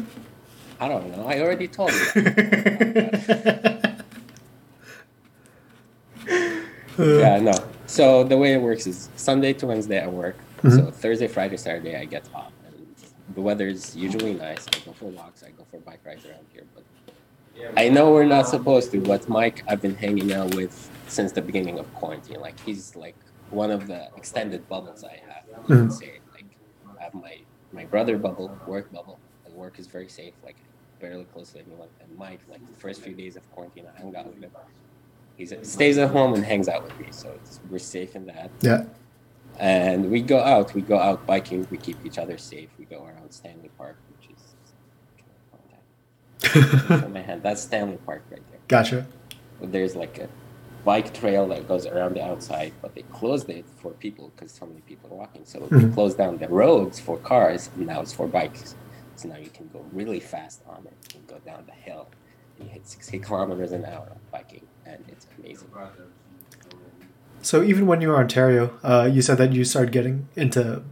I 0.78 0.86
don't 0.86 1.10
know. 1.10 1.24
I 1.24 1.40
already 1.40 1.66
told 1.66 1.92
you. 1.92 1.98
yeah, 6.98 7.38
no. 7.40 7.54
So 7.86 8.22
the 8.22 8.36
way 8.36 8.52
it 8.52 8.60
works 8.60 8.86
is 8.86 9.08
Sunday 9.16 9.54
to 9.54 9.66
Wednesday 9.66 9.98
I 9.98 10.08
work. 10.08 10.36
Mm-hmm. 10.58 10.76
So 10.76 10.90
Thursday, 10.90 11.26
Friday, 11.26 11.56
Saturday 11.56 11.96
I 11.96 12.04
get 12.04 12.28
off. 12.34 12.52
And 12.66 12.86
the 13.34 13.40
weather 13.40 13.68
is 13.68 13.96
usually 13.96 14.34
nice. 14.34 14.66
I 14.74 14.80
go 14.84 14.92
for 14.92 15.06
walks, 15.06 15.42
I 15.42 15.52
go 15.52 15.64
for 15.70 15.78
bike 15.78 16.00
rides 16.04 16.26
around 16.26 16.44
here. 16.52 16.64
But 16.74 16.84
I 17.78 17.88
know 17.88 18.12
we're 18.12 18.24
not 18.26 18.46
supposed 18.46 18.92
to, 18.92 19.00
but 19.00 19.26
Mike 19.26 19.64
I've 19.68 19.80
been 19.80 19.96
hanging 19.96 20.34
out 20.34 20.54
with 20.54 20.90
since 21.08 21.32
the 21.32 21.40
beginning 21.40 21.78
of 21.78 21.90
quarantine. 21.94 22.40
Like 22.40 22.60
he's 22.60 22.94
like 22.94 23.16
one 23.48 23.70
of 23.70 23.86
the 23.86 24.08
extended 24.16 24.68
bubbles 24.68 25.02
I 25.02 25.22
have. 25.28 25.44
You 25.68 25.76
can 25.76 25.90
say 25.90 26.20
like 26.34 26.44
I 26.95 26.95
have 27.06 27.14
my 27.14 27.38
my 27.72 27.84
brother 27.84 28.16
bubble, 28.18 28.56
work 28.66 28.92
bubble, 28.92 29.18
and 29.44 29.54
work 29.54 29.78
is 29.78 29.86
very 29.86 30.08
safe. 30.08 30.34
Like 30.44 30.56
barely 31.00 31.24
close 31.24 31.52
to 31.52 31.60
anyone. 31.60 31.88
And 32.00 32.16
Mike, 32.18 32.40
like 32.50 32.66
the 32.66 32.74
first 32.74 33.02
few 33.02 33.14
days 33.14 33.36
of 33.36 33.50
quarantine, 33.52 33.84
I 33.86 34.00
hung 34.00 34.14
out 34.16 34.26
with 34.26 34.42
him. 34.42 34.50
He 35.36 35.46
stays 35.46 35.98
at 35.98 36.10
home 36.10 36.32
and 36.34 36.44
hangs 36.44 36.68
out 36.68 36.84
with 36.84 36.98
me, 36.98 37.08
so 37.10 37.30
it's, 37.34 37.60
we're 37.70 37.78
safe 37.78 38.16
in 38.16 38.24
that. 38.26 38.50
Yeah. 38.62 38.84
and 39.58 40.10
we 40.10 40.22
go 40.22 40.38
out. 40.40 40.72
We 40.74 40.80
go 40.80 40.98
out 40.98 41.26
biking. 41.26 41.66
We 41.70 41.76
keep 41.76 41.98
each 42.06 42.18
other 42.18 42.38
safe. 42.38 42.70
We 42.78 42.86
go 42.86 43.04
around 43.04 43.30
Stanley 43.32 43.70
Park, 43.76 43.96
which 44.12 44.30
is 46.52 46.90
on 46.90 47.12
my 47.12 47.20
hand. 47.20 47.42
That's 47.42 47.60
Stanley 47.62 47.98
Park 48.06 48.22
right 48.30 48.42
there. 48.50 48.60
Gotcha. 48.68 49.06
There's 49.60 49.94
like 49.96 50.18
a 50.18 50.28
bike 50.86 51.12
trail 51.12 51.48
that 51.48 51.66
goes 51.66 51.84
around 51.84 52.14
the 52.14 52.24
outside, 52.24 52.72
but 52.80 52.94
they 52.94 53.02
closed 53.20 53.48
it 53.50 53.66
for 53.82 53.90
people 54.04 54.32
because 54.34 54.52
so 54.52 54.64
many 54.64 54.80
people 54.82 55.10
are 55.12 55.18
walking. 55.24 55.44
So 55.44 55.58
they 55.58 55.66
Mhm. 55.66 55.94
closed 55.94 56.16
down 56.16 56.38
the 56.38 56.48
roads 56.48 56.96
for 57.06 57.16
cars, 57.32 57.62
and 57.74 57.86
now 57.92 58.00
it's 58.04 58.14
for 58.18 58.28
bikes. 58.38 58.76
So 59.16 59.28
now 59.28 59.38
you 59.46 59.50
can 59.58 59.66
go 59.76 59.80
really 59.92 60.20
fast 60.20 60.58
on 60.74 60.80
it. 60.90 60.96
You 61.04 61.08
can 61.14 61.24
go 61.34 61.38
down 61.50 61.60
the 61.66 61.78
hill. 61.88 62.04
and 62.56 62.66
You 62.66 62.72
hit 62.72 62.86
60 62.86 63.18
kilometers 63.18 63.72
an 63.72 63.84
hour 63.84 64.08
biking, 64.32 64.66
and 64.86 65.00
it's 65.08 65.26
amazing. 65.38 65.68
So 67.42 67.62
even 67.62 67.86
when 67.86 68.00
you 68.00 68.08
were 68.08 68.16
in 68.16 68.22
Ontario, 68.22 68.64
uh, 68.82 69.08
you 69.12 69.22
said 69.22 69.38
that 69.38 69.52
you 69.52 69.64
started 69.64 69.92
getting 69.92 70.28
into 70.36 70.82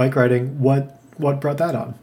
bike 0.00 0.16
riding. 0.16 0.60
What 0.60 0.82
what 1.24 1.40
brought 1.40 1.58
that 1.58 1.74
on? 1.74 1.94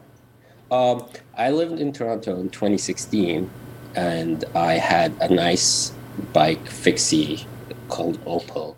Um, 0.72 0.98
I 1.38 1.52
lived 1.52 1.80
in 1.80 1.94
Toronto 1.94 2.32
in 2.40 2.50
2016, 2.50 3.50
and 3.96 4.44
I 4.56 4.74
had 4.94 5.14
a 5.22 5.30
nice 5.34 5.94
bike 6.34 6.68
fixie 6.68 7.48
called 7.90 8.20
Opal. 8.26 8.76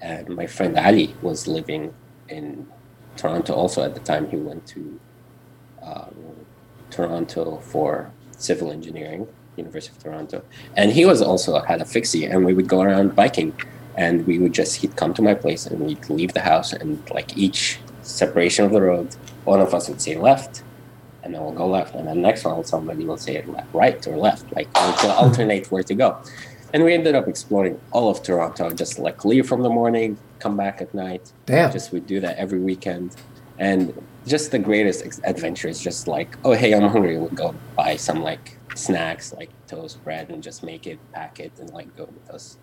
And 0.00 0.28
my 0.36 0.46
friend 0.46 0.78
Ali 0.78 1.14
was 1.22 1.48
living 1.48 1.94
in 2.28 2.66
Toronto 3.16 3.54
also 3.54 3.82
at 3.82 3.94
the 3.94 4.00
time. 4.00 4.28
He 4.28 4.36
went 4.36 4.66
to 4.68 5.00
um, 5.82 6.14
Toronto 6.90 7.58
for 7.58 8.10
civil 8.36 8.70
engineering, 8.70 9.26
University 9.56 9.96
of 9.96 10.02
Toronto, 10.02 10.42
and 10.76 10.92
he 10.92 11.04
was 11.04 11.22
also 11.22 11.58
had 11.60 11.80
a 11.80 11.84
fixie, 11.84 12.26
and 12.26 12.44
we 12.44 12.52
would 12.52 12.68
go 12.68 12.82
around 12.82 13.16
biking, 13.16 13.54
and 13.96 14.26
we 14.26 14.38
would 14.38 14.52
just 14.52 14.76
he'd 14.76 14.96
come 14.96 15.14
to 15.14 15.22
my 15.22 15.34
place, 15.34 15.66
and 15.66 15.80
we'd 15.80 16.08
leave 16.10 16.34
the 16.34 16.40
house, 16.40 16.72
and 16.72 17.02
like 17.10 17.36
each 17.36 17.78
separation 18.02 18.64
of 18.64 18.72
the 18.72 18.82
road, 18.82 19.14
one 19.44 19.60
of 19.60 19.74
us 19.74 19.88
would 19.88 20.00
say 20.00 20.16
left, 20.16 20.62
and 21.22 21.34
then 21.34 21.42
we'll 21.42 21.52
go 21.52 21.66
left, 21.66 21.94
and 21.94 22.06
then 22.06 22.20
next 22.20 22.44
one 22.44 22.62
somebody 22.64 23.04
will 23.04 23.16
say 23.16 23.42
right 23.72 24.06
or 24.06 24.16
left, 24.16 24.44
like 24.54 24.68
we'll 24.74 25.12
alternate 25.12 25.70
where 25.72 25.82
to 25.82 25.94
go. 25.94 26.18
And 26.74 26.84
we 26.84 26.92
ended 26.94 27.14
up 27.14 27.28
exploring 27.28 27.80
all 27.92 28.10
of 28.10 28.22
Toronto, 28.22 28.70
just 28.70 28.98
like 28.98 29.24
leave 29.24 29.46
from 29.48 29.62
the 29.62 29.70
morning, 29.70 30.18
come 30.40 30.56
back 30.56 30.80
at 30.82 30.92
night. 30.94 31.32
Damn. 31.46 31.72
Just 31.72 31.92
we 31.92 32.00
do 32.00 32.20
that 32.20 32.36
every 32.38 32.58
weekend, 32.58 33.14
and 33.58 33.92
just 34.26 34.50
the 34.50 34.58
greatest 34.58 35.04
ex- 35.06 35.20
adventure 35.24 35.68
is 35.68 35.80
just 35.80 36.08
like, 36.08 36.36
oh 36.44 36.52
hey, 36.52 36.74
I'm 36.74 36.88
hungry. 36.88 37.16
We'll 37.18 37.28
go 37.30 37.54
buy 37.76 37.96
some 37.96 38.22
like 38.22 38.58
snacks, 38.74 39.32
like 39.32 39.50
toast 39.68 40.02
bread, 40.04 40.28
and 40.30 40.42
just 40.42 40.62
make 40.62 40.86
it, 40.86 40.98
pack 41.12 41.40
it, 41.40 41.52
and 41.60 41.70
like 41.70 41.94
go 41.96 42.04
with 42.04 42.30
us. 42.30 42.58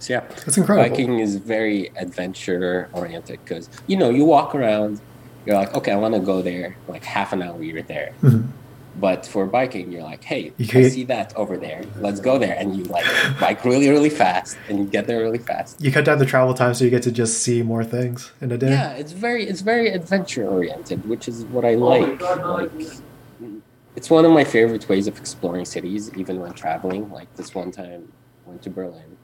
So 0.00 0.14
yeah, 0.14 0.20
That's 0.44 0.58
incredible. 0.58 0.88
biking 0.90 1.20
is 1.20 1.36
very 1.36 1.92
adventure 1.96 2.88
oriented 2.92 3.38
because 3.44 3.70
you 3.86 3.96
know 3.96 4.10
you 4.10 4.24
walk 4.24 4.54
around, 4.54 5.00
you're 5.46 5.56
like, 5.56 5.72
okay, 5.74 5.92
I 5.92 5.96
want 5.96 6.14
to 6.14 6.20
go 6.20 6.42
there. 6.42 6.76
Like 6.88 7.04
half 7.04 7.32
an 7.32 7.40
hour, 7.42 7.62
you're 7.62 7.82
there. 7.82 8.12
Mhm. 8.20 8.48
But 8.94 9.26
for 9.26 9.46
biking, 9.46 9.90
you're 9.90 10.02
like, 10.02 10.22
hey, 10.22 10.52
I 10.60 10.88
see 10.88 11.04
that 11.04 11.34
over 11.34 11.56
there. 11.56 11.82
Let's 12.00 12.20
go 12.20 12.38
there, 12.38 12.54
and 12.58 12.76
you 12.76 12.84
like 12.84 13.06
bike 13.40 13.64
really, 13.64 13.88
really 13.88 14.10
fast, 14.10 14.58
and 14.68 14.78
you 14.78 14.84
get 14.84 15.06
there 15.06 15.20
really 15.20 15.38
fast. 15.38 15.80
You 15.82 15.90
cut 15.90 16.04
down 16.04 16.18
the 16.18 16.26
travel 16.26 16.52
time 16.54 16.74
so 16.74 16.84
you 16.84 16.90
get 16.90 17.02
to 17.04 17.10
just 17.12 17.38
see 17.42 17.62
more 17.62 17.84
things 17.84 18.32
in 18.42 18.52
a 18.52 18.58
day. 18.58 18.70
Yeah, 18.70 18.92
it's 18.92 19.12
very, 19.12 19.44
it's 19.44 19.62
very 19.62 19.88
adventure 19.88 20.46
oriented, 20.46 21.08
which 21.08 21.26
is 21.26 21.44
what 21.46 21.64
I 21.64 21.74
like. 21.74 22.20
Like, 22.20 22.70
it's 23.96 24.10
one 24.10 24.24
of 24.24 24.30
my 24.32 24.44
favorite 24.44 24.88
ways 24.88 25.06
of 25.06 25.18
exploring 25.18 25.64
cities, 25.64 26.10
even 26.16 26.40
when 26.40 26.52
traveling. 26.52 27.10
Like 27.10 27.34
this 27.36 27.54
one 27.54 27.70
time, 27.70 28.12
went 28.44 28.62
to 28.62 28.70
Berlin. 28.70 29.16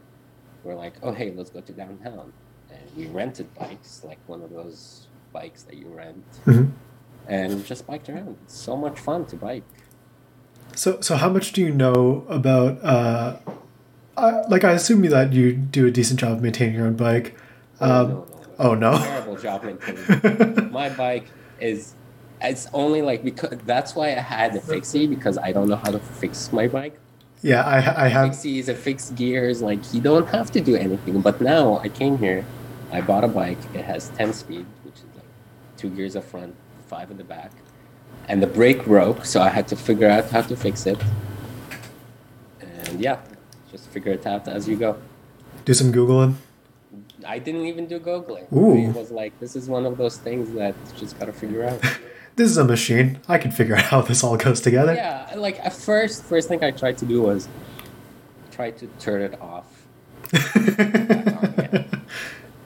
We're 0.64 0.74
like, 0.74 0.94
oh 1.02 1.12
hey, 1.12 1.30
let's 1.36 1.50
go 1.50 1.60
to 1.60 1.72
downtown, 1.72 2.32
and 2.70 2.80
we 2.96 3.06
rented 3.06 3.52
bikes, 3.54 4.02
like 4.04 4.18
one 4.26 4.42
of 4.42 4.50
those 4.50 5.06
bikes 5.32 5.62
that 5.64 5.76
you 5.76 5.88
rent, 5.88 6.24
Mhm. 6.46 6.70
And 7.28 7.64
just 7.64 7.86
biked 7.86 8.08
around. 8.08 8.36
It's 8.44 8.58
so 8.58 8.76
much 8.76 8.98
fun 8.98 9.26
to 9.26 9.36
bike. 9.36 9.64
So 10.74 11.00
so 11.00 11.16
how 11.16 11.28
much 11.28 11.52
do 11.52 11.60
you 11.60 11.70
know 11.70 12.24
about? 12.28 12.82
Uh, 12.84 13.36
I, 14.16 14.40
like 14.48 14.64
I 14.64 14.72
assume 14.72 15.02
that 15.02 15.32
you 15.32 15.52
do 15.52 15.86
a 15.86 15.90
decent 15.90 16.20
job 16.20 16.32
of 16.32 16.42
maintaining 16.42 16.74
your 16.74 16.86
own 16.86 16.96
bike. 16.96 17.36
Um, 17.80 18.08
no, 18.08 18.14
no, 18.14 18.26
oh 18.58 18.74
no. 18.74 18.98
terrible 18.98 19.36
job 19.36 19.64
maintaining. 19.64 20.72
my 20.72 20.88
bike 20.88 21.26
is 21.60 21.94
it's 22.40 22.68
only 22.72 23.02
like 23.02 23.24
because 23.24 23.58
that's 23.64 23.94
why 23.94 24.08
I 24.08 24.20
had 24.20 24.54
a 24.56 24.60
fixie 24.60 25.06
because 25.06 25.38
I 25.38 25.52
don't 25.52 25.68
know 25.68 25.76
how 25.76 25.90
to 25.90 25.98
fix 25.98 26.52
my 26.52 26.68
bike. 26.68 26.98
yeah, 27.42 27.64
I 27.64 27.76
I 28.04 28.08
have. 28.08 28.30
Fixies 28.30 28.68
and 28.68 28.78
fixed 28.78 29.14
gears, 29.14 29.62
like 29.62 29.92
you 29.92 30.00
don't 30.00 30.28
have 30.28 30.50
to 30.52 30.60
do 30.60 30.76
anything. 30.76 31.20
But 31.20 31.40
now 31.40 31.78
I 31.78 31.88
came 31.88 32.18
here, 32.18 32.44
I 32.92 33.00
bought 33.00 33.24
a 33.24 33.28
bike. 33.28 33.58
It 33.74 33.84
has 33.84 34.10
10 34.10 34.32
speed, 34.32 34.66
which 34.84 34.96
is 34.96 35.10
like 35.14 35.30
two 35.76 35.90
gears 35.90 36.16
up 36.16 36.24
front, 36.24 36.54
five 36.88 37.10
in 37.10 37.16
the 37.16 37.24
back, 37.24 37.52
and 38.28 38.42
the 38.42 38.46
brake 38.46 38.84
broke, 38.84 39.24
so 39.24 39.40
I 39.40 39.50
had 39.50 39.68
to 39.68 39.76
figure 39.76 40.08
out 40.08 40.30
how 40.30 40.42
to 40.42 40.56
fix 40.56 40.86
it. 40.86 40.98
And 42.60 43.00
yeah, 43.00 43.18
just 43.70 43.88
figure 43.88 44.12
it 44.12 44.26
out 44.26 44.48
as 44.48 44.68
you 44.68 44.76
go. 44.76 44.96
Do 45.64 45.74
some 45.74 45.92
googling. 45.92 46.34
I 47.26 47.38
didn't 47.38 47.66
even 47.66 47.86
do 47.86 47.98
googling. 48.00 48.50
Ooh. 48.52 48.76
It 48.90 48.94
was 48.94 49.10
like 49.10 49.38
this 49.40 49.54
is 49.56 49.68
one 49.68 49.84
of 49.84 49.98
those 49.98 50.16
things 50.16 50.52
that 50.54 50.74
you 50.94 50.98
just 50.98 51.18
gotta 51.18 51.32
figure 51.32 51.64
out. 51.64 51.80
This 52.38 52.50
is 52.52 52.56
a 52.56 52.62
machine. 52.64 53.18
I 53.26 53.36
can 53.36 53.50
figure 53.50 53.74
out 53.74 53.82
how 53.82 54.00
this 54.00 54.22
all 54.22 54.36
goes 54.36 54.60
together. 54.60 54.94
yeah, 54.94 55.28
like 55.36 55.58
at 55.58 55.72
first, 55.72 56.22
first 56.22 56.46
thing 56.46 56.62
I 56.62 56.70
tried 56.70 56.96
to 56.98 57.04
do 57.04 57.20
was 57.22 57.48
try 58.52 58.70
to 58.70 58.86
turn 59.00 59.22
it 59.22 59.40
off. 59.40 59.66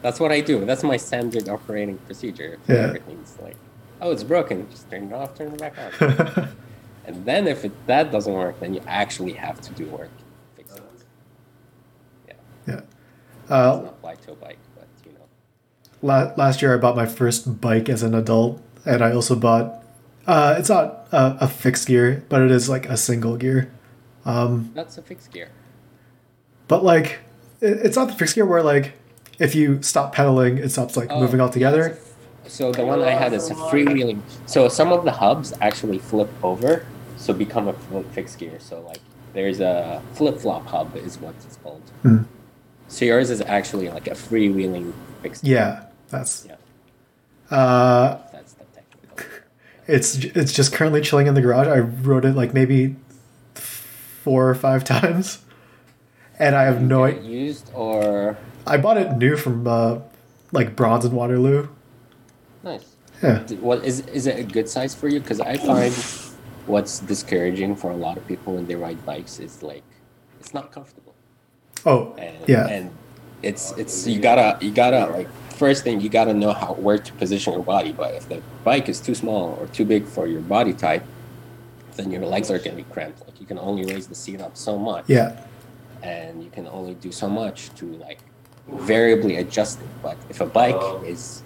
That's 0.03 0.21
what 0.21 0.31
I 0.31 0.43
do. 0.43 0.67
That's 0.67 0.83
my 0.83 0.99
standard 0.99 1.49
operating 1.49 1.97
procedure. 1.99 2.59
for 2.67 2.73
Yeah. 2.75 2.89
Everything's 2.89 3.39
like, 3.41 3.57
oh, 4.03 4.11
it's 4.13 4.23
broken. 4.25 4.69
Just 4.71 4.91
turn 4.91 5.05
it 5.05 5.13
off, 5.15 5.35
turn 5.37 5.53
it 5.53 5.59
back 5.59 5.75
on. 5.79 6.49
and 7.07 7.25
then 7.25 7.47
if 7.49 7.65
it, 7.65 7.73
that 7.87 8.13
doesn't 8.13 8.33
work, 8.33 8.61
then 8.61 8.75
you 8.75 8.83
actually 8.87 9.33
have 9.33 9.61
to 9.63 9.73
do 9.73 9.87
work. 9.87 10.11
Fix 10.57 10.75
it. 10.75 10.83
Yeah, 12.29 12.35
yeah. 12.67 12.81
it's 13.43 13.51
Uh, 13.51 13.77
not 13.83 13.85
apply 13.87 14.15
to 14.17 14.33
a 14.33 14.35
bike, 14.35 14.59
but 14.77 14.87
you 15.07 15.13
know. 15.13 15.25
la- 16.03 16.33
last 16.37 16.61
year 16.63 16.75
I 16.75 16.79
bought 16.79 16.97
my 16.97 17.07
first 17.07 17.61
bike 17.61 17.89
as 17.89 18.03
an 18.03 18.15
adult, 18.15 18.61
and 18.85 19.03
I 19.03 19.13
also 19.13 19.35
bought. 19.35 19.83
Uh, 20.27 20.55
it's 20.59 20.69
not 20.69 21.09
a, 21.11 21.37
a 21.45 21.49
fixed 21.49 21.89
gear, 21.89 22.25
but 22.29 22.43
it 22.43 22.51
is 22.53 22.69
like 22.69 22.87
a 22.87 22.97
single 22.97 23.37
gear. 23.37 23.73
Um, 24.25 24.71
That's 24.75 24.97
a 24.99 25.03
fixed 25.03 25.33
gear. 25.33 25.49
but 26.69 26.85
like, 26.85 27.19
it, 27.61 27.79
it's 27.85 27.97
not 27.97 28.07
the 28.07 28.15
fixed 28.15 28.37
gear 28.37 28.47
where 28.47 28.63
like, 28.63 28.93
if 29.41 29.57
you 29.57 29.83
stop 29.83 30.15
pedaling, 30.15 30.59
it 30.59 30.69
stops 30.71 30.97
like 30.97 31.09
Oh, 31.11 31.19
moving 31.19 31.41
altogether. 31.41 31.87
it's 31.87 31.99
a- 32.09 32.12
So 32.53 32.71
the 32.71 32.85
one 32.85 33.01
I 33.01 33.13
had 33.13 33.33
is 33.33 33.49
a 33.49 33.55
freewheeling. 33.55 34.21
So 34.45 34.69
some 34.69 34.93
of 34.93 35.07
the 35.07 35.11
hubs 35.11 35.55
actually 35.63 35.99
flip 35.99 36.29
over, 36.43 36.85
so 37.17 37.33
become 37.33 37.67
a 37.69 37.73
fixed 38.13 38.39
gear. 38.39 38.59
So 38.61 38.83
like 38.83 39.01
there's 39.33 39.61
a 39.61 40.03
flip 40.13 40.39
flop 40.39 40.67
hub 40.67 40.95
is 40.95 41.19
what 41.19 41.35
it's 41.47 41.57
called. 41.63 41.81
Hmm. 42.03 42.25
So 42.89 43.07
yours 43.07 43.31
is 43.31 43.41
actually 43.41 43.89
like 43.89 44.07
a 44.07 44.11
freewheeling 44.11 44.93
fixed 45.23 45.45
gear. 45.45 45.57
Yeah, 45.57 45.85
that's. 46.11 46.47
Yeah, 46.47 46.57
Uh, 47.57 48.19
that's 48.31 48.53
the 48.53 48.65
technical. 48.65 49.27
it's 49.87 50.17
it's 50.17 50.53
just 50.53 50.75
currently 50.75 51.01
chilling 51.01 51.29
in 51.29 51.33
the 51.33 51.41
garage. 51.41 51.69
I 51.69 51.79
rode 51.79 52.27
it 52.27 52.37
like 52.37 52.53
maybe 52.53 52.97
four 53.55 54.51
or 54.51 54.55
five 54.55 54.85
times, 54.85 55.39
and 56.39 56.55
I 56.55 56.65
have 56.65 56.83
no. 56.83 57.07
Get 57.07 57.17
it 57.17 57.23
used 57.23 57.71
or 57.73 58.37
I 58.67 58.77
bought 58.77 58.99
it 58.99 59.17
new 59.17 59.39
from 59.39 59.67
uh, 59.67 60.01
like 60.53 60.77
Bronze 60.77 61.07
and 61.07 61.15
Waterloo. 61.15 61.69
Nice. 62.63 62.97
Yeah. 63.23 63.43
D- 63.47 63.57
What 63.57 63.85
is 63.85 64.01
is 64.07 64.27
it 64.27 64.39
a 64.39 64.43
good 64.43 64.69
size 64.69 64.95
for 64.95 65.09
you? 65.09 65.21
Because 65.21 65.41
I 65.41 65.57
find 65.57 65.95
what's 66.67 67.01
discouraging 67.01 67.77
for 67.77 67.91
a 67.91 67.97
lot 67.97 68.17
of 68.17 68.27
people 68.27 68.55
when 68.55 68.67
they 68.67 68.75
ride 68.75 69.05
bikes 69.05 69.39
is 69.41 69.63
like 69.63 69.85
it's 70.41 70.55
not 70.55 70.73
comfortable. 70.73 71.15
Oh, 71.85 72.15
and, 72.17 72.49
yeah. 72.49 72.69
and 72.69 72.91
it's 73.43 73.73
it's 73.73 74.07
you 74.07 74.21
gotta 74.21 74.65
you 74.65 74.71
gotta 74.73 75.07
like 75.13 75.29
first 75.53 75.85
thing 75.85 76.01
you 76.01 76.09
gotta 76.09 76.33
know 76.35 76.53
how 76.53 76.75
where 76.75 76.99
to 76.99 77.13
position 77.15 77.53
your 77.53 77.63
body 77.63 77.93
but 77.93 78.15
if 78.15 78.29
the 78.29 78.43
bike 78.65 78.89
is 78.89 79.01
too 79.01 79.15
small 79.15 79.57
or 79.61 79.67
too 79.69 79.85
big 79.85 80.07
for 80.07 80.27
your 80.27 80.41
body 80.41 80.73
type 80.73 81.05
then 81.97 82.11
your 82.11 82.25
legs 82.25 82.51
are 82.51 82.59
gonna 82.59 82.77
be 82.77 82.85
cramped 82.85 83.21
like 83.21 83.41
you 83.41 83.47
can 83.47 83.59
only 83.59 83.85
raise 83.85 84.07
the 84.07 84.15
seat 84.15 84.41
up 84.41 84.57
so 84.57 84.79
much 84.79 85.05
yeah. 85.09 85.45
and 86.03 86.43
you 86.43 86.51
can 86.51 86.67
only 86.69 86.95
do 86.95 87.13
so 87.13 87.29
much 87.29 87.73
to 87.75 87.87
like 87.97 88.21
variably 88.69 89.37
adjust 89.37 89.81
it 89.81 89.89
but 90.03 90.17
if 90.31 90.41
a 90.41 90.47
bike 90.47 90.75
oh. 90.79 91.03
is 91.05 91.43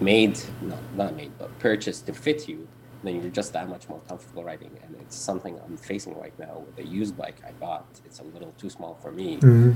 made 0.00 0.38
not, 0.62 0.78
not 0.96 1.14
made 1.16 1.32
but 1.38 1.56
purchased 1.58 2.06
to 2.06 2.12
fit 2.12 2.48
you 2.48 2.66
then 3.02 3.20
you're 3.20 3.30
just 3.30 3.52
that 3.52 3.68
much 3.68 3.88
more 3.88 4.00
comfortable 4.08 4.44
riding 4.44 4.70
and 4.84 4.94
it's 5.00 5.16
something 5.16 5.58
i'm 5.66 5.76
facing 5.76 6.14
right 6.18 6.36
now 6.38 6.62
with 6.66 6.78
a 6.84 6.88
used 6.88 7.16
bike 7.16 7.36
i 7.46 7.52
bought 7.52 7.86
it's 8.04 8.18
a 8.20 8.24
little 8.24 8.52
too 8.58 8.70
small 8.70 8.94
for 9.02 9.10
me 9.12 9.36
Mhm. 9.38 9.74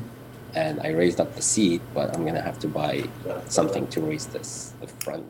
and 0.54 0.80
I 0.80 0.90
raised 0.90 1.20
up 1.20 1.34
the 1.34 1.42
seat, 1.42 1.80
but 1.94 2.14
I'm 2.14 2.24
gonna 2.24 2.40
have 2.40 2.58
to 2.60 2.68
buy 2.68 3.04
something 3.48 3.88
to 3.88 4.00
raise 4.00 4.26
this 4.26 4.72
the 4.80 4.86
front 4.86 5.26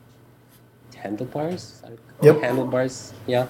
handlebars. 0.97 1.82
Yep. 2.22 2.40
Handlebars, 2.42 3.14
yeah. 3.26 3.47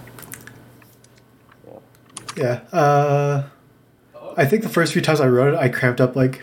yeah. 1.66 1.78
Yeah. 2.36 2.78
Uh, 2.78 3.42
I 4.36 4.44
think 4.44 4.62
the 4.62 4.68
first 4.68 4.92
few 4.92 5.02
times 5.02 5.20
I 5.20 5.26
rode 5.28 5.54
it, 5.54 5.58
I 5.58 5.68
cramped 5.68 6.00
up 6.00 6.14
like 6.16 6.42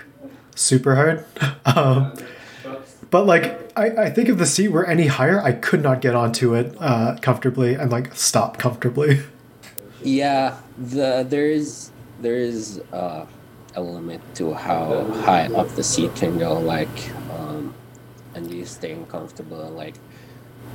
super 0.55 0.95
hard. 0.95 1.23
um, 1.65 2.13
But 3.11 3.25
like, 3.25 3.71
I, 3.77 4.05
I 4.05 4.09
think 4.09 4.29
if 4.29 4.37
the 4.37 4.45
seat 4.45 4.69
were 4.69 4.87
any 4.87 5.07
higher, 5.07 5.41
I 5.41 5.51
could 5.51 5.83
not 5.83 5.99
get 5.99 6.15
onto 6.15 6.55
it 6.55 6.73
uh, 6.79 7.17
comfortably 7.21 7.75
and 7.75 7.91
like 7.91 8.15
stop 8.15 8.57
comfortably. 8.57 9.19
Yeah, 10.01 10.57
the 10.77 11.23
there 11.27 11.45
is 11.45 11.91
there 12.21 12.37
is 12.37 12.81
uh, 12.93 13.25
a 13.75 13.81
limit 13.81 14.21
to 14.35 14.53
how 14.53 15.03
high 15.25 15.45
up 15.53 15.69
the 15.75 15.83
seat 15.83 16.15
can 16.15 16.39
go. 16.39 16.57
Like, 16.57 16.87
um, 17.37 17.75
and 18.33 18.49
you 18.51 18.65
staying 18.65 19.05
comfortable. 19.07 19.69
Like, 19.69 19.95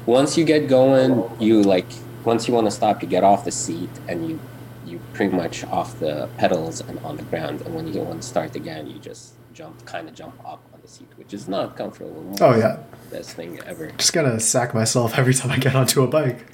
once 0.04 0.36
you 0.36 0.44
get 0.44 0.68
going, 0.68 1.28
you 1.40 1.62
like 1.62 1.86
once 2.24 2.46
you 2.46 2.52
want 2.52 2.66
to 2.66 2.70
stop, 2.70 3.02
you 3.02 3.08
get 3.08 3.24
off 3.24 3.46
the 3.46 3.50
seat 3.50 3.90
and 4.08 4.28
you 4.28 4.38
you 4.84 5.00
pretty 5.14 5.34
much 5.34 5.64
off 5.64 5.98
the 5.98 6.28
pedals 6.36 6.80
and 6.82 6.98
on 7.00 7.16
the 7.16 7.22
ground. 7.24 7.62
And 7.62 7.74
when 7.74 7.92
you 7.92 8.02
want 8.02 8.20
to 8.20 8.28
start 8.28 8.54
again, 8.54 8.86
you 8.86 8.98
just 8.98 9.32
jump, 9.54 9.84
kind 9.86 10.06
of 10.06 10.14
jump 10.14 10.34
up 10.44 10.60
the 10.86 10.92
seat, 10.92 11.08
which 11.16 11.34
is 11.34 11.48
not 11.48 11.76
comfortable. 11.76 12.34
Oh 12.40 12.56
yeah, 12.56 12.78
best 13.10 13.30
thing 13.36 13.58
ever. 13.66 13.90
just 13.92 14.12
gonna 14.12 14.38
sack 14.40 14.74
myself 14.74 15.18
every 15.18 15.34
time 15.34 15.50
I 15.50 15.58
get 15.58 15.74
onto 15.74 16.02
a 16.02 16.06
bike. 16.06 16.46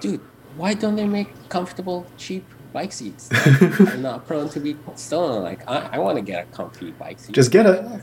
Dude, 0.00 0.20
why 0.56 0.74
don't 0.74 0.96
they 0.96 1.06
make 1.06 1.28
comfortable, 1.48 2.06
cheap 2.16 2.44
bike 2.72 2.92
seats 2.92 3.30
are 3.62 3.96
not 3.96 4.26
prone 4.26 4.48
to 4.50 4.60
be 4.60 4.76
stolen? 4.96 5.42
Like, 5.42 5.68
I, 5.68 5.90
I 5.94 5.98
want 5.98 6.16
to 6.16 6.22
get 6.22 6.46
a 6.48 6.50
comfy 6.52 6.90
bike 6.92 7.18
seat. 7.18 7.34
Just 7.34 7.50
get 7.50 7.66
a- 7.66 8.02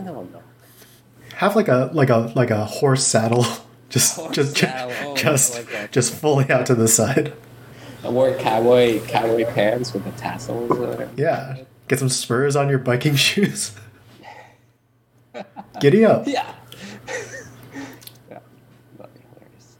I 0.00 0.02
don't 0.02 0.32
know. 0.32 0.42
Have 1.34 1.56
like 1.56 1.68
a 1.68 1.90
like 1.92 2.10
a 2.10 2.32
like 2.34 2.50
a 2.50 2.64
horse 2.64 3.06
saddle. 3.06 3.44
Just 3.90 4.16
Horse 4.16 4.34
just 4.34 4.56
saddle, 4.56 4.92
oh, 5.04 5.14
just 5.14 5.54
like 5.72 5.92
just 5.92 6.12
fully 6.14 6.50
out 6.50 6.66
to 6.66 6.74
the 6.74 6.88
side. 6.88 7.32
I 8.02 8.08
wore 8.08 8.34
cowboy 8.34 8.98
cowboy 9.06 9.44
pants 9.44 9.92
with 9.92 10.04
the 10.04 10.10
tassels. 10.12 11.08
Yeah. 11.16 11.58
Get 11.86 12.00
some 12.00 12.08
spurs 12.08 12.56
on 12.56 12.68
your 12.68 12.78
biking 12.80 13.14
shoes. 13.28 13.72
Giddy 15.80 16.04
up. 16.04 16.26
Yeah. 16.26 16.54
yeah. 18.30 18.38
That'd 18.98 19.14
be 19.14 19.20
hilarious. 19.34 19.76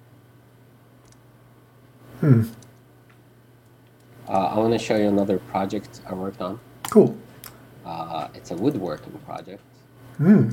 Hmm. 2.21 2.43
Uh, 4.29 4.33
I 4.33 4.59
want 4.59 4.73
to 4.73 4.79
show 4.79 4.97
you 4.97 5.09
another 5.09 5.39
project 5.39 6.01
I 6.09 6.15
worked 6.15 6.41
on. 6.41 6.59
Cool. 6.91 7.17
Uh, 7.85 8.29
it's 8.35 8.51
a 8.51 8.57
woodworking 8.57 9.13
project. 9.27 9.63
Hmm. 10.17 10.51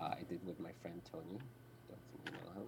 Uh, 0.00 0.04
I 0.04 0.22
did 0.28 0.40
with 0.46 0.58
my 0.60 0.70
friend 0.82 1.00
Tony. 1.10 1.24
Don't 1.88 1.98
you 2.26 2.32
know 2.32 2.62
him. 2.62 2.66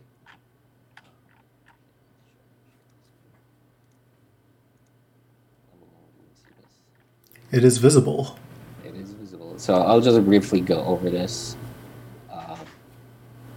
Let 5.71 5.81
me 5.81 5.87
know 5.87 6.01
when 6.17 6.27
you 6.27 6.35
see 6.35 6.53
this. 6.61 7.59
It 7.59 7.65
is 7.65 7.79
visible. 7.79 8.37
It 8.85 8.95
is 8.95 9.13
visible. 9.13 9.59
So 9.59 9.75
I'll 9.75 10.01
just 10.01 10.25
briefly 10.25 10.61
go 10.61 10.83
over 10.85 11.11
this. 11.11 11.57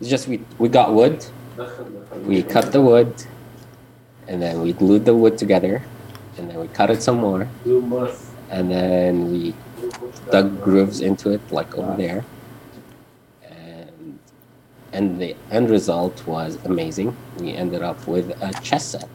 It's 0.03 0.09
just 0.09 0.27
we 0.27 0.41
we 0.59 0.67
got 0.67 0.93
wood. 0.93 1.25
We 2.25 2.43
cut 2.43 2.73
the 2.73 2.81
wood, 2.81 3.23
and 4.27 4.41
then 4.41 4.59
we 4.61 4.73
glued 4.73 5.05
the 5.05 5.15
wood 5.15 5.37
together, 5.37 5.81
and 6.37 6.49
then 6.49 6.59
we 6.59 6.67
cut 6.67 6.89
it 6.89 7.01
some 7.01 7.19
more, 7.19 7.47
and 8.49 8.69
then 8.69 9.31
we 9.31 9.55
dug 10.29 10.61
grooves 10.61 10.99
into 10.99 11.29
it 11.29 11.39
like 11.53 11.73
over 11.77 11.95
there. 11.95 12.25
And 13.49 14.19
and 14.91 15.21
the 15.21 15.37
end 15.49 15.69
result 15.69 16.27
was 16.27 16.57
amazing. 16.65 17.15
We 17.39 17.53
ended 17.53 17.81
up 17.81 18.05
with 18.05 18.27
a 18.43 18.51
chess 18.61 18.83
set. 18.83 19.07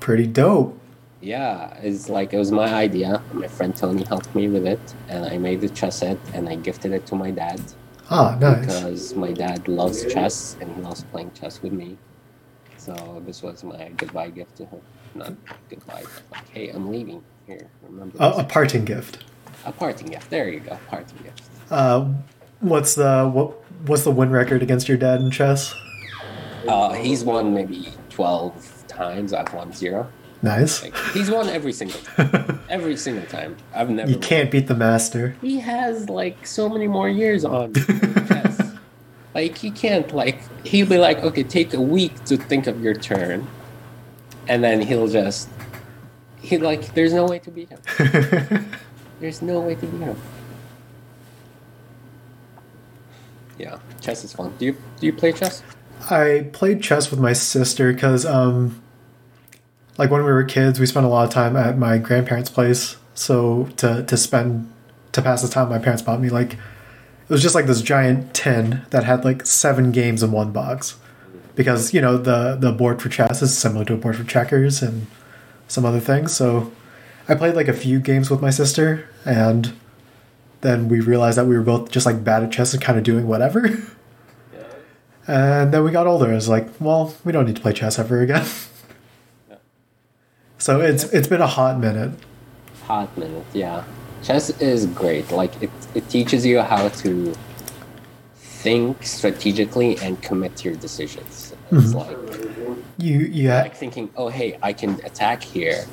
Pretty 0.00 0.26
dope. 0.26 0.78
Yeah, 1.22 1.72
it's 1.80 2.10
like 2.10 2.34
it 2.34 2.38
was 2.38 2.52
my 2.52 2.74
idea. 2.74 3.22
My 3.32 3.48
friend 3.48 3.74
Tony 3.74 4.04
helped 4.04 4.34
me 4.34 4.50
with 4.50 4.66
it, 4.66 4.84
and 5.08 5.24
I 5.24 5.38
made 5.38 5.62
the 5.62 5.70
chess 5.70 5.96
set 6.00 6.18
and 6.34 6.46
I 6.46 6.56
gifted 6.56 6.92
it 6.92 7.06
to 7.06 7.14
my 7.14 7.30
dad 7.30 7.62
Ah, 8.10 8.36
nice. 8.40 8.60
because 8.60 9.14
my 9.14 9.32
dad 9.32 9.68
loves 9.68 10.04
chess 10.12 10.56
and 10.60 10.74
he 10.74 10.80
loves 10.82 11.04
playing 11.04 11.30
chess 11.32 11.60
with 11.62 11.72
me. 11.72 11.96
So 12.76 13.22
this 13.26 13.42
was 13.42 13.62
my 13.64 13.90
goodbye 13.96 14.30
gift 14.30 14.56
to 14.56 14.64
him. 14.66 14.80
Not 15.14 15.34
goodbye, 15.68 16.02
but 16.02 16.22
like, 16.32 16.48
hey, 16.50 16.68
I'm 16.70 16.90
leaving. 16.90 17.22
Here, 17.46 17.68
remember 17.82 18.16
A, 18.20 18.28
a 18.40 18.44
parting 18.44 18.84
gift. 18.84 19.24
a 19.64 19.72
parting 19.72 20.08
gift. 20.08 20.28
There 20.30 20.48
you 20.48 20.60
go, 20.60 20.78
parting 20.88 21.18
gift. 21.24 21.42
Uh, 21.70 22.12
what's 22.60 22.94
the 22.94 23.28
what? 23.32 23.52
What's 23.86 24.04
the 24.04 24.10
win 24.10 24.30
record 24.30 24.62
against 24.62 24.88
your 24.88 24.98
dad 24.98 25.20
in 25.20 25.30
chess? 25.30 25.74
Uh, 26.66 26.92
he's 26.92 27.24
won 27.24 27.54
maybe 27.54 27.88
twelve 28.10 28.84
times. 28.88 29.32
I've 29.32 29.52
won 29.54 29.72
zero. 29.72 30.10
Nice. 30.42 30.82
Like 30.82 30.96
he's 31.12 31.30
won 31.30 31.48
every 31.48 31.72
single 31.72 31.98
time. 32.00 32.60
every 32.68 32.96
single 32.96 33.26
time. 33.26 33.56
I've 33.74 33.90
never. 33.90 34.08
You 34.08 34.16
won. 34.16 34.22
can't 34.22 34.50
beat 34.50 34.66
the 34.68 34.74
master. 34.74 35.36
he 35.40 35.58
has 35.60 36.08
like 36.08 36.46
so 36.46 36.68
many 36.68 36.86
more 36.86 37.08
years 37.08 37.44
on 37.44 37.74
chess. 37.74 38.62
Like 39.34 39.62
you 39.62 39.70
can't 39.70 40.12
like 40.12 40.40
he'll 40.66 40.88
be 40.88 40.98
like, 40.98 41.18
okay, 41.18 41.44
take 41.44 41.72
a 41.72 41.80
week 41.80 42.24
to 42.24 42.36
think 42.36 42.66
of 42.66 42.82
your 42.82 42.94
turn, 42.94 43.46
and 44.48 44.64
then 44.64 44.80
he'll 44.80 45.06
just 45.06 45.48
he 46.40 46.58
like 46.58 46.94
there's 46.94 47.12
no 47.12 47.26
way 47.26 47.38
to 47.40 47.50
beat 47.50 47.68
him. 47.68 47.78
There's 49.20 49.42
no 49.42 49.60
way 49.60 49.74
to 49.74 49.86
beat 49.86 50.00
him. 50.00 50.16
Yeah, 53.58 53.78
chess 54.00 54.24
is 54.24 54.32
fun. 54.32 54.54
Do 54.58 54.66
you 54.66 54.76
do 55.00 55.06
you 55.06 55.12
play 55.12 55.32
chess? 55.32 55.62
I 56.10 56.48
played 56.52 56.82
chess 56.82 57.10
with 57.10 57.20
my 57.20 57.32
sister 57.32 57.92
because, 57.92 58.24
um, 58.24 58.80
like 59.98 60.10
when 60.10 60.24
we 60.24 60.30
were 60.30 60.44
kids, 60.44 60.80
we 60.80 60.86
spent 60.86 61.04
a 61.04 61.08
lot 61.08 61.26
of 61.26 61.30
time 61.30 61.56
at 61.56 61.76
my 61.76 61.98
grandparents' 61.98 62.48
place. 62.48 62.96
So 63.14 63.68
to 63.76 64.04
to 64.04 64.16
spend 64.16 64.72
to 65.12 65.20
pass 65.20 65.42
the 65.42 65.48
time, 65.48 65.68
my 65.68 65.78
parents 65.78 66.02
bought 66.02 66.20
me 66.20 66.30
like 66.30 66.54
it 66.54 67.32
was 67.32 67.42
just 67.42 67.54
like 67.54 67.66
this 67.66 67.82
giant 67.82 68.32
tin 68.32 68.82
that 68.90 69.04
had 69.04 69.24
like 69.24 69.44
seven 69.44 69.92
games 69.92 70.22
in 70.22 70.32
one 70.32 70.52
box. 70.52 70.96
Because 71.56 71.92
you 71.92 72.00
know 72.00 72.16
the 72.16 72.56
the 72.58 72.70
board 72.70 73.02
for 73.02 73.08
chess 73.08 73.42
is 73.42 73.56
similar 73.56 73.84
to 73.86 73.94
a 73.94 73.96
board 73.96 74.16
for 74.16 74.24
checkers 74.24 74.80
and 74.80 75.08
some 75.66 75.84
other 75.84 76.00
things. 76.00 76.34
So 76.34 76.72
I 77.28 77.34
played 77.34 77.56
like 77.56 77.68
a 77.68 77.72
few 77.72 77.98
games 77.98 78.30
with 78.30 78.40
my 78.40 78.50
sister, 78.50 79.08
and 79.24 79.74
then 80.60 80.88
we 80.88 81.00
realized 81.00 81.36
that 81.38 81.46
we 81.46 81.56
were 81.56 81.62
both 81.62 81.90
just 81.90 82.06
like 82.06 82.22
bad 82.22 82.44
at 82.44 82.52
chess 82.52 82.72
and 82.72 82.82
kind 82.82 82.96
of 82.96 83.04
doing 83.04 83.26
whatever. 83.26 83.68
And 85.30 85.74
then 85.74 85.84
we 85.84 85.90
got 85.90 86.06
older. 86.06 86.32
It 86.32 86.36
was 86.36 86.48
like, 86.48 86.68
well, 86.80 87.14
we 87.22 87.32
don't 87.32 87.44
need 87.44 87.56
to 87.56 87.60
play 87.60 87.74
chess 87.74 87.98
ever 87.98 88.22
again. 88.22 88.46
So 90.58 90.80
it's 90.80 91.04
it's 91.04 91.28
been 91.28 91.40
a 91.40 91.46
hot 91.46 91.78
minute. 91.78 92.12
Hot 92.84 93.16
minute, 93.16 93.46
yeah. 93.52 93.84
Chess 94.22 94.50
is 94.60 94.86
great. 94.86 95.30
Like 95.30 95.62
it, 95.62 95.70
it 95.94 96.08
teaches 96.08 96.44
you 96.44 96.60
how 96.60 96.88
to 96.88 97.34
think 98.36 99.04
strategically 99.04 99.96
and 99.98 100.20
commit 100.20 100.56
to 100.56 100.70
your 100.70 100.78
decisions. 100.78 101.54
It's 101.70 101.92
mm-hmm. 101.92 101.98
like 101.98 102.78
You 102.98 103.20
yeah 103.20 103.62
like 103.62 103.76
thinking, 103.76 104.10
oh 104.16 104.28
hey, 104.28 104.58
I 104.62 104.72
can 104.72 104.94
attack 105.04 105.42
here, 105.42 105.84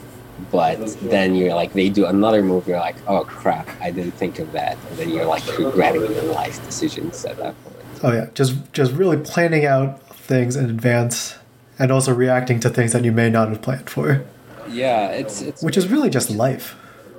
but 0.52 0.78
then 1.02 1.36
you're 1.36 1.54
like 1.54 1.74
they 1.74 1.90
do 1.90 2.08
another 2.08 2.42
move, 2.42 2.68
you're 2.68 2.80
like, 2.80 2.96
oh 3.08 3.24
crap, 3.24 3.70
I 3.82 3.92
didn't 3.92 4.14
think 4.14 4.40
of 4.40 4.52
that, 4.54 4.78
and 4.90 4.98
then 4.98 5.10
you're 5.10 5.26
like 5.26 5.46
regretting 5.60 6.02
your 6.02 6.24
life 6.34 6.64
decisions 6.66 7.24
at 7.26 7.38
that 7.38 7.54
point. 7.64 7.76
oh 8.04 8.12
yeah 8.12 8.28
just 8.34 8.56
just 8.74 8.92
really 8.94 9.18
planning 9.18 9.66
out 9.66 10.02
things 10.16 10.56
in 10.56 10.66
advance 10.70 11.36
and 11.78 11.92
also 11.92 12.14
reacting 12.14 12.60
to 12.62 12.70
things 12.70 12.94
that 12.94 13.04
you 13.04 13.12
may 13.12 13.30
not 13.30 13.50
have 13.50 13.62
planned 13.62 13.90
for, 13.90 14.26
Yeah, 14.68 15.10
it's 15.10 15.42
it's 15.42 15.62
which 15.64 15.78
is 15.78 15.88
really 15.88 16.10
just 16.10 16.30
life. 16.30 16.76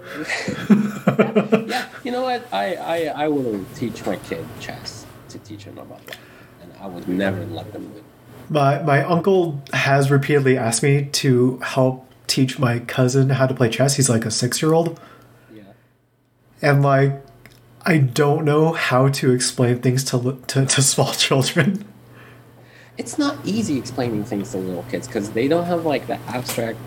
yeah. 0.68 1.88
You 2.04 2.12
know 2.12 2.22
what? 2.22 2.46
I 2.52 2.74
I 2.76 3.24
I 3.24 3.28
will 3.28 3.64
teach 3.74 4.04
my 4.06 4.16
kid 4.16 4.46
chess 4.60 5.04
to 5.30 5.38
teach 5.40 5.64
him 5.64 5.78
about 5.78 6.04
that, 6.06 6.18
and 6.62 6.72
I 6.80 6.86
would 6.86 7.08
never 7.08 7.44
let 7.46 7.72
them 7.72 7.92
win. 7.94 8.04
My 8.48 8.80
my 8.82 9.02
uncle 9.02 9.60
has 9.72 10.10
repeatedly 10.10 10.56
asked 10.56 10.82
me 10.82 11.06
to 11.12 11.58
help 11.58 12.08
teach 12.26 12.58
my 12.58 12.78
cousin 12.80 13.30
how 13.30 13.46
to 13.46 13.54
play 13.54 13.68
chess. 13.68 13.96
He's 13.96 14.08
like 14.08 14.24
a 14.24 14.30
six 14.30 14.62
year 14.62 14.72
old. 14.72 15.00
Yeah. 15.54 15.62
and 16.62 16.82
like 16.82 17.22
I 17.84 17.98
don't 17.98 18.44
know 18.44 18.72
how 18.72 19.08
to 19.08 19.32
explain 19.32 19.80
things 19.80 20.04
to 20.04 20.38
to, 20.48 20.66
to 20.66 20.82
small 20.82 21.12
children. 21.26 21.84
it's 22.98 23.18
not 23.18 23.36
easy 23.44 23.78
explaining 23.78 24.24
things 24.24 24.52
to 24.52 24.58
little 24.58 24.84
kids 24.84 25.06
because 25.06 25.30
they 25.30 25.48
don't 25.48 25.66
have 25.66 25.84
like 25.84 26.06
the 26.06 26.18
abstract 26.28 26.78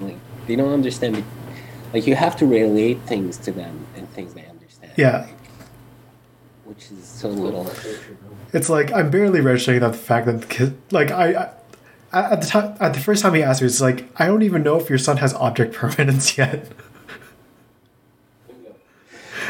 like 0.00 0.16
they 0.46 0.56
don't 0.56 0.72
understand 0.72 1.24
like 1.92 2.06
you 2.06 2.14
have 2.14 2.36
to 2.36 2.46
relate 2.46 3.00
things 3.02 3.36
to 3.38 3.52
them 3.52 3.86
and 3.96 4.08
things 4.10 4.34
they 4.34 4.44
understand 4.46 4.92
Yeah. 4.96 5.18
like, 5.20 5.34
which 6.64 6.90
is 6.90 7.04
so 7.04 7.28
little 7.28 7.70
It's 8.52 8.68
like 8.68 8.92
I'm 8.92 9.10
barely 9.10 9.40
registering 9.40 9.80
that 9.80 9.92
the 9.92 9.98
fact 9.98 10.26
that 10.26 10.40
the 10.42 10.46
kid 10.46 10.76
like 10.90 11.10
I, 11.10 11.50
I 12.12 12.20
at 12.30 12.40
the 12.40 12.46
time 12.46 12.76
at 12.80 12.94
the 12.94 13.00
first 13.00 13.22
time 13.22 13.34
he 13.34 13.42
asked 13.42 13.60
me, 13.60 13.66
it's 13.66 13.80
like 13.80 14.08
I 14.16 14.26
don't 14.26 14.42
even 14.42 14.62
know 14.62 14.76
if 14.78 14.88
your 14.88 14.98
son 14.98 15.18
has 15.18 15.34
object 15.34 15.74
permanence 15.80 16.38
yet. 16.38 16.68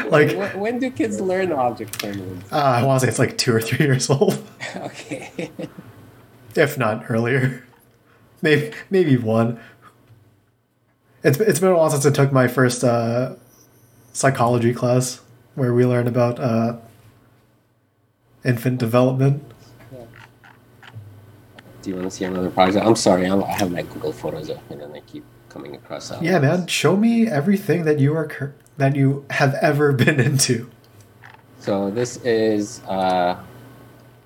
like 0.09 0.31
uh, 0.31 0.35
when, 0.37 0.59
when 0.59 0.79
do 0.79 0.89
kids 0.89 1.21
learn 1.21 1.51
object 1.51 1.99
permanence 1.99 2.51
I 2.51 2.83
want 2.83 2.99
to 3.01 3.05
say 3.05 3.09
it's 3.09 3.19
like 3.19 3.37
two 3.37 3.53
or 3.55 3.61
three 3.61 3.85
years 3.89 4.09
old, 4.09 4.43
okay 4.75 5.51
if 6.55 6.77
not 6.77 7.05
earlier. 7.09 7.63
Maybe 8.41 8.71
maybe 8.89 9.17
one. 9.17 9.59
It's 11.23 11.39
it's 11.39 11.59
been 11.59 11.69
a 11.71 11.75
while 11.75 11.89
since 11.89 12.05
I 12.05 12.11
took 12.11 12.31
my 12.31 12.47
first 12.47 12.83
uh, 12.83 13.35
psychology 14.13 14.73
class 14.73 15.21
where 15.55 15.73
we 15.73 15.85
learned 15.85 16.07
about 16.07 16.39
uh, 16.39 16.77
infant 18.45 18.79
development. 18.79 19.43
Do 21.81 21.89
you 21.89 21.95
want 21.95 22.09
to 22.09 22.11
see 22.15 22.25
another 22.25 22.49
project? 22.49 22.85
I'm 22.85 22.95
sorry, 22.95 23.25
I'm, 23.25 23.41
I 23.43 23.51
have 23.53 23.71
my 23.71 23.83
Google 23.83 24.11
Photos 24.11 24.49
up 24.49 24.69
and 24.69 24.81
then 24.81 24.91
I 24.93 24.99
keep 25.01 25.23
coming 25.47 25.75
across. 25.75 26.09
That. 26.09 26.21
Yeah, 26.21 26.39
man. 26.39 26.67
Show 26.67 26.97
me 26.97 27.27
everything 27.27 27.85
that 27.85 27.99
you 27.99 28.13
are 28.15 28.27
cur- 28.27 28.53
that 28.77 28.95
you 28.97 29.25
have 29.29 29.55
ever 29.55 29.91
been 30.03 30.19
into. 30.19 30.69
So 31.59 31.89
this 31.89 32.17
is 32.17 32.81
uh, 32.83 33.37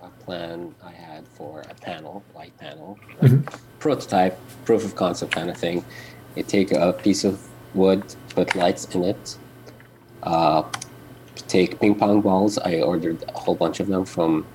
a 0.02 0.08
plan 0.26 0.74
I 0.84 0.92
had 0.92 1.28
for 1.28 1.62
a 1.70 1.74
panel, 1.76 2.24
light 2.36 2.58
panel, 2.58 2.98
Mhm. 3.22 3.46
prototype, 3.80 4.38
proof 4.66 4.84
of 4.86 4.96
concept 4.96 5.32
kind 5.32 5.50
of 5.50 5.58
thing. 5.58 5.86
You 6.36 6.44
take 6.44 6.72
a 6.72 6.94
piece 6.94 7.24
of 7.24 7.40
wood, 7.74 8.04
put 8.30 8.56
lights 8.56 8.86
in 8.96 9.04
it. 9.04 9.38
Uh, 10.22 10.64
take 11.48 11.80
ping 11.80 11.96
pong 11.96 12.22
balls. 12.22 12.58
I 12.58 12.82
ordered 12.82 13.24
a 13.28 13.38
whole 13.38 13.56
bunch 13.56 13.80
of 13.80 13.88
them 13.88 14.06
from 14.06 14.46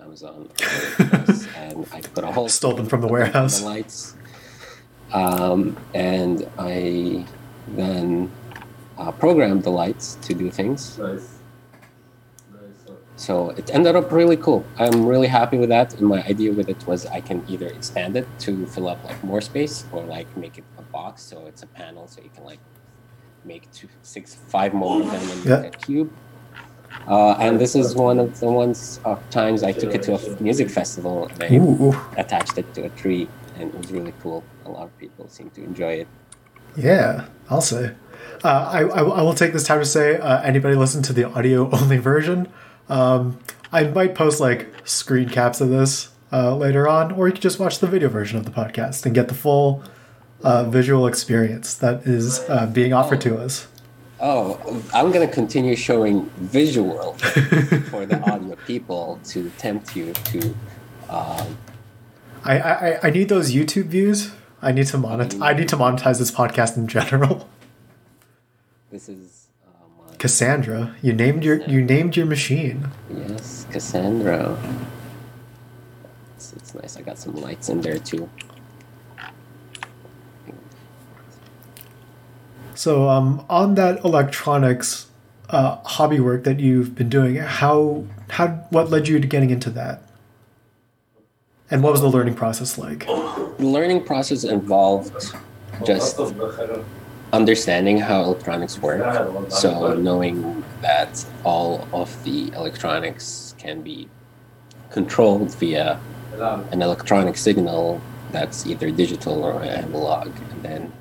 Amazon, 0.00 0.48
and 1.56 1.86
I 1.92 2.00
put 2.00 2.24
a 2.24 2.32
whole 2.32 2.48
Stole 2.48 2.74
them 2.74 2.86
from 2.86 3.00
the 3.00 3.08
warehouse. 3.08 3.60
The 3.60 3.66
lights, 3.74 4.14
um, 5.12 5.76
and 5.92 6.48
I 6.58 7.24
then 7.68 8.30
uh, 8.98 9.12
programmed 9.12 9.64
the 9.64 9.70
lights 9.70 10.16
to 10.22 10.34
do 10.34 10.50
things. 10.50 10.98
So 13.26 13.34
it 13.60 13.66
ended 13.76 13.94
up 14.00 14.12
really 14.20 14.36
cool. 14.46 14.60
I'm 14.84 15.06
really 15.12 15.30
happy 15.38 15.56
with 15.62 15.70
that. 15.76 15.88
And 15.96 16.04
my 16.14 16.20
idea 16.32 16.50
with 16.58 16.68
it 16.74 16.80
was 16.90 17.00
I 17.18 17.20
can 17.28 17.38
either 17.52 17.68
expand 17.78 18.12
it 18.20 18.26
to 18.44 18.50
fill 18.66 18.88
up 18.92 19.00
like 19.08 19.20
more 19.24 19.40
space 19.40 19.76
or 19.92 20.00
like 20.16 20.28
make 20.36 20.58
it 20.58 20.66
a 20.82 20.82
box 20.96 21.22
so 21.30 21.36
it's 21.50 21.62
a 21.62 21.66
panel 21.80 22.04
so 22.12 22.20
you 22.26 22.30
can 22.36 22.44
like 22.44 22.60
make 23.52 23.70
two, 23.72 23.88
six, 24.02 24.34
five 24.34 24.72
more 24.74 25.00
of 25.02 25.06
them 25.14 25.24
and 25.32 25.40
Yeah. 25.44 25.60
make 25.62 25.74
a 25.74 25.78
cube. 25.86 26.10
Uh, 27.06 27.32
and 27.44 27.52
this 27.62 27.74
is 27.82 27.94
one 28.08 28.18
of 28.24 28.28
the 28.40 28.50
ones 28.62 29.00
of 29.04 29.18
times 29.30 29.62
I 29.62 29.72
took 29.72 29.94
it 29.94 30.02
to 30.08 30.12
a 30.14 30.20
music 30.42 30.68
festival 30.70 31.16
and 31.32 31.38
I 31.42 31.48
Ooh, 31.56 31.94
attached 32.16 32.56
it 32.58 32.72
to 32.74 32.80
a 32.84 32.90
tree 33.00 33.24
and 33.56 33.64
it 33.70 33.74
was 33.80 33.90
really 33.92 34.14
cool. 34.22 34.40
A 34.64 34.70
lot 34.70 34.84
of 34.84 34.92
people 34.98 35.28
seem 35.28 35.48
to 35.56 35.62
enjoy 35.70 35.94
it. 36.02 36.08
yeah, 36.76 37.26
I'll 37.50 37.60
say. 37.74 37.84
Uh, 38.42 38.48
I, 38.76 38.80
I, 38.98 39.00
I 39.18 39.22
will 39.22 39.34
take 39.42 39.52
this 39.52 39.64
time 39.70 39.80
to 39.80 39.84
say, 39.98 40.18
uh, 40.18 40.40
anybody 40.42 40.74
listen 40.76 41.02
to 41.04 41.12
the 41.12 41.24
audio 41.24 41.70
only 41.78 41.98
version. 41.98 42.48
Um, 42.88 43.38
I 43.72 43.84
might 43.84 44.14
post 44.14 44.40
like 44.40 44.68
screen 44.84 45.28
caps 45.28 45.60
of 45.60 45.68
this 45.68 46.10
uh, 46.32 46.54
later 46.56 46.88
on, 46.88 47.12
or 47.12 47.26
you 47.26 47.32
can 47.32 47.42
just 47.42 47.58
watch 47.58 47.78
the 47.78 47.86
video 47.86 48.08
version 48.08 48.38
of 48.38 48.44
the 48.44 48.50
podcast 48.50 49.06
and 49.06 49.14
get 49.14 49.28
the 49.28 49.34
full 49.34 49.82
uh, 50.42 50.64
visual 50.64 51.06
experience 51.06 51.74
that 51.74 52.06
is 52.06 52.40
uh, 52.48 52.66
being 52.66 52.92
offered 52.92 53.20
to 53.22 53.36
us. 53.36 53.66
Oh, 54.20 54.82
I'm 54.94 55.10
gonna 55.10 55.28
continue 55.28 55.74
showing 55.76 56.26
visual 56.36 57.14
for 57.90 58.06
the 58.06 58.20
audio 58.30 58.56
people 58.66 59.18
to 59.24 59.50
tempt 59.58 59.96
you 59.96 60.12
to. 60.12 60.54
Um, 61.08 61.58
I, 62.44 62.58
I, 62.58 63.00
I 63.04 63.10
need 63.10 63.28
those 63.28 63.52
YouTube 63.52 63.86
views. 63.86 64.32
I 64.62 64.72
need 64.72 64.86
to 64.88 64.98
monetize. 64.98 65.42
I 65.42 65.52
need 65.52 65.68
to 65.70 65.76
monetize 65.76 66.18
this 66.18 66.30
podcast 66.30 66.76
in 66.76 66.86
general. 66.86 67.48
this 68.90 69.08
is 69.08 69.43
Cassandra, 70.24 70.96
you 71.02 71.12
named 71.12 71.44
your 71.44 71.60
you 71.68 71.82
named 71.82 72.16
your 72.16 72.24
machine. 72.24 72.88
yes, 73.10 73.66
Cassandra. 73.70 74.56
It's, 76.34 76.54
it's 76.54 76.74
nice. 76.74 76.96
I 76.96 77.02
got 77.02 77.18
some 77.18 77.34
lights 77.34 77.68
in 77.68 77.82
there 77.82 77.98
too. 77.98 78.30
So, 82.74 83.10
um, 83.10 83.44
on 83.50 83.74
that 83.74 84.02
electronics 84.02 85.08
uh, 85.50 85.76
hobby 85.84 86.20
work 86.20 86.44
that 86.44 86.58
you've 86.58 86.94
been 86.94 87.10
doing, 87.10 87.36
how 87.36 88.06
how 88.30 88.46
what 88.70 88.88
led 88.88 89.08
you 89.08 89.20
to 89.20 89.26
getting 89.26 89.50
into 89.50 89.68
that? 89.72 90.04
And 91.70 91.82
what 91.82 91.92
was 91.92 92.00
the 92.00 92.08
learning 92.08 92.36
process 92.36 92.78
like? 92.78 93.00
The 93.04 93.56
learning 93.58 94.04
process 94.04 94.42
involved 94.44 95.34
just 95.84 96.18
understanding 97.34 97.98
how 97.98 98.22
electronics 98.22 98.78
work. 98.78 99.02
So 99.50 99.94
knowing 99.94 100.64
that 100.80 101.24
all 101.44 101.86
of 101.92 102.08
the 102.24 102.52
electronics 102.52 103.54
can 103.58 103.82
be 103.82 104.08
controlled 104.90 105.54
via 105.56 105.98
an 106.72 106.80
electronic 106.80 107.36
signal 107.36 108.00
that's 108.30 108.66
either 108.66 108.90
digital 108.90 109.44
or 109.44 109.62
analog, 109.62 110.28
and 110.52 110.62
then 110.62 110.92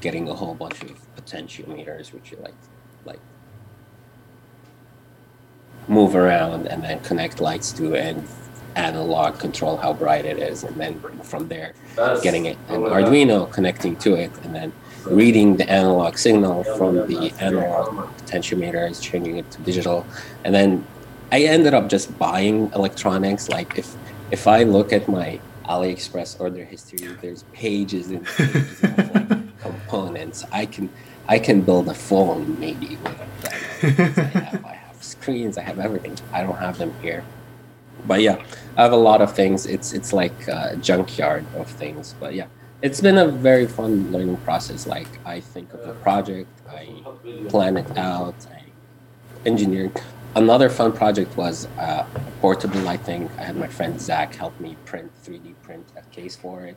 getting 0.00 0.28
a 0.28 0.34
whole 0.34 0.54
bunch 0.54 0.82
of 0.82 0.92
potentiometers, 1.16 2.12
which 2.12 2.32
you 2.32 2.38
like, 2.42 2.54
like 3.04 3.20
move 5.88 6.14
around 6.16 6.66
and 6.66 6.82
then 6.82 6.98
connect 7.00 7.40
lights 7.40 7.72
to 7.72 7.94
and 7.94 8.26
analog 8.74 9.38
control 9.38 9.76
how 9.76 9.92
bright 9.92 10.24
it 10.24 10.38
is, 10.38 10.64
and 10.64 10.76
then 10.76 11.00
from 11.22 11.46
there 11.48 11.74
getting 12.22 12.46
it 12.46 12.56
an 12.68 12.80
Arduino 12.82 13.50
connecting 13.52 13.94
to 13.96 14.14
it, 14.14 14.32
and 14.44 14.54
then 14.54 14.72
reading 15.06 15.56
the 15.56 15.68
analog 15.68 16.16
signal 16.16 16.64
from 16.76 17.06
the 17.06 17.32
analog 17.40 18.08
potentiometers, 18.18 19.00
changing 19.00 19.36
it 19.38 19.50
to 19.50 19.60
digital, 19.62 20.06
and 20.44 20.54
then 20.54 20.86
I 21.32 21.40
ended 21.44 21.72
up 21.74 21.88
just 21.88 22.16
buying 22.18 22.70
electronics. 22.74 23.48
Like 23.48 23.78
if 23.78 23.94
if 24.30 24.46
I 24.46 24.64
look 24.64 24.92
at 24.92 25.08
my 25.08 25.40
AliExpress 25.64 26.40
order 26.40 26.64
history, 26.64 27.08
there's 27.20 27.44
pages 27.52 28.10
and 28.10 28.26
pages 28.26 28.82
of 28.82 29.14
like 29.14 29.58
components. 29.58 30.44
I 30.52 30.66
can 30.66 30.90
I 31.28 31.38
can 31.38 31.62
build 31.62 31.88
a 31.88 31.94
phone 31.94 32.58
maybe 32.60 32.98
with 33.02 33.20
I 33.82 33.88
have. 33.88 34.64
I 34.64 34.74
have 34.74 35.02
screens. 35.02 35.56
I 35.58 35.62
have 35.62 35.78
everything. 35.78 36.16
I 36.32 36.42
don't 36.42 36.58
have 36.58 36.78
them 36.78 36.94
here. 37.00 37.24
But 38.06 38.20
yeah, 38.20 38.42
I 38.76 38.82
have 38.82 38.92
a 38.92 38.96
lot 38.96 39.22
of 39.22 39.34
things. 39.34 39.66
It's 39.66 39.92
it's 39.92 40.12
like 40.12 40.48
a 40.48 40.76
junkyard 40.76 41.46
of 41.56 41.68
things. 41.68 42.14
But 42.18 42.34
yeah, 42.34 42.46
it's 42.82 43.00
been 43.00 43.18
a 43.18 43.28
very 43.28 43.66
fun 43.66 44.10
learning 44.10 44.36
process. 44.38 44.86
Like 44.86 45.08
I 45.24 45.40
think 45.40 45.72
of 45.72 45.86
a 45.86 45.94
project, 45.94 46.50
I 46.68 46.88
plan 47.48 47.76
it 47.76 47.96
out, 47.96 48.34
I 48.50 48.64
engineer. 49.46 49.90
Another 50.34 50.68
fun 50.68 50.92
project 50.92 51.36
was 51.36 51.68
uh, 51.78 52.06
portable 52.40 52.80
lighting. 52.80 53.30
I 53.38 53.42
had 53.42 53.56
my 53.56 53.68
friend 53.68 54.00
Zach 54.00 54.34
help 54.34 54.58
me 54.58 54.76
print 54.84 55.12
3D 55.24 55.54
print 55.62 55.86
a 55.96 56.02
case 56.14 56.34
for 56.34 56.64
it. 56.64 56.76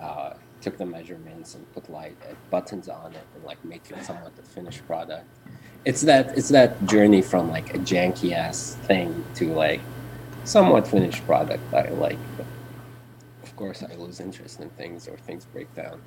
Uh, 0.00 0.34
took 0.60 0.78
the 0.78 0.86
measurements 0.86 1.56
and 1.56 1.72
put 1.72 1.90
light 1.90 2.16
uh, 2.22 2.34
buttons 2.50 2.88
on 2.88 3.12
it 3.12 3.26
and 3.34 3.44
like 3.44 3.62
make 3.64 3.82
it 3.90 4.04
somewhat 4.04 4.32
a 4.38 4.42
finished 4.42 4.86
product. 4.86 5.26
It's 5.84 6.02
that 6.02 6.38
it's 6.38 6.50
that 6.50 6.86
journey 6.86 7.22
from 7.22 7.50
like 7.50 7.74
a 7.74 7.78
janky 7.78 8.32
ass 8.32 8.76
thing 8.82 9.24
to 9.36 9.52
like 9.52 9.80
somewhat 10.44 10.86
finished 10.86 11.26
product 11.26 11.68
that 11.72 11.86
I 11.86 11.90
like. 11.90 12.18
Of 13.52 13.56
course, 13.56 13.82
I 13.82 13.94
lose 13.96 14.18
interest 14.18 14.60
in 14.60 14.70
things 14.70 15.06
or 15.06 15.18
things 15.18 15.44
break 15.44 15.72
down. 15.74 16.00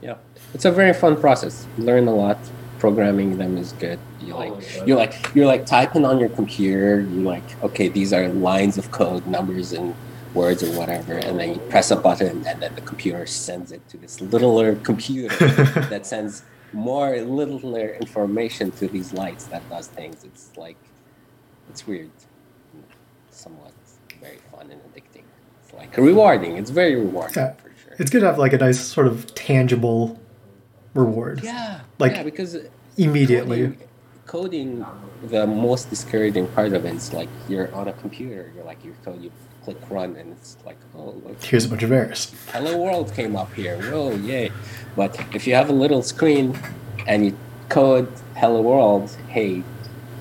Yeah, 0.00 0.16
it's 0.54 0.64
a 0.64 0.72
very 0.72 0.94
fun 0.94 1.20
process. 1.20 1.66
You 1.76 1.84
learn 1.84 2.08
a 2.08 2.14
lot. 2.14 2.38
Programming 2.78 3.36
them 3.36 3.58
is 3.58 3.72
good. 3.72 3.98
You 4.20 4.32
like 4.32 4.54
you're 4.86 4.96
like 4.96 5.12
you're 5.34 5.46
like 5.46 5.66
typing 5.66 6.06
on 6.06 6.18
your 6.18 6.30
computer. 6.30 7.00
You 7.00 7.20
like 7.20 7.62
okay, 7.62 7.88
these 7.88 8.14
are 8.14 8.28
lines 8.28 8.78
of 8.78 8.90
code, 8.92 9.26
numbers 9.26 9.74
and 9.74 9.94
words 10.32 10.62
or 10.62 10.72
whatever, 10.78 11.12
and 11.12 11.38
then 11.38 11.54
you 11.54 11.60
press 11.68 11.90
a 11.90 11.96
button, 11.96 12.46
and 12.46 12.62
then 12.62 12.74
the 12.74 12.80
computer 12.80 13.26
sends 13.26 13.70
it 13.70 13.86
to 13.90 13.98
this 13.98 14.22
littler 14.22 14.76
computer 14.76 15.36
that 15.90 16.06
sends 16.06 16.44
more 16.72 17.20
littler 17.20 17.90
information 18.00 18.70
to 18.70 18.88
these 18.88 19.12
lights 19.12 19.44
that 19.48 19.68
does 19.68 19.88
things. 19.88 20.24
It's 20.24 20.56
like 20.56 20.78
it's 21.68 21.86
weird, 21.86 22.10
somewhat 23.30 23.72
very 24.20 24.38
fun 24.50 24.70
and 24.70 24.80
addicting. 24.82 25.07
Like 25.78 25.96
rewarding. 25.96 26.56
It's 26.56 26.70
very 26.70 26.94
rewarding 26.96 27.34
Yeah. 27.36 27.52
for 27.54 27.70
sure. 27.82 27.94
It's 27.98 28.10
good 28.10 28.20
to 28.20 28.26
have 28.26 28.38
like 28.38 28.52
a 28.52 28.58
nice 28.58 28.80
sort 28.80 29.06
of 29.06 29.32
tangible 29.34 30.18
reward 30.94 31.40
Yeah, 31.44 31.80
Like, 31.98 32.12
yeah, 32.12 32.22
because 32.24 32.56
immediately. 32.96 33.60
coding, 34.26 34.84
coding, 34.84 34.86
the 35.28 35.46
most 35.46 35.88
discouraging 35.90 36.46
part 36.48 36.72
of 36.72 36.84
it 36.84 36.94
is 36.94 37.12
like 37.12 37.28
you're 37.48 37.72
on 37.74 37.88
a 37.88 37.92
computer. 37.94 38.50
You're 38.54 38.64
like 38.64 38.84
you 38.84 38.94
code, 39.04 39.22
you 39.22 39.30
click 39.64 39.76
run, 39.90 40.16
and 40.16 40.32
it's 40.32 40.56
like 40.66 40.78
oh 40.96 41.14
look, 41.24 41.42
Here's 41.44 41.64
a 41.66 41.68
bunch 41.68 41.82
of 41.82 41.92
errors. 41.92 42.32
hello 42.52 42.76
world 42.78 43.12
came 43.14 43.36
up 43.36 43.52
here. 43.54 43.76
Whoa, 43.90 44.10
yay! 44.16 44.50
But 44.96 45.12
if 45.34 45.46
you 45.46 45.54
have 45.54 45.68
a 45.70 45.72
little 45.84 46.02
screen 46.02 46.58
and 47.06 47.26
you 47.26 47.32
code 47.68 48.08
hello 48.36 48.60
world, 48.62 49.10
hey, 49.28 49.62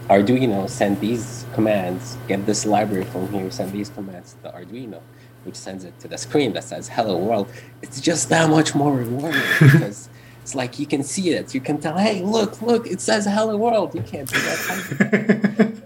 Arduino, 0.09 0.69
send 0.69 0.99
these 1.01 1.45
commands, 1.53 2.17
get 2.27 2.45
this 2.45 2.65
library 2.65 3.05
from 3.05 3.27
here, 3.29 3.49
send 3.51 3.71
these 3.71 3.89
commands 3.89 4.33
to 4.33 4.43
the 4.43 4.49
Arduino, 4.49 4.99
which 5.47 5.55
sends 5.55 5.83
it 5.85 5.97
to 6.01 6.07
the 6.07 6.17
screen 6.17 6.53
that 6.53 6.63
says 6.65 6.87
hello 6.89 7.17
world. 7.17 7.47
It's 7.81 7.99
just 7.99 8.29
that 8.29 8.49
much 8.49 8.75
more 8.75 8.93
rewarding 8.93 9.41
because 9.59 10.09
it's 10.41 10.53
like 10.53 10.77
you 10.77 10.85
can 10.85 11.03
see 11.03 11.31
it. 11.31 11.55
You 11.55 11.61
can 11.61 11.79
tell, 11.79 11.97
hey, 11.97 12.21
look, 12.21 12.61
look, 12.61 12.85
it 12.85 13.01
says 13.01 13.25
hello 13.25 13.57
world. 13.57 13.95
You 13.95 14.01
can't 14.01 14.29
do 14.29 14.39
that. 14.39 15.81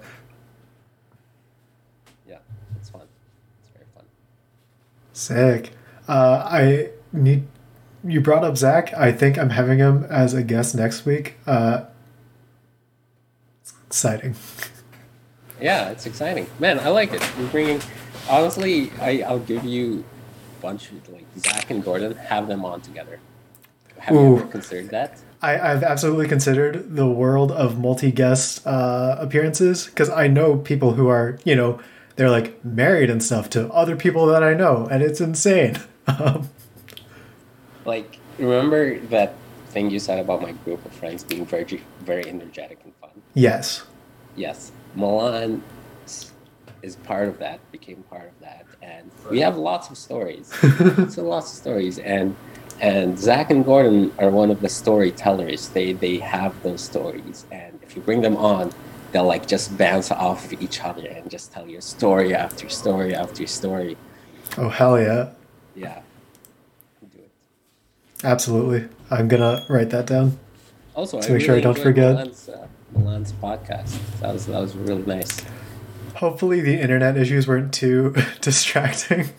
yeah, 2.27 2.37
it's 2.79 2.89
fun. 2.89 3.07
It's 3.61 3.69
very 3.73 3.85
fun. 3.95 4.05
Sick. 5.13 5.71
Uh, 6.07 6.43
I 6.45 6.89
need. 7.13 7.47
You 8.03 8.19
brought 8.19 8.43
up 8.43 8.57
Zach. 8.57 8.91
I 8.95 9.11
think 9.11 9.37
I'm 9.37 9.51
having 9.51 9.77
him 9.77 10.05
as 10.05 10.33
a 10.33 10.41
guest 10.41 10.73
next 10.73 11.05
week. 11.05 11.35
Uh, 11.45 11.85
it's 13.61 13.73
exciting. 13.87 14.35
Yeah, 15.61 15.91
it's 15.91 16.07
exciting, 16.07 16.47
man. 16.57 16.79
I 16.79 16.87
like 16.89 17.13
it. 17.13 17.21
You're 17.37 17.47
bringing. 17.49 17.79
Honestly, 18.29 18.91
I 18.99 19.21
I'll 19.21 19.39
give 19.39 19.65
you 19.65 20.03
a 20.59 20.61
bunch 20.61 20.91
of 20.91 21.09
like 21.09 21.25
Zach 21.37 21.69
and 21.69 21.83
Gordon. 21.83 22.15
Have 22.15 22.47
them 22.47 22.65
on 22.65 22.81
together. 22.81 23.19
Have 23.99 24.15
Ooh. 24.15 24.19
you 24.19 24.37
ever 24.37 24.47
considered 24.47 24.89
that? 24.89 25.19
I, 25.43 25.59
I've 25.59 25.83
absolutely 25.83 26.27
considered 26.27 26.95
the 26.95 27.07
world 27.07 27.51
of 27.51 27.79
multi-guest 27.79 28.65
uh, 28.65 29.15
appearances 29.19 29.87
because 29.87 30.09
I 30.09 30.27
know 30.27 30.57
people 30.57 30.93
who 30.93 31.07
are, 31.07 31.39
you 31.43 31.55
know, 31.55 31.79
they're 32.15 32.29
like 32.29 32.63
married 32.63 33.09
and 33.09 33.23
stuff 33.23 33.49
to 33.51 33.67
other 33.71 33.95
people 33.95 34.27
that 34.27 34.43
I 34.43 34.53
know, 34.53 34.87
and 34.91 35.01
it's 35.03 35.21
insane. 35.21 35.77
Like, 37.85 38.19
remember 38.37 38.99
that 39.07 39.33
thing 39.69 39.89
you 39.89 39.99
said 39.99 40.19
about 40.19 40.41
my 40.41 40.51
group 40.51 40.85
of 40.85 40.91
friends 40.93 41.23
being 41.23 41.45
very 41.45 41.81
very 42.01 42.27
energetic 42.27 42.79
and 42.83 42.93
fun? 42.95 43.09
yes. 43.33 43.83
Yes, 44.35 44.71
Milan 44.95 45.63
is 46.81 46.95
part 46.97 47.27
of 47.27 47.39
that, 47.39 47.59
became 47.71 48.03
part 48.03 48.27
of 48.27 48.39
that, 48.41 48.65
and 48.81 49.09
we 49.29 49.39
have 49.39 49.57
lots 49.57 49.89
of 49.89 49.97
stories. 49.97 50.47
so 51.13 51.23
lots 51.23 51.51
of 51.51 51.57
stories, 51.57 51.99
and 51.99 52.35
and 52.79 53.17
Zach 53.17 53.51
and 53.51 53.63
Gordon 53.63 54.11
are 54.17 54.29
one 54.29 54.49
of 54.49 54.61
the 54.61 54.69
storytellers. 54.69 55.69
They 55.69 55.93
they 55.93 56.17
have 56.17 56.61
those 56.63 56.81
stories, 56.81 57.45
and 57.51 57.79
if 57.83 57.95
you 57.95 58.01
bring 58.01 58.21
them 58.21 58.37
on, 58.37 58.71
they'll 59.11 59.25
like 59.25 59.47
just 59.47 59.77
bounce 59.77 60.11
off 60.11 60.51
of 60.51 60.61
each 60.61 60.83
other 60.83 61.07
and 61.07 61.29
just 61.29 61.51
tell 61.51 61.67
you 61.67 61.81
story 61.81 62.33
after 62.33 62.69
story 62.69 63.13
after 63.13 63.45
story. 63.47 63.97
Oh 64.57 64.69
hell 64.69 64.99
yeah! 64.99 65.29
Yeah, 65.75 66.01
do 67.01 67.19
it. 67.19 67.31
Absolutely. 68.23 68.89
I'm 69.09 69.27
gonna 69.27 69.63
write 69.69 69.89
that 69.91 70.07
down. 70.07 70.39
Also, 70.95 71.21
To 71.21 71.33
make 71.33 71.41
sure 71.41 71.55
I 71.55 71.61
don't 71.61 71.77
forget. 71.77 72.15
Milan's, 72.15 72.49
uh, 72.49 72.67
Milan's 72.93 73.33
podcast. 73.33 73.97
That 74.19 74.33
was 74.33 74.45
that 74.47 74.59
was 74.59 74.75
really 74.75 75.03
nice. 75.03 75.45
Hopefully 76.21 76.61
the 76.61 76.79
internet 76.79 77.17
issues 77.17 77.47
weren't 77.47 77.73
too 77.73 78.13
distracting. 78.41 79.29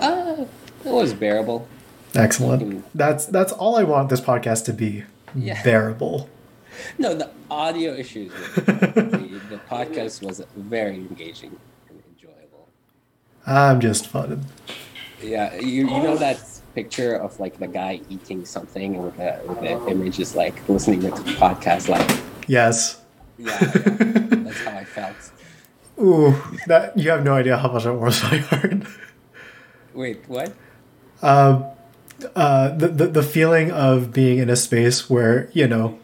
Uh, 0.00 0.44
it 0.84 0.92
was 0.92 1.12
bearable. 1.12 1.66
Excellent. 2.14 2.84
That's 2.94 3.26
that's 3.26 3.52
all 3.52 3.74
I 3.76 3.82
want 3.82 4.08
this 4.08 4.20
podcast 4.20 4.66
to 4.66 4.72
be. 4.72 5.02
Yeah. 5.34 5.60
Bearable. 5.64 6.30
No, 6.96 7.12
the 7.12 7.28
audio 7.50 7.92
issues. 7.92 8.30
Were, 8.30 8.62
the, 8.62 9.40
the 9.50 9.60
podcast 9.68 10.22
was 10.22 10.40
very 10.54 10.94
engaging 10.94 11.58
and 11.88 12.00
enjoyable. 12.14 12.68
I'm 13.44 13.80
just 13.80 14.06
fun. 14.06 14.44
Yeah, 15.20 15.56
you, 15.56 15.88
you 15.88 16.02
know 16.04 16.16
that 16.18 16.38
picture 16.76 17.16
of 17.16 17.40
like 17.40 17.58
the 17.58 17.66
guy 17.66 18.00
eating 18.08 18.44
something 18.44 19.02
with 19.02 19.16
the, 19.16 19.40
with 19.48 19.58
the 19.60 19.88
image 19.88 20.20
is 20.20 20.36
like 20.36 20.56
listening 20.68 21.00
to 21.00 21.08
the 21.10 21.32
podcast, 21.32 21.88
like 21.88 22.08
Yes. 22.46 23.00
yeah, 23.38 23.58
yeah 23.60 23.70
that's 24.44 24.60
how 24.60 24.76
I 24.78 24.84
felt. 24.84 25.16
Ooh, 25.98 26.34
that 26.66 26.96
you 26.98 27.10
have 27.10 27.24
no 27.24 27.34
idea 27.34 27.56
how 27.56 27.72
much 27.72 27.84
that 27.84 27.94
warms 27.94 28.22
my 28.22 28.38
heart. 28.38 28.82
Wait, 29.94 30.22
what? 30.26 30.52
Um, 31.22 31.64
uh, 32.34 32.68
the, 32.76 32.88
the 32.88 33.06
the 33.06 33.22
feeling 33.22 33.70
of 33.70 34.12
being 34.12 34.38
in 34.38 34.50
a 34.50 34.56
space 34.56 35.08
where 35.08 35.50
you 35.52 35.66
know 35.66 35.98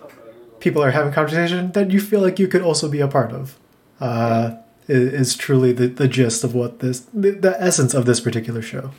people 0.61 0.83
are 0.83 0.91
having 0.91 1.13
conversation 1.13 1.73
that 1.73 1.91
you 1.91 2.01
feel 2.01 2.21
like 2.21 2.39
you 2.39 2.49
could 2.49 2.63
also 2.63 2.89
be 2.89 3.01
a 3.01 3.09
part 3.09 3.33
of, 3.33 3.59
uh, 4.01 4.53
is, 4.89 5.13
is 5.13 5.37
truly 5.37 5.73
the, 5.73 5.89
the 5.89 6.09
gist 6.09 6.45
of 6.45 6.55
what 6.55 6.79
this 6.79 7.01
the, 7.13 7.31
the 7.33 7.61
essence 7.61 7.95
of 7.95 8.07
this 8.07 8.21
particular 8.21 8.63
show. 8.63 8.93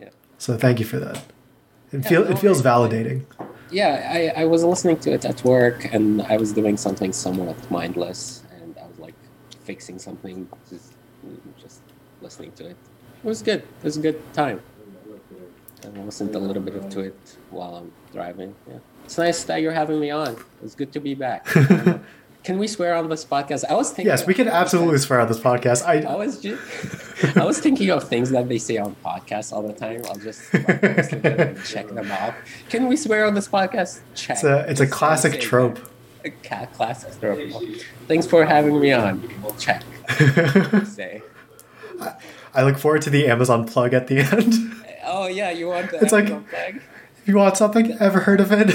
Yeah. 0.00 0.10
So 0.38 0.56
thank 0.56 0.78
you 0.78 0.84
for 0.84 0.98
that. 1.00 1.16
It 1.92 2.02
Yeah, 2.02 2.08
feel 2.08 2.24
no, 2.24 2.30
it 2.30 2.38
feels 2.38 2.62
validating. 2.62 3.24
Yeah, 3.70 4.32
I, 4.36 4.42
I 4.42 4.44
was 4.46 4.64
listening 4.64 4.98
to 5.00 5.12
it 5.12 5.24
at 5.24 5.44
work 5.44 5.92
and 5.92 6.22
I 6.22 6.36
was 6.36 6.52
doing 6.52 6.76
something 6.76 7.12
somewhat 7.12 7.70
mindless 7.70 8.42
and 8.60 8.76
I 8.78 8.86
was 8.86 8.98
like 8.98 9.14
fixing 9.68 9.98
something, 9.98 10.48
just, 10.70 10.94
just 11.60 11.80
listening 12.22 12.52
to 12.52 12.64
it. 12.72 12.76
It 13.22 13.28
was 13.32 13.42
good. 13.42 13.60
It 13.60 13.84
was 13.84 13.98
a 13.98 14.00
good 14.00 14.18
time. 14.32 14.62
I 15.84 16.00
listened 16.00 16.34
a 16.34 16.38
little 16.38 16.62
bit 16.62 16.74
of 16.74 16.88
to 16.88 17.00
it 17.00 17.36
while 17.50 17.76
I'm 17.76 17.92
driving. 18.14 18.54
Yeah. 18.66 18.78
It's 19.04 19.18
nice 19.18 19.44
that 19.44 19.60
you're 19.60 19.78
having 19.82 20.00
me 20.00 20.10
on. 20.10 20.36
It's 20.64 20.74
good 20.74 20.90
to 20.94 21.00
be 21.00 21.14
back. 21.14 21.44
Can 22.44 22.58
we 22.58 22.66
swear 22.66 22.94
on 22.94 23.10
this 23.10 23.26
podcast? 23.26 23.64
I 23.68 23.74
was 23.74 23.88
thinking. 23.90 24.06
Yes, 24.06 24.26
we 24.26 24.32
can 24.32 24.48
absolutely 24.48 24.98
swear 24.98 25.20
on 25.20 25.28
this 25.28 25.40
podcast. 25.40 25.84
I 25.84 25.96
I 26.14 26.14
was 26.14 26.40
just, 26.40 27.36
I 27.36 27.44
was 27.44 27.58
thinking 27.60 27.90
of 27.90 28.08
things 28.08 28.30
that 28.30 28.48
they 28.48 28.58
say 28.58 28.78
on 28.78 28.96
podcasts 29.04 29.52
all 29.52 29.62
the 29.70 29.74
time. 29.74 30.00
I'll 30.08 30.22
just 30.28 30.54
like, 30.54 30.82
listen 30.82 31.20
to 31.22 31.30
them 31.30 31.48
and 31.56 31.64
check 31.64 31.88
them 31.88 32.10
out. 32.10 32.34
Can 32.70 32.86
we 32.86 32.96
swear 32.96 33.26
on 33.26 33.34
this 33.34 33.48
podcast? 33.48 34.00
Check. 34.14 34.36
it's 34.36 34.44
a 34.44 34.70
it's 34.70 34.80
a 34.80 34.86
classic 34.86 35.40
trope. 35.40 35.74
that. 35.74 35.97
A 36.28 36.30
ca- 36.46 36.66
classic 36.66 37.18
trope. 37.20 37.38
Thanks 38.06 38.26
for 38.26 38.44
having 38.44 38.78
me 38.80 38.92
on. 38.92 39.22
We'll 39.42 39.54
Check. 39.54 39.82
Say. 40.86 41.22
I 42.54 42.62
look 42.62 42.78
forward 42.78 43.02
to 43.02 43.10
the 43.10 43.26
Amazon 43.28 43.66
plug 43.66 43.94
at 43.94 44.06
the 44.08 44.20
end. 44.20 44.54
Oh 45.04 45.26
yeah, 45.26 45.50
you 45.50 45.68
want 45.68 45.90
the 45.90 45.98
It's 46.00 46.12
like- 46.12 46.26
Amazon 46.26 46.44
flag? 46.44 46.82
if 47.22 47.28
you 47.28 47.36
want 47.36 47.56
something, 47.56 47.96
ever 48.00 48.20
heard 48.20 48.40
of 48.40 48.52
it? 48.52 48.70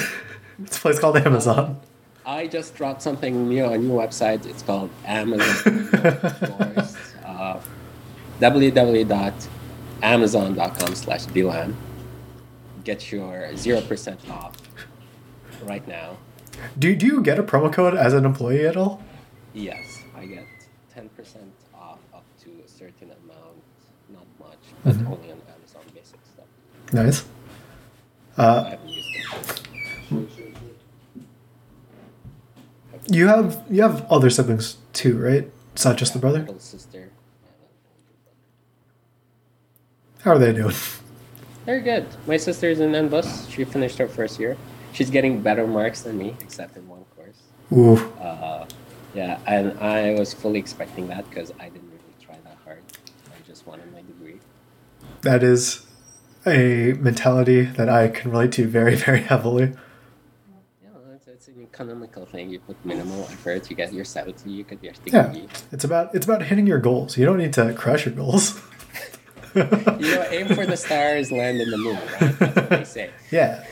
It's 0.63 0.77
a 0.77 0.81
place 0.81 0.99
called 0.99 1.17
Amazon. 1.17 1.79
I 2.25 2.47
just 2.47 2.75
dropped 2.75 3.01
something 3.01 3.49
new 3.49 3.65
on 3.65 3.87
new 3.87 3.93
website. 3.95 4.45
It's 4.45 4.61
called 4.61 4.89
Amazon. 5.05 5.85
Forest. 5.87 6.97
uh, 7.25 7.59
www.amazon.com 8.39 10.95
slash 10.95 11.25
Dylan. 11.27 11.73
Get 12.83 13.11
your 13.11 13.49
0% 13.53 14.29
off 14.29 14.55
right 15.63 15.87
now. 15.87 16.17
Do 16.77 16.95
do 16.95 17.05
you 17.05 17.21
get 17.21 17.39
a 17.39 17.43
promo 17.43 17.71
code 17.71 17.95
as 17.95 18.13
an 18.13 18.25
employee 18.25 18.65
at 18.65 18.75
all? 18.77 19.01
Yes, 19.53 20.03
I 20.15 20.25
get 20.25 20.45
10% 20.95 21.07
off 21.75 21.99
up 22.13 22.23
to 22.43 22.49
a 22.65 22.67
certain 22.67 23.09
amount. 23.11 23.61
Not 24.09 24.25
much, 24.39 24.57
but 24.83 24.93
Mhm. 24.95 25.05
only 25.11 25.31
on 25.31 25.41
Amazon 25.55 25.83
basic 25.93 26.19
stuff. 26.33 26.45
Nice. 26.93 27.25
I 28.37 28.41
Uh, 28.43 28.63
haven't 28.63 28.89
used 28.89 29.07
it. 29.15 29.67
you 33.07 33.27
have 33.27 33.61
you 33.69 33.81
have 33.81 34.05
other 34.11 34.29
siblings 34.29 34.77
too, 34.93 35.17
right? 35.17 35.49
It's 35.73 35.85
not 35.85 35.97
just 35.97 36.13
the 36.13 36.19
brother. 36.19 36.39
Little 36.39 36.59
sister. 36.59 36.99
and 36.99 37.09
an 37.09 37.11
older 37.61 38.13
brother. 40.23 40.23
How 40.23 40.31
are 40.31 40.39
they 40.39 40.53
doing? 40.53 40.75
They're 41.65 41.79
good. 41.81 42.05
My 42.27 42.37
sister's 42.37 42.79
in 42.79 42.93
ENBUS. 42.93 43.47
She 43.49 43.63
finished 43.63 43.97
her 43.97 44.07
first 44.07 44.39
year. 44.39 44.57
She's 44.93 45.09
getting 45.09 45.41
better 45.41 45.65
marks 45.67 46.01
than 46.01 46.17
me, 46.17 46.35
except 46.41 46.77
in 46.77 46.87
one 46.87 47.03
course. 47.15 47.39
Ooh, 47.71 47.97
Uh, 48.21 48.65
yeah, 49.15 49.39
and 49.45 49.77
I 49.79 50.13
was 50.13 50.33
fully 50.33 50.59
expecting 50.59 51.07
that 51.07 51.27
because 51.29 51.51
I 51.59 51.69
didn't 51.69 51.89
really 51.89 52.15
try 52.21 52.35
that 52.45 52.57
hard. 52.63 52.81
I 53.27 53.47
just 53.47 53.65
wanted 53.67 53.91
my 53.91 54.01
degree. 54.01 54.39
that 55.21 55.43
is 55.43 55.85
a 56.45 56.93
mentality 56.99 57.61
that 57.63 57.89
I 57.89 58.07
can 58.09 58.31
relate 58.31 58.51
to 58.53 58.67
very 58.67 58.95
very 59.07 59.21
heavily. 59.21 59.73
Yeah, 60.83 60.89
it's, 61.15 61.27
it's 61.27 61.47
an 61.47 61.61
economical 61.61 62.25
thing. 62.25 62.49
You 62.49 62.59
put 62.59 62.83
minimal 62.85 63.23
effort, 63.31 63.69
you 63.69 63.75
get 63.75 63.93
your 63.93 64.05
70, 64.05 64.49
you 64.49 64.63
get 64.63 64.83
your 64.83 64.93
Yeah, 65.05 65.33
it's 65.71 65.83
about 65.83 66.13
it's 66.15 66.25
about 66.25 66.43
hitting 66.43 66.67
your 66.67 66.79
goals. 66.79 67.17
You 67.17 67.25
don't 67.25 67.37
need 67.37 67.53
to 67.53 67.73
crush 67.73 68.05
your 68.05 68.15
goals. 68.15 68.61
You 69.55 69.61
know, 70.15 70.25
aim 70.31 70.47
for 70.55 70.65
the 70.65 70.75
stars, 70.75 71.31
land 71.31 71.61
in 71.61 71.69
the 71.69 71.77
moon, 71.77 71.99
right? 72.19 72.39
That's 72.39 72.55
what 72.55 72.69
they 72.71 72.83
say. 72.85 73.09
Yeah. 73.31 73.63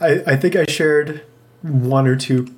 I, 0.00 0.22
I 0.26 0.36
think 0.36 0.56
I 0.56 0.64
shared 0.66 1.22
one 1.62 2.06
or 2.06 2.16
two 2.16 2.54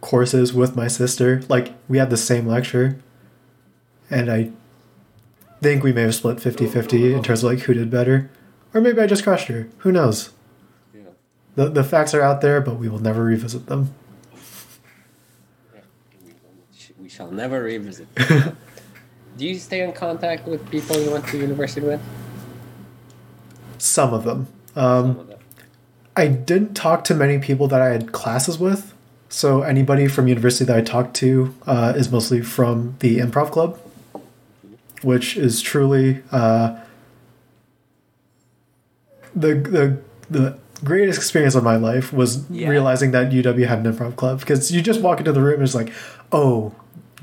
courses 0.00 0.52
with 0.52 0.76
my 0.76 0.86
sister. 0.88 1.42
Like, 1.48 1.74
we 1.88 1.98
had 1.98 2.10
the 2.10 2.16
same 2.16 2.46
lecture. 2.46 2.98
And 4.10 4.30
I 4.30 4.50
think 5.60 5.82
we 5.82 5.92
may 5.92 6.02
have 6.02 6.14
split 6.14 6.40
50 6.40 6.66
50 6.66 7.12
in 7.14 7.22
terms 7.22 7.42
of 7.42 7.50
like 7.50 7.60
who 7.60 7.74
did 7.74 7.90
better. 7.90 8.30
Or 8.72 8.80
maybe 8.80 9.00
I 9.00 9.06
just 9.06 9.22
crushed 9.24 9.48
her. 9.48 9.68
Who 9.78 9.92
knows? 9.92 10.30
Yeah. 10.94 11.02
The, 11.56 11.68
the 11.68 11.84
facts 11.84 12.14
are 12.14 12.22
out 12.22 12.40
there, 12.40 12.60
but 12.60 12.76
we 12.76 12.88
will 12.88 13.00
never 13.00 13.24
revisit 13.24 13.66
them. 13.66 13.92
We, 17.00 17.08
shall 17.08 17.30
never 17.30 17.62
revisit. 17.62 18.06
Do 19.36 19.46
you 19.46 19.54
stay 19.56 19.82
in 19.82 19.92
contact 19.92 20.46
with 20.46 20.68
people 20.70 20.98
you 21.00 21.10
went 21.10 21.26
to 21.28 21.38
university 21.38 21.86
with? 21.86 22.00
Some 23.78 24.12
of 24.14 24.24
them. 24.24 24.46
Some 24.74 24.84
Um, 24.84 25.10
of 25.18 25.26
them. 25.27 25.27
I 26.18 26.26
didn't 26.26 26.74
talk 26.74 27.04
to 27.04 27.14
many 27.14 27.38
people 27.38 27.68
that 27.68 27.80
I 27.80 27.90
had 27.90 28.12
classes 28.12 28.58
with. 28.58 28.92
So 29.28 29.62
anybody 29.62 30.08
from 30.08 30.26
university 30.26 30.64
that 30.64 30.76
I 30.76 30.80
talked 30.80 31.14
to 31.16 31.54
uh, 31.66 31.92
is 31.96 32.10
mostly 32.10 32.40
from 32.42 32.96
the 33.00 33.18
improv 33.18 33.50
club, 33.52 33.78
which 35.02 35.36
is 35.36 35.60
truly 35.60 36.22
uh, 36.32 36.76
the 39.34 39.54
the 39.54 39.98
the 40.30 40.58
greatest 40.84 41.18
experience 41.18 41.54
of 41.54 41.62
my 41.64 41.76
life 41.76 42.12
was 42.12 42.48
Yeah. 42.50 42.68
realizing 42.68 43.10
that 43.12 43.30
UW 43.32 43.66
had 43.66 43.84
an 43.84 43.92
improv 43.92 44.16
club 44.16 44.40
because 44.40 44.70
you 44.72 44.80
just 44.82 45.00
walk 45.00 45.18
into 45.18 45.32
the 45.32 45.40
room 45.40 45.54
and 45.54 45.62
it's 45.64 45.74
like, 45.74 45.92
oh, 46.32 46.72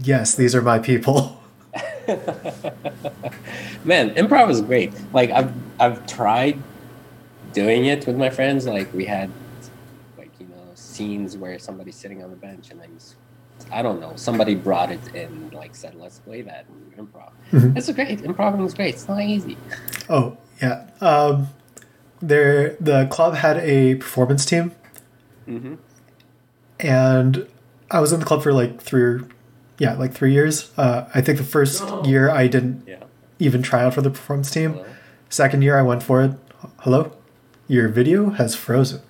yes, 0.02 0.36
these 0.36 0.54
are 0.56 0.62
my 0.62 0.78
people. 0.80 1.42
Man, 3.84 4.14
improv 4.16 4.50
is 4.50 4.62
great. 4.62 4.94
Like 5.14 5.32
I've 5.32 5.52
I've 5.80 6.06
tried 6.08 6.62
doing 7.56 7.86
it 7.86 8.06
with 8.06 8.18
my 8.18 8.30
friends. 8.30 8.68
Like 8.68 8.94
we 8.94 9.06
had 9.06 9.30
like 10.18 10.32
you 10.40 10.46
know 10.48 10.62
scenes 10.76 11.36
where 11.38 11.58
somebody's 11.58 11.96
sitting 11.96 12.24
on 12.24 12.30
the 12.30 12.36
bench 12.36 12.70
and 12.72 12.80
then 12.82 12.92
I 13.72 13.82
don't 13.82 14.00
know. 14.02 14.14
Somebody 14.18 14.54
brought 14.54 14.92
it 14.92 15.16
in, 15.16 15.50
like 15.52 15.74
said, 15.76 15.96
let's 15.96 16.20
play 16.20 16.42
that 16.44 16.66
improv. 17.00 17.32
Mhm. 17.52 17.76
It's 17.78 17.90
great. 17.92 18.20
Improv 18.22 18.64
is 18.66 18.74
great. 18.74 18.94
It's 18.96 19.08
not 19.08 19.22
easy. 19.22 19.58
Oh 20.10 20.38
yeah. 20.62 20.88
Um, 21.02 21.48
there, 22.22 22.76
the 22.80 23.08
club 23.10 23.36
had 23.36 23.58
a 23.58 23.96
performance 23.96 24.46
team, 24.46 24.72
Mm-hmm. 25.48 25.76
and 26.80 27.48
I 27.92 28.00
was 28.00 28.12
in 28.14 28.20
the 28.20 28.26
club 28.26 28.42
for 28.44 28.52
like 28.54 28.82
three, 28.82 29.02
or, 29.04 29.28
yeah, 29.78 29.94
like 29.94 30.14
three 30.14 30.34
years. 30.34 30.72
Uh, 30.78 31.06
I 31.14 31.22
think 31.22 31.38
the 31.38 31.44
first 31.44 31.84
year 32.06 32.30
I 32.30 32.48
didn't 32.48 32.84
Yeah. 32.88 33.04
even 33.40 33.62
try 33.62 33.84
out 33.84 33.94
for 33.94 34.02
the 34.02 34.10
performance 34.10 34.50
team. 34.52 34.74
Hello? 34.74 34.86
Second 35.30 35.62
year 35.62 35.78
I 35.78 35.82
went 35.82 36.02
for 36.04 36.22
it. 36.24 36.32
Hello, 36.80 37.12
your 37.68 37.88
video 37.90 38.30
has 38.32 38.56
frozen. 38.56 39.02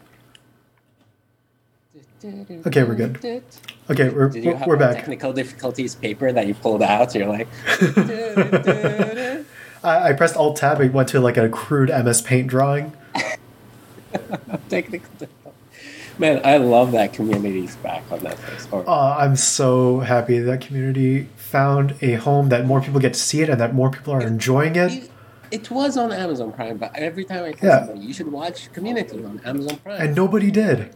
Okay, 2.66 2.84
we're 2.84 2.96
good. 2.96 3.44
Okay, 3.90 4.10
we're 4.10 4.30
Did 4.30 4.44
you 4.44 4.52
we're, 4.52 4.58
have 4.58 4.68
we're 4.68 4.78
back. 4.78 4.96
technical 4.96 5.32
difficulties 5.32 5.94
paper 5.94 6.32
that 6.32 6.48
you 6.48 6.56
pulled 6.56 6.82
out? 6.82 7.14
You're 7.14 7.28
like, 7.28 7.48
I, 9.84 10.10
I 10.10 10.14
pressed 10.14 10.36
Alt 10.36 10.58
Tab. 10.58 10.82
It 10.82 10.92
went 10.92 11.10
to 11.10 11.20
like 11.20 11.38
a 11.38 11.48
crude 11.50 11.90
MS 11.90 12.22
Paint 12.24 12.48
drawing. 12.48 12.94
technical 14.70 15.10
difficulties. 15.20 15.42
Man, 16.18 16.42
I 16.44 16.58
love 16.58 16.94
that 16.94 17.14
community's 17.14 17.76
back 17.78 18.04
on 18.12 18.22
Netflix. 18.22 18.72
Or, 18.74 18.84
Uh, 18.90 19.18
I'm 19.18 19.36
so 19.36 20.00
happy 20.00 20.40
that 20.40 20.62
community 20.62 21.28
found 21.36 21.94
a 22.02 22.14
home 22.14 22.50
that 22.50 22.66
more 22.66 22.82
people 22.82 23.00
get 23.02 23.14
to 23.14 23.20
see 23.20 23.42
it 23.42 23.50
and 23.50 23.60
that 23.62 23.76
more 23.76 23.92
people 23.92 24.14
are 24.14 24.22
enjoying 24.22 24.76
it. 24.78 25.12
It, 25.52 25.62
it 25.62 25.72
was 25.72 25.98
on 25.98 26.12
Amazon 26.12 26.52
Prime, 26.52 26.78
but 26.78 26.96
every 26.96 27.26
time 27.26 27.44
I 27.46 27.52
tell 27.52 27.70
Yeah. 27.70 27.86
somebody, 27.86 28.06
you 28.08 28.14
should 28.14 28.32
watch 28.32 28.72
Community 28.74 29.24
on 29.24 29.40
Amazon 29.46 29.78
Prime. 29.84 30.02
And 30.02 30.16
nobody 30.16 30.52
did. 30.52 30.90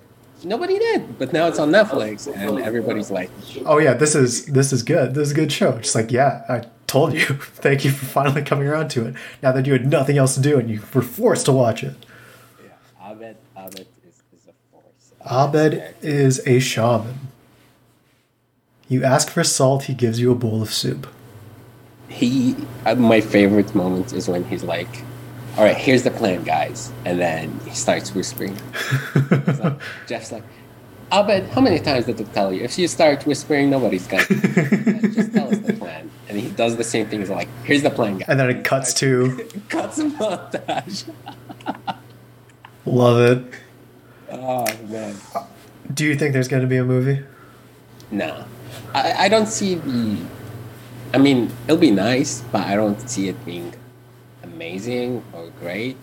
Nobody 0.43 0.79
did, 0.79 1.19
but 1.19 1.33
now 1.33 1.47
it's 1.47 1.59
on 1.59 1.69
Netflix, 1.69 2.25
and 2.33 2.59
everybody's 2.59 3.11
like, 3.11 3.29
Oh 3.65 3.77
yeah, 3.77 3.93
this 3.93 4.15
is 4.15 4.45
this 4.45 4.71
is 4.71 4.83
good. 4.83 5.13
This 5.13 5.27
is 5.27 5.31
a 5.31 5.35
good 5.35 5.51
show. 5.51 5.77
Just 5.79 5.95
like 5.95 6.11
yeah, 6.11 6.43
I 6.47 6.63
told 6.87 7.13
you. 7.13 7.25
Thank 7.65 7.83
you 7.83 7.91
for 7.91 8.05
finally 8.05 8.41
coming 8.43 8.65
around 8.67 8.87
to 8.91 9.05
it. 9.07 9.15
Now 9.43 9.51
that 9.51 9.65
you 9.65 9.73
had 9.73 9.85
nothing 9.85 10.17
else 10.17 10.35
to 10.35 10.41
do 10.41 10.57
and 10.57 10.69
you 10.69 10.81
were 10.93 11.01
forced 11.01 11.45
to 11.47 11.51
watch 11.51 11.83
it. 11.83 11.95
yeah, 12.63 13.11
Abed, 13.11 13.35
Abed 13.57 13.87
is, 14.07 14.23
is 14.33 14.47
a 14.47 14.53
force. 14.71 15.11
Abed 15.29 15.95
is 16.01 16.41
a 16.47 16.59
shaman. 16.59 17.15
You 18.87 19.03
ask 19.03 19.29
for 19.29 19.43
salt, 19.43 19.83
he 19.83 19.93
gives 19.93 20.19
you 20.21 20.31
a 20.31 20.35
bowl 20.35 20.61
of 20.61 20.71
soup. 20.73 21.05
He 22.09 22.55
uh, 22.85 22.95
my 22.95 23.21
favorite 23.21 23.73
moment 23.75 24.13
is 24.13 24.27
when 24.27 24.43
he's 24.45 24.63
like 24.63 25.03
all 25.57 25.63
right 25.63 25.77
here's 25.77 26.03
the 26.03 26.11
plan 26.11 26.43
guys 26.43 26.91
and 27.05 27.19
then 27.19 27.59
he 27.65 27.71
starts 27.71 28.13
whispering 28.15 28.57
like- 29.61 29.79
jeff's 30.07 30.31
like 30.31 30.43
Abed, 31.11 31.45
how 31.49 31.61
many 31.61 31.79
times 31.79 32.05
did 32.05 32.21
it 32.21 32.31
tell 32.35 32.53
you? 32.53 32.61
If 32.63 32.77
you 32.77 32.87
start 32.87 33.25
whispering, 33.25 33.71
nobody's 33.71 34.05
gonna 34.05 34.25
just 34.27 35.33
tell 35.33 35.49
us 35.49 35.57
the 35.57 35.73
plan. 35.73 36.11
And 36.29 36.37
he 36.39 36.51
does 36.51 36.77
the 36.77 36.83
same 36.83 37.07
thing. 37.07 37.21
He's 37.21 37.31
like, 37.31 37.47
"Here's 37.63 37.81
the 37.81 37.89
plan, 37.89 38.19
guys." 38.19 38.29
And 38.29 38.39
then 38.39 38.47
it 38.51 38.63
cuts 38.63 38.93
to 39.01 39.43
cuts 39.69 39.97
a 39.97 40.03
montage. 40.03 41.09
love 42.85 43.19
it. 43.19 43.43
Oh 44.31 44.65
man, 44.87 45.15
Do 45.91 46.05
you 46.05 46.15
think 46.15 46.33
there's 46.33 46.47
going 46.47 46.61
to 46.61 46.67
be 46.67 46.77
a 46.77 46.85
movie? 46.85 47.23
no, 48.11 48.45
I, 48.93 49.25
I 49.25 49.29
don't 49.29 49.47
see 49.47 49.73
the. 49.75 50.17
I 51.13 51.17
mean, 51.17 51.51
it'll 51.65 51.77
be 51.77 51.91
nice, 51.91 52.41
but 52.51 52.67
I 52.67 52.75
don't 52.75 53.09
see 53.09 53.29
it 53.29 53.45
being 53.45 53.73
amazing 54.43 55.23
or 55.33 55.49
great. 55.59 55.97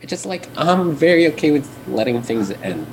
It's 0.00 0.10
just 0.10 0.26
like 0.26 0.48
I'm 0.56 0.92
very 0.94 1.26
okay 1.28 1.50
with 1.50 1.66
letting 1.88 2.20
things 2.20 2.50
end. 2.50 2.86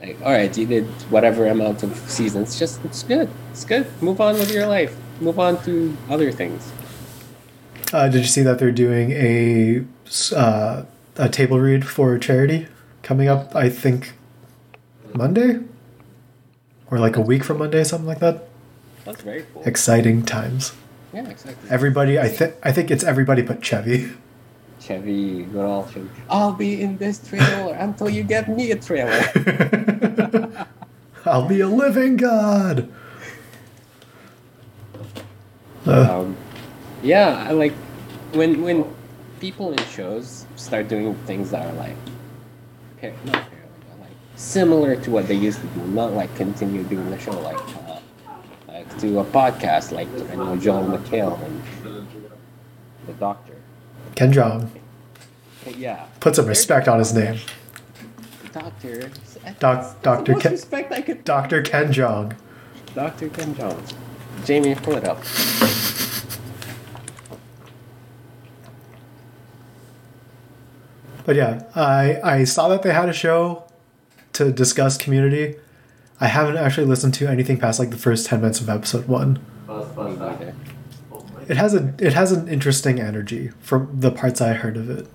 Like, 0.00 0.20
all 0.22 0.30
right, 0.30 0.56
you 0.56 0.66
did 0.66 0.86
whatever 1.10 1.46
amount 1.46 1.82
of 1.82 1.96
seasons. 2.08 2.58
Just 2.58 2.84
it's 2.84 3.02
good. 3.02 3.28
It's 3.50 3.64
good. 3.64 3.86
Move 4.00 4.20
on 4.20 4.34
with 4.34 4.52
your 4.52 4.66
life. 4.66 4.96
Move 5.20 5.40
on 5.40 5.60
to 5.64 5.96
other 6.08 6.30
things. 6.30 6.70
Uh, 7.92 8.08
did 8.08 8.20
you 8.20 8.28
see 8.28 8.42
that 8.42 8.60
they're 8.60 8.70
doing 8.70 9.10
a 9.12 9.84
uh, 10.36 10.84
a 11.16 11.28
table 11.28 11.58
read 11.58 11.84
for 11.84 12.16
charity 12.18 12.68
coming 13.02 13.28
up? 13.28 13.56
I 13.56 13.68
think 13.68 14.12
Monday 15.14 15.58
or 16.90 16.98
like 16.98 17.16
a 17.16 17.20
week 17.20 17.42
from 17.42 17.58
Monday, 17.58 17.82
something 17.82 18.06
like 18.06 18.20
that. 18.20 18.48
That's 19.08 19.22
very 19.22 19.46
cool. 19.54 19.62
Exciting 19.64 20.22
times. 20.22 20.74
Yeah, 21.14 21.26
exactly. 21.26 21.70
Everybody, 21.70 22.18
I 22.18 22.28
think 22.28 22.56
I 22.62 22.72
think 22.72 22.90
it's 22.90 23.02
everybody 23.02 23.40
but 23.40 23.64
Chevy. 23.64 24.12
Chevy, 24.80 25.44
good 25.44 25.64
old 25.64 25.90
Chevy. 25.90 26.10
I'll 26.28 26.52
be 26.52 26.82
in 26.82 26.98
this 26.98 27.16
trailer 27.26 27.72
until 27.72 28.10
you 28.10 28.22
get 28.22 28.50
me 28.50 28.70
a 28.70 28.76
trailer. 28.76 29.24
I'll 31.24 31.48
be 31.48 31.60
a 31.60 31.68
living 31.68 32.18
god. 32.18 32.92
Uh, 35.86 36.20
um, 36.20 36.36
yeah, 37.02 37.46
I 37.48 37.52
like 37.52 37.72
when 38.36 38.60
when 38.60 38.84
people 39.40 39.72
in 39.72 39.78
shows 39.86 40.44
start 40.56 40.88
doing 40.88 41.14
things 41.24 41.50
that 41.52 41.64
are 41.64 41.72
like, 41.80 41.96
par- 43.00 43.16
not 43.24 43.40
parallel, 43.48 43.72
but 43.88 44.00
like 44.00 44.16
similar 44.36 44.96
to 44.96 45.10
what 45.10 45.28
they 45.28 45.34
used 45.34 45.62
to 45.62 45.66
do, 45.68 45.80
not 45.96 46.12
like 46.12 46.28
continue 46.36 46.82
doing 46.84 47.08
the 47.08 47.18
show, 47.18 47.32
like 47.40 47.56
uh, 47.56 47.87
do 48.98 49.18
a 49.20 49.24
podcast, 49.24 49.92
like 49.92 50.08
I 50.30 50.34
know 50.34 50.56
Joel 50.56 50.84
McHale 50.84 51.42
and 51.44 51.62
the 53.06 53.12
Doctor. 53.14 53.54
Ken 54.14 54.32
Jeong. 54.32 54.68
Yeah, 55.76 56.06
Put 56.20 56.34
some 56.36 56.46
respect 56.46 56.88
on 56.88 56.98
his 56.98 57.12
name. 57.12 57.38
Doctor. 58.52 59.10
Doc- 59.60 60.02
Dr. 60.02 60.34
Ken- 60.34 60.52
respect 60.52 60.92
I 60.92 61.02
could. 61.02 61.24
Dr. 61.24 61.62
Ken 61.62 61.92
Jeong. 61.92 62.34
Dr. 62.94 63.28
Ken 63.28 63.54
Jones. 63.54 63.92
Jamie, 64.44 64.74
pull 64.74 64.96
it 64.96 65.04
up. 65.04 65.18
But 71.24 71.36
yeah, 71.36 71.62
I 71.74 72.20
I 72.24 72.44
saw 72.44 72.68
that 72.68 72.82
they 72.82 72.92
had 72.92 73.08
a 73.08 73.12
show 73.12 73.64
to 74.34 74.50
discuss 74.52 74.96
community. 74.96 75.56
I 76.20 76.26
haven't 76.26 76.56
actually 76.56 76.86
listened 76.86 77.14
to 77.14 77.28
anything 77.28 77.58
past 77.58 77.78
like 77.78 77.90
the 77.90 77.96
first 77.96 78.26
ten 78.26 78.40
minutes 78.40 78.60
of 78.60 78.68
episode 78.68 79.06
one. 79.06 79.38
Me 79.68 80.16
neither. 80.16 80.54
It 81.48 81.56
has 81.56 81.74
a 81.74 81.94
it 81.98 82.12
has 82.14 82.32
an 82.32 82.48
interesting 82.48 83.00
energy 83.00 83.50
from 83.60 83.88
the 84.00 84.10
parts 84.10 84.40
I 84.40 84.52
heard 84.52 84.76
of 84.76 84.90
it. 84.90 85.06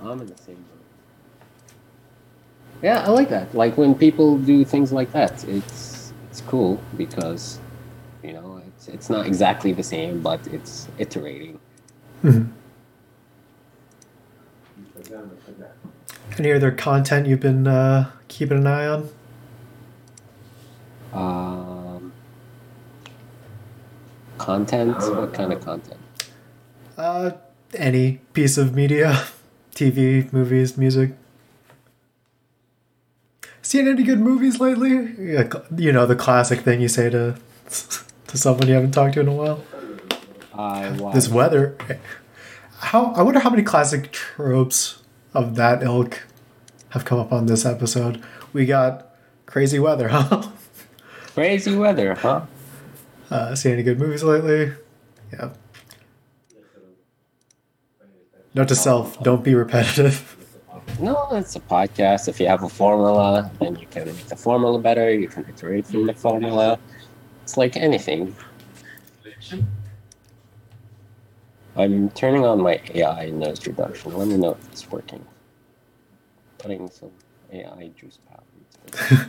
I'm 0.00 0.20
in 0.20 0.26
the 0.26 0.36
same 0.36 0.54
boat. 0.56 1.72
Yeah, 2.82 3.04
I 3.04 3.10
like 3.10 3.28
that. 3.30 3.54
Like 3.54 3.76
when 3.76 3.94
people 3.94 4.38
do 4.38 4.64
things 4.64 4.92
like 4.92 5.12
that, 5.12 5.44
it's 5.48 6.12
it's 6.30 6.42
cool 6.42 6.80
because 6.96 7.58
you 8.22 8.32
know 8.34 8.62
it's 8.68 8.88
it's 8.88 9.10
not 9.10 9.26
exactly 9.26 9.72
the 9.72 9.82
same, 9.82 10.20
but 10.20 10.46
it's 10.48 10.88
iterating. 10.98 11.58
Mhm. 12.22 12.48
Any 16.38 16.52
other 16.52 16.70
content 16.70 17.26
you've 17.26 17.40
been 17.40 17.66
uh, 17.66 18.10
keeping 18.28 18.58
an 18.58 18.66
eye 18.68 18.86
on? 18.86 19.08
Um, 21.12 22.12
content? 24.38 24.96
What 24.98 25.34
kind 25.34 25.52
of 25.52 25.64
content? 25.64 25.98
Uh, 26.96 27.32
any 27.74 28.20
piece 28.34 28.56
of 28.56 28.72
media, 28.74 29.24
TV, 29.74 30.32
movies, 30.32 30.78
music. 30.78 31.12
Seen 33.60 33.88
any 33.88 34.04
good 34.04 34.20
movies 34.20 34.60
lately? 34.60 35.14
Yeah, 35.18 35.48
You 35.76 35.92
know 35.92 36.06
the 36.06 36.16
classic 36.16 36.60
thing 36.60 36.80
you 36.80 36.88
say 36.88 37.10
to 37.10 37.36
to 38.28 38.38
someone 38.38 38.68
you 38.68 38.74
haven't 38.74 38.92
talked 38.92 39.14
to 39.14 39.20
in 39.20 39.28
a 39.28 39.34
while. 39.34 39.64
I 40.54 40.90
watched. 40.92 41.16
This 41.16 41.28
weather. 41.28 41.76
How 42.78 43.12
I 43.12 43.22
wonder 43.22 43.40
how 43.40 43.50
many 43.50 43.62
classic 43.64 44.12
tropes 44.12 44.97
of 45.34 45.54
that 45.56 45.82
ilk 45.82 46.22
have 46.90 47.04
come 47.04 47.18
up 47.18 47.32
on 47.32 47.46
this 47.46 47.64
episode. 47.66 48.22
We 48.52 48.66
got 48.66 49.14
crazy 49.46 49.78
weather, 49.78 50.08
huh? 50.12 50.50
Crazy 51.34 51.74
weather, 51.76 52.14
huh? 52.14 52.42
Uh, 53.30 53.54
seen 53.54 53.72
any 53.72 53.82
good 53.82 53.98
movies 53.98 54.22
lately? 54.22 54.72
Yeah. 55.32 55.50
Note 58.54 58.68
to 58.68 58.74
self: 58.74 59.22
don't 59.22 59.44
be 59.44 59.54
repetitive. 59.54 60.34
No, 61.00 61.28
it's 61.32 61.54
a 61.54 61.60
podcast. 61.60 62.28
If 62.28 62.40
you 62.40 62.48
have 62.48 62.62
a 62.62 62.68
formula, 62.68 63.50
then 63.60 63.76
you 63.76 63.86
can 63.86 64.06
make 64.06 64.26
the 64.26 64.36
formula 64.36 64.78
better. 64.80 65.12
You 65.12 65.28
can 65.28 65.44
iterate 65.48 65.86
from 65.86 66.06
the 66.06 66.14
formula. 66.14 66.78
It's 67.42 67.56
like 67.56 67.76
anything. 67.76 68.34
I'm 71.78 72.10
turning 72.10 72.44
on 72.44 72.60
my 72.60 72.80
AI 72.92 73.30
noise 73.30 73.64
reduction. 73.64 74.12
Let 74.18 74.26
me 74.26 74.36
know 74.36 74.52
if 74.60 74.68
it's 74.72 74.90
working. 74.90 75.24
Putting 76.58 76.90
some 76.90 77.12
AI 77.52 77.90
juice 77.96 78.18
powder. 78.28 78.42
into 78.90 79.14
it. 79.22 79.28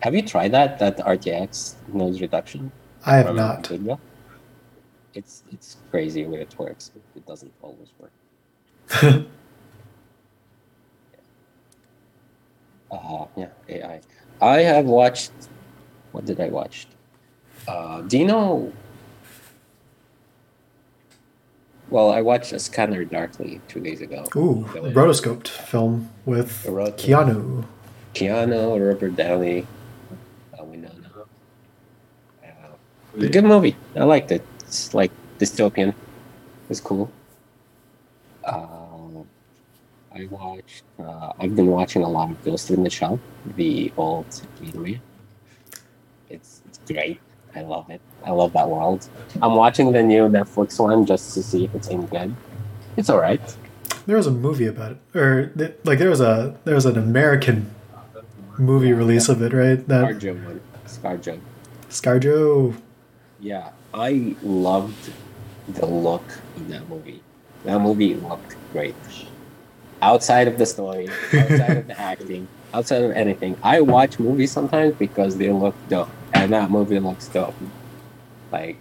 have 0.00 0.14
you 0.16 0.22
tried 0.22 0.50
that? 0.50 0.80
That 0.80 0.98
RTX 0.98 1.74
noise 1.92 2.20
reduction? 2.20 2.72
I 3.04 3.18
have 3.18 3.34
not. 3.36 3.70
It's 5.14 5.44
it's 5.52 5.76
crazy 5.92 6.26
when 6.26 6.40
it 6.40 6.58
works. 6.58 6.90
It 7.14 7.24
doesn't 7.24 7.52
always 7.62 7.88
work. 8.00 9.26
Uh, 12.88 13.26
yeah, 13.36 13.48
AI. 13.68 14.00
I 14.40 14.58
have 14.58 14.86
watched. 14.86 15.32
What 16.12 16.24
did 16.24 16.40
I 16.40 16.48
watch? 16.48 16.86
Uh, 17.66 18.00
do 18.02 18.16
you 18.16 18.24
know? 18.26 18.72
Well, 21.88 22.10
I 22.10 22.20
watched 22.20 22.52
A 22.52 22.58
Scanner 22.58 23.04
Darkly 23.04 23.60
two 23.68 23.80
days 23.80 24.00
ago. 24.00 24.26
Ooh, 24.36 24.68
The- 24.72 24.80
rotoscoped 24.90 25.48
film 25.48 26.10
with 26.24 26.62
The 26.64 26.72
rot- 26.72 26.98
Keanu. 26.98 27.64
Keanu, 28.14 28.88
Robert 28.92 29.14
Downey, 29.14 29.66
uh, 30.58 30.64
Winona. 30.64 31.10
Uh, 32.42 32.48
good 33.30 33.44
movie. 33.44 33.76
I 33.94 34.04
liked 34.04 34.32
it. 34.32 34.44
It's 34.60 34.94
like 34.94 35.12
dystopian. 35.38 35.94
It's 36.68 36.80
cool. 36.80 37.10
Um, 38.44 39.26
I 40.14 40.26
watched. 40.30 40.82
Uh, 40.98 41.32
I've 41.38 41.54
been 41.54 41.66
watching 41.68 42.02
a 42.02 42.08
lot 42.08 42.30
of 42.30 42.42
Ghost 42.44 42.70
in 42.70 42.82
the 42.82 42.90
Shell, 42.90 43.20
the 43.56 43.92
old 43.96 44.26
movie. 44.74 45.00
It's 46.30 46.62
it's 46.66 46.78
great. 46.90 47.20
I 47.56 47.62
love 47.62 47.88
it. 47.88 48.02
I 48.24 48.30
love 48.32 48.52
that 48.52 48.68
world. 48.68 49.08
I'm 49.40 49.54
watching 49.54 49.92
the 49.92 50.02
new 50.02 50.28
Netflix 50.28 50.78
one 50.78 51.06
just 51.06 51.32
to 51.34 51.42
see 51.42 51.64
if 51.64 51.74
it's 51.74 51.88
any 51.88 52.04
good. 52.04 52.36
It's 52.98 53.08
alright. 53.08 53.40
There 54.06 54.16
was 54.16 54.26
a 54.26 54.30
movie 54.30 54.66
about 54.66 54.92
it, 54.92 54.98
or 55.18 55.46
th- 55.56 55.74
like 55.84 55.98
there 55.98 56.10
was 56.10 56.20
a 56.20 56.54
there 56.64 56.74
was 56.74 56.84
an 56.86 56.98
American 56.98 57.70
movie 58.58 58.92
release 58.92 59.28
of 59.28 59.40
it, 59.42 59.52
right? 59.52 59.86
That 59.88 60.04
ScarJo 60.04 60.44
one. 60.44 60.60
ScarJo. 60.86 61.40
ScarJo. 61.88 62.76
Yeah, 63.40 63.70
I 63.94 64.36
loved 64.42 65.10
the 65.68 65.86
look 65.86 66.24
of 66.56 66.68
that 66.68 66.88
movie. 66.88 67.22
That 67.64 67.80
movie 67.80 68.14
looked 68.14 68.54
great. 68.72 68.94
Outside 70.02 70.46
of 70.46 70.58
the 70.58 70.66
story, 70.66 71.08
outside 71.32 71.76
of 71.78 71.86
the 71.86 71.98
acting, 72.00 72.46
outside 72.74 73.02
of 73.02 73.10
anything, 73.12 73.56
I 73.62 73.80
watch 73.80 74.18
movies 74.20 74.52
sometimes 74.52 74.94
because 74.94 75.36
they 75.36 75.50
look 75.50 75.74
dope, 75.88 76.10
and 76.42 76.52
that 76.52 76.70
movie 76.70 76.98
looks 76.98 77.28
dope. 77.28 77.54
Like 78.52 78.78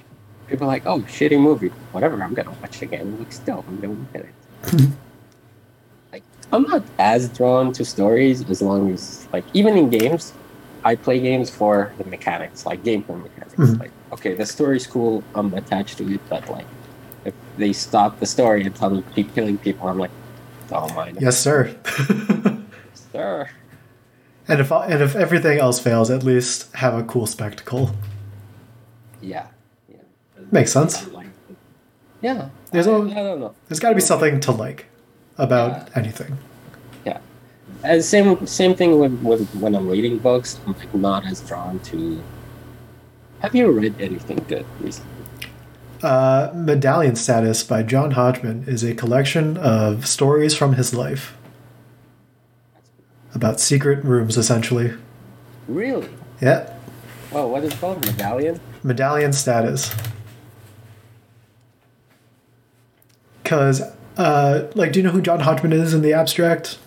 people 0.47 0.65
are 0.65 0.67
like, 0.67 0.85
"Oh, 0.85 0.99
shitty 1.01 1.39
movie, 1.39 1.69
whatever." 1.91 2.21
I'm 2.23 2.33
gonna 2.33 2.55
watch 2.61 2.77
it 2.81 2.83
again. 2.83 3.13
It 3.13 3.19
looks 3.19 3.39
dope. 3.39 3.65
I'm 3.67 3.79
gonna 3.79 3.93
look 3.93 4.15
at 4.15 4.21
it. 4.21 4.89
like 6.11 6.23
I'm 6.51 6.63
not 6.63 6.83
as 6.99 7.29
drawn 7.29 7.71
to 7.73 7.85
stories 7.85 8.47
as 8.49 8.61
long 8.61 8.91
as 8.91 9.27
like 9.33 9.45
even 9.53 9.77
in 9.77 9.89
games, 9.89 10.33
I 10.83 10.95
play 10.95 11.19
games 11.19 11.49
for 11.49 11.91
the 11.97 12.05
mechanics, 12.05 12.65
like 12.65 12.83
gameplay 12.83 13.21
mechanics. 13.21 13.55
Mhm. 13.55 13.79
Like, 13.79 13.91
okay, 14.13 14.33
the 14.33 14.45
story's 14.45 14.85
cool, 14.85 15.23
I'm 15.33 15.53
attached 15.53 15.97
to 15.97 16.13
it, 16.13 16.21
but 16.29 16.47
like, 16.49 16.67
if 17.25 17.33
they 17.57 17.73
stop 17.73 18.19
the 18.19 18.25
story 18.25 18.63
and 18.65 18.75
tell 18.75 18.91
me 18.91 19.01
to 19.01 19.09
keep 19.11 19.33
killing 19.33 19.57
people, 19.57 19.87
I'm 19.87 19.97
like, 19.97 20.11
don't 20.69 20.93
mind. 20.95 21.17
Yes, 21.21 21.37
sir. 21.39 21.75
Sir. 23.11 23.49
And 24.47 24.59
if 24.61 24.71
and 24.71 25.01
if 25.01 25.15
everything 25.15 25.59
else 25.59 25.79
fails, 25.79 26.09
at 26.11 26.23
least 26.23 26.73
have 26.75 26.93
a 26.93 27.03
cool 27.03 27.25
spectacle. 27.27 27.91
Yeah. 29.21 29.47
Yeah. 29.89 29.97
Makes 30.51 30.71
sense. 30.71 31.03
I 31.07 31.09
like 31.11 31.27
it. 31.49 31.55
Yeah. 32.21 32.49
There's 32.71 32.87
I, 32.87 32.91
a- 32.91 33.01
I 33.01 33.13
don't 33.13 33.39
know. 33.39 33.55
There's 33.67 33.79
got 33.79 33.89
to 33.89 33.95
be 33.95 34.01
something 34.01 34.39
to 34.41 34.51
like 34.51 34.85
about 35.37 35.71
Yeah. 35.71 35.99
anything. 35.99 36.37
Yeah. 37.05 37.19
And 37.83 38.03
same 38.03 38.45
same 38.47 38.75
thing 38.75 38.99
with, 38.99 39.19
with 39.21 39.49
when 39.55 39.75
I'm 39.75 39.87
reading 39.89 40.17
books. 40.19 40.59
I'm 40.65 40.73
like 40.73 40.93
not 40.93 41.25
as 41.25 41.41
drawn 41.41 41.79
to. 41.79 42.21
Have 43.39 43.55
you 43.55 43.71
read 43.71 43.99
anything 43.99 44.43
good 44.47 44.65
recently? 44.79 45.11
Uh, 46.03 46.51
Medallion 46.53 47.15
Status 47.15 47.63
by 47.63 47.81
John 47.83 48.11
Hodgman 48.11 48.65
is 48.67 48.83
a 48.83 48.93
collection 48.93 49.57
of 49.57 50.05
stories 50.07 50.55
from 50.55 50.73
his 50.73 50.93
life 50.93 51.35
about 53.35 53.59
secret 53.59 54.03
rooms, 54.03 54.37
essentially. 54.37 54.93
Really? 55.67 56.09
Yeah, 56.41 56.71
Oh, 57.31 57.47
what 57.47 57.63
is 57.65 57.73
it 57.73 57.79
called? 57.79 58.05
Medallion? 58.05 58.61
Medallion 58.81 59.33
Status. 59.33 59.93
Because, 63.43 63.81
uh, 64.17 64.71
like, 64.73 64.93
do 64.93 64.99
you 64.99 65.03
know 65.03 65.11
who 65.11 65.21
John 65.21 65.41
Hodgman 65.41 65.73
is 65.73 65.93
in 65.93 66.01
the 66.01 66.13
abstract? 66.13 66.77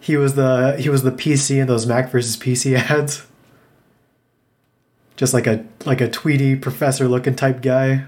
He 0.00 0.16
was 0.16 0.34
the 0.34 0.76
he 0.78 0.88
was 0.88 1.02
the 1.02 1.12
PC 1.12 1.60
in 1.60 1.66
those 1.66 1.86
Mac 1.86 2.10
versus 2.10 2.36
PC 2.36 2.74
ads. 2.90 3.24
Just 5.16 5.32
like 5.32 5.46
a 5.46 5.64
like 5.84 6.00
a 6.00 6.10
tweety 6.10 6.54
professor 6.56 7.08
looking 7.08 7.34
type 7.36 7.62
guy, 7.62 8.04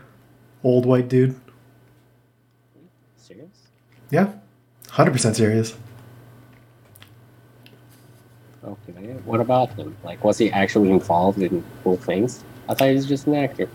old 0.63 0.85
white 0.87 1.09
dude. 1.09 1.37
Serious? 3.17 3.49
Yeah, 4.11 4.33
hundred 4.91 5.13
percent 5.13 5.37
serious. 5.37 5.75
Okay. 8.65 8.93
What 9.25 9.41
about 9.41 9.75
him? 9.75 9.97
Like, 10.05 10.25
was 10.25 10.39
he 10.39 10.51
actually 10.51 10.91
involved 10.91 11.41
in 11.41 11.63
cool 11.83 11.97
things? 11.97 12.43
I 12.69 12.75
thought 12.75 12.89
he 12.89 12.95
was 12.95 13.07
just 13.07 13.27
an 13.27 13.35
actor. 13.35 13.69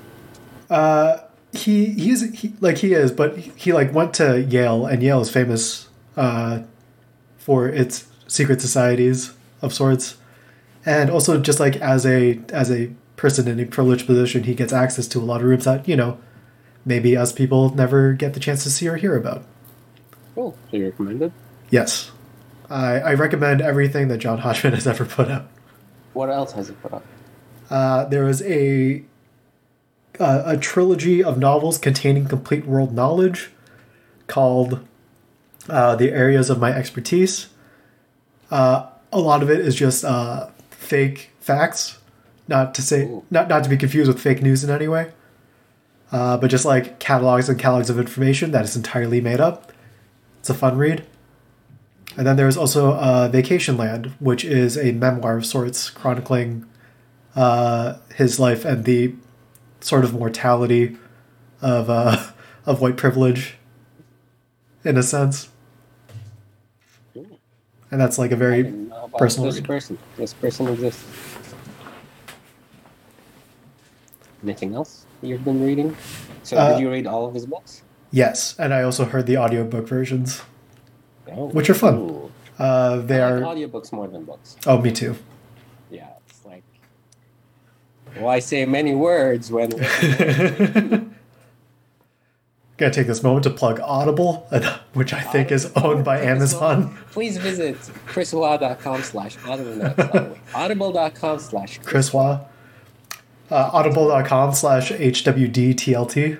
Uh, 0.69 1.19
he 1.53 1.87
he's 1.87 2.33
he, 2.33 2.53
like 2.59 2.77
he 2.79 2.93
is, 2.93 3.11
but 3.11 3.37
he, 3.37 3.73
like 3.73 3.93
went 3.93 4.13
to 4.15 4.41
Yale, 4.41 4.85
and 4.85 5.01
Yale 5.01 5.21
is 5.21 5.29
famous 5.29 5.89
uh, 6.17 6.61
for 7.37 7.67
its 7.67 8.07
secret 8.27 8.61
societies 8.61 9.33
of 9.61 9.73
sorts, 9.73 10.17
and 10.85 11.09
also 11.09 11.39
just 11.39 11.59
like 11.59 11.75
as 11.77 12.05
a 12.05 12.39
as 12.51 12.71
a 12.71 12.91
person 13.15 13.47
in 13.47 13.59
a 13.59 13.65
privileged 13.65 14.05
position, 14.05 14.43
he 14.43 14.55
gets 14.55 14.73
access 14.73 15.07
to 15.09 15.19
a 15.19 15.21
lot 15.21 15.41
of 15.41 15.47
rooms 15.47 15.65
that 15.65 15.87
you 15.87 15.95
know 15.95 16.19
maybe 16.85 17.17
us 17.17 17.31
people 17.31 17.73
never 17.75 18.13
get 18.13 18.33
the 18.33 18.39
chance 18.39 18.63
to 18.63 18.69
see 18.69 18.87
or 18.87 18.95
hear 18.95 19.15
about. 19.15 19.43
Cool. 20.35 20.57
So 20.71 20.77
you 20.77 20.85
recommended? 20.85 21.31
Yes, 21.69 22.11
I 22.70 22.99
I 22.99 23.13
recommend 23.13 23.61
everything 23.61 24.07
that 24.09 24.17
John 24.17 24.39
Hodgman 24.39 24.74
has 24.80 24.88
ever 24.88 25.05
put 25.05 25.30
out. 25.30 25.47
What 26.13 26.30
else 26.30 26.53
has 26.53 26.70
he 26.70 26.74
put 26.76 26.93
up? 26.93 27.05
Uh, 27.70 28.05
there 28.05 28.26
was 28.26 28.41
a 28.43 29.03
uh, 30.20 30.43
a 30.45 30.57
trilogy 30.57 31.24
of 31.24 31.38
novels 31.38 31.78
containing 31.78 32.26
complete 32.26 32.65
world 32.65 32.93
knowledge 32.93 33.51
called 34.28 34.86
uh, 35.67 35.95
"The 35.95 36.11
Areas 36.11 36.49
of 36.49 36.59
My 36.59 36.72
Expertise." 36.72 37.47
Uh, 38.51 38.88
a 39.11 39.20
lot 39.20 39.41
of 39.41 39.49
it 39.49 39.59
is 39.59 39.76
just 39.76 40.03
uh, 40.03 40.49
fake 40.72 41.32
facts, 41.39 41.99
not 42.47 42.74
to 42.76 42.82
say 42.82 43.03
Ooh. 43.03 43.24
not 43.30 43.47
not 43.47 43.63
to 43.63 43.70
be 43.70 43.78
confused 43.78 44.07
with 44.07 44.20
fake 44.20 44.41
news 44.41 44.63
in 44.63 44.70
any 44.70 44.88
way, 44.88 45.11
uh, 46.11 46.38
but 46.38 46.49
just 46.49 46.65
like 46.65 46.99
catalogs 46.99 47.49
and 47.49 47.59
catalogs 47.59 47.89
of 47.89 47.99
information 47.99 48.51
that 48.51 48.65
is 48.65 48.76
entirely 48.76 49.22
made 49.22 49.39
up. 49.39 49.72
It's 50.39 50.49
a 50.49 50.53
fun 50.53 50.78
read. 50.78 51.05
And 52.20 52.28
then 52.28 52.36
there's 52.36 52.57
also 52.57 52.95
uh, 52.95 53.32
Vacationland, 53.32 54.11
which 54.20 54.43
is 54.43 54.78
a 54.78 54.91
memoir 54.91 55.38
of 55.38 55.45
sorts 55.45 55.89
chronicling 55.89 56.65
uh, 57.34 57.95
his 58.13 58.41
life 58.41 58.65
and 58.65 58.84
the 58.84 59.15
sort 59.80 60.03
of 60.03 60.13
mortality 60.13 60.97
of 61.61 61.89
uh, 61.89 62.22
of 62.65 62.82
white 62.82 62.97
privilege, 62.97 63.55
in 64.84 64.97
a 64.97 65.01
sense. 65.01 65.47
Cool. 67.13 67.39
And 67.89 68.01
that's 68.01 68.17
like 68.17 68.34
a 68.34 68.36
very 68.36 68.63
didn't 68.63 68.89
know 68.89 69.05
about 69.05 69.17
personal 69.17 69.49
this 69.49 69.61
person. 69.61 69.97
This 70.17 70.34
person 70.34 70.67
exists. 70.67 71.05
Anything 74.43 74.76
else 74.76 75.05
you've 75.22 75.45
been 75.45 75.65
reading? 75.65 75.95
So 76.43 76.57
Uh, 76.57 76.74
did 76.74 76.82
you 76.82 76.91
read 76.91 77.07
all 77.07 77.26
of 77.28 77.34
his 77.34 77.45
books? 77.45 77.82
yes. 78.11 78.55
And 78.59 78.74
I 78.74 78.84
also 78.84 79.05
heard 79.05 79.26
the 79.26 79.38
audiobook 79.38 79.88
versions. 79.88 80.41
No. 81.36 81.45
which 81.47 81.69
are 81.69 81.73
fun. 81.73 82.32
Uh, 82.57 82.97
they 82.97 83.21
I 83.21 83.32
like 83.32 83.43
are. 83.43 83.55
audiobooks 83.55 83.91
more 83.93 84.07
than 84.07 84.23
books. 84.25 84.57
Oh, 84.67 84.77
me 84.82 84.91
too. 84.91 85.15
Yeah, 85.89 86.09
it's 86.27 86.45
like. 86.45 86.63
Why 88.17 88.39
say 88.39 88.65
many 88.65 88.93
words 88.95 89.51
when. 89.51 89.69
Gonna 92.77 92.93
take 92.93 93.07
this 93.07 93.21
moment 93.23 93.43
to 93.43 93.49
plug 93.49 93.82
Audible, 93.82 94.47
which 94.93 95.11
I 95.11 95.19
think 95.19 95.51
is 95.51 95.69
owned 95.75 96.05
by 96.05 96.21
Amazon. 96.21 96.97
Please 97.11 97.36
visit 97.38 97.75
chriswa.com 98.07 99.03
slash 99.03 99.38
audible. 99.45 100.38
Audible.com 100.55 101.39
slash 101.39 101.80
Chris 101.84 102.13
Wah. 102.13 102.39
Uh, 103.51 103.69
audible.com 103.73 104.53
slash 104.53 104.91
HWDTLT. 104.91 106.39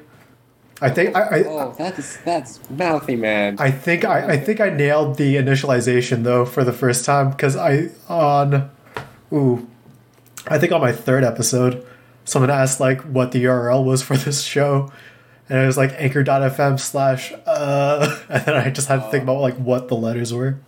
I 0.82 0.90
think 0.90 1.16
I, 1.16 1.22
I, 1.22 1.44
Oh, 1.46 1.76
that's 1.78 2.18
that's 2.18 2.60
mouthy, 2.70 3.16
man. 3.16 3.58
I 3.60 3.70
think 3.72 4.06
I, 4.06 4.34
I 4.34 4.38
think 4.38 4.62
I 4.62 4.70
nailed 4.70 5.18
the 5.18 5.36
initialization 5.36 6.24
though 6.24 6.46
for 6.46 6.64
the 6.64 6.72
first 6.74 7.06
time 7.06 7.32
because 7.32 7.56
I 7.56 7.90
on 8.08 8.70
ooh 9.34 9.68
I 10.48 10.58
think 10.58 10.72
on 10.72 10.82
my 10.82 10.92
third 10.94 11.24
episode 11.24 11.86
someone 12.24 12.50
asked 12.50 12.80
like 12.80 13.02
what 13.02 13.32
the 13.32 13.44
URL 13.44 13.84
was 13.84 14.02
for 14.02 14.16
this 14.16 14.42
show 14.44 14.92
and 15.50 15.60
it 15.60 15.66
was 15.66 15.78
like 15.78 15.94
anchor.fm 15.98 16.80
slash 16.80 17.34
uh 17.46 18.20
and 18.30 18.46
then 18.46 18.56
I 18.56 18.70
just 18.70 18.88
had 18.88 18.98
to 19.04 19.10
think 19.12 19.24
about 19.24 19.42
like 19.42 19.56
what 19.56 19.90
the 19.90 19.96
letters 19.96 20.34
were 20.34 20.60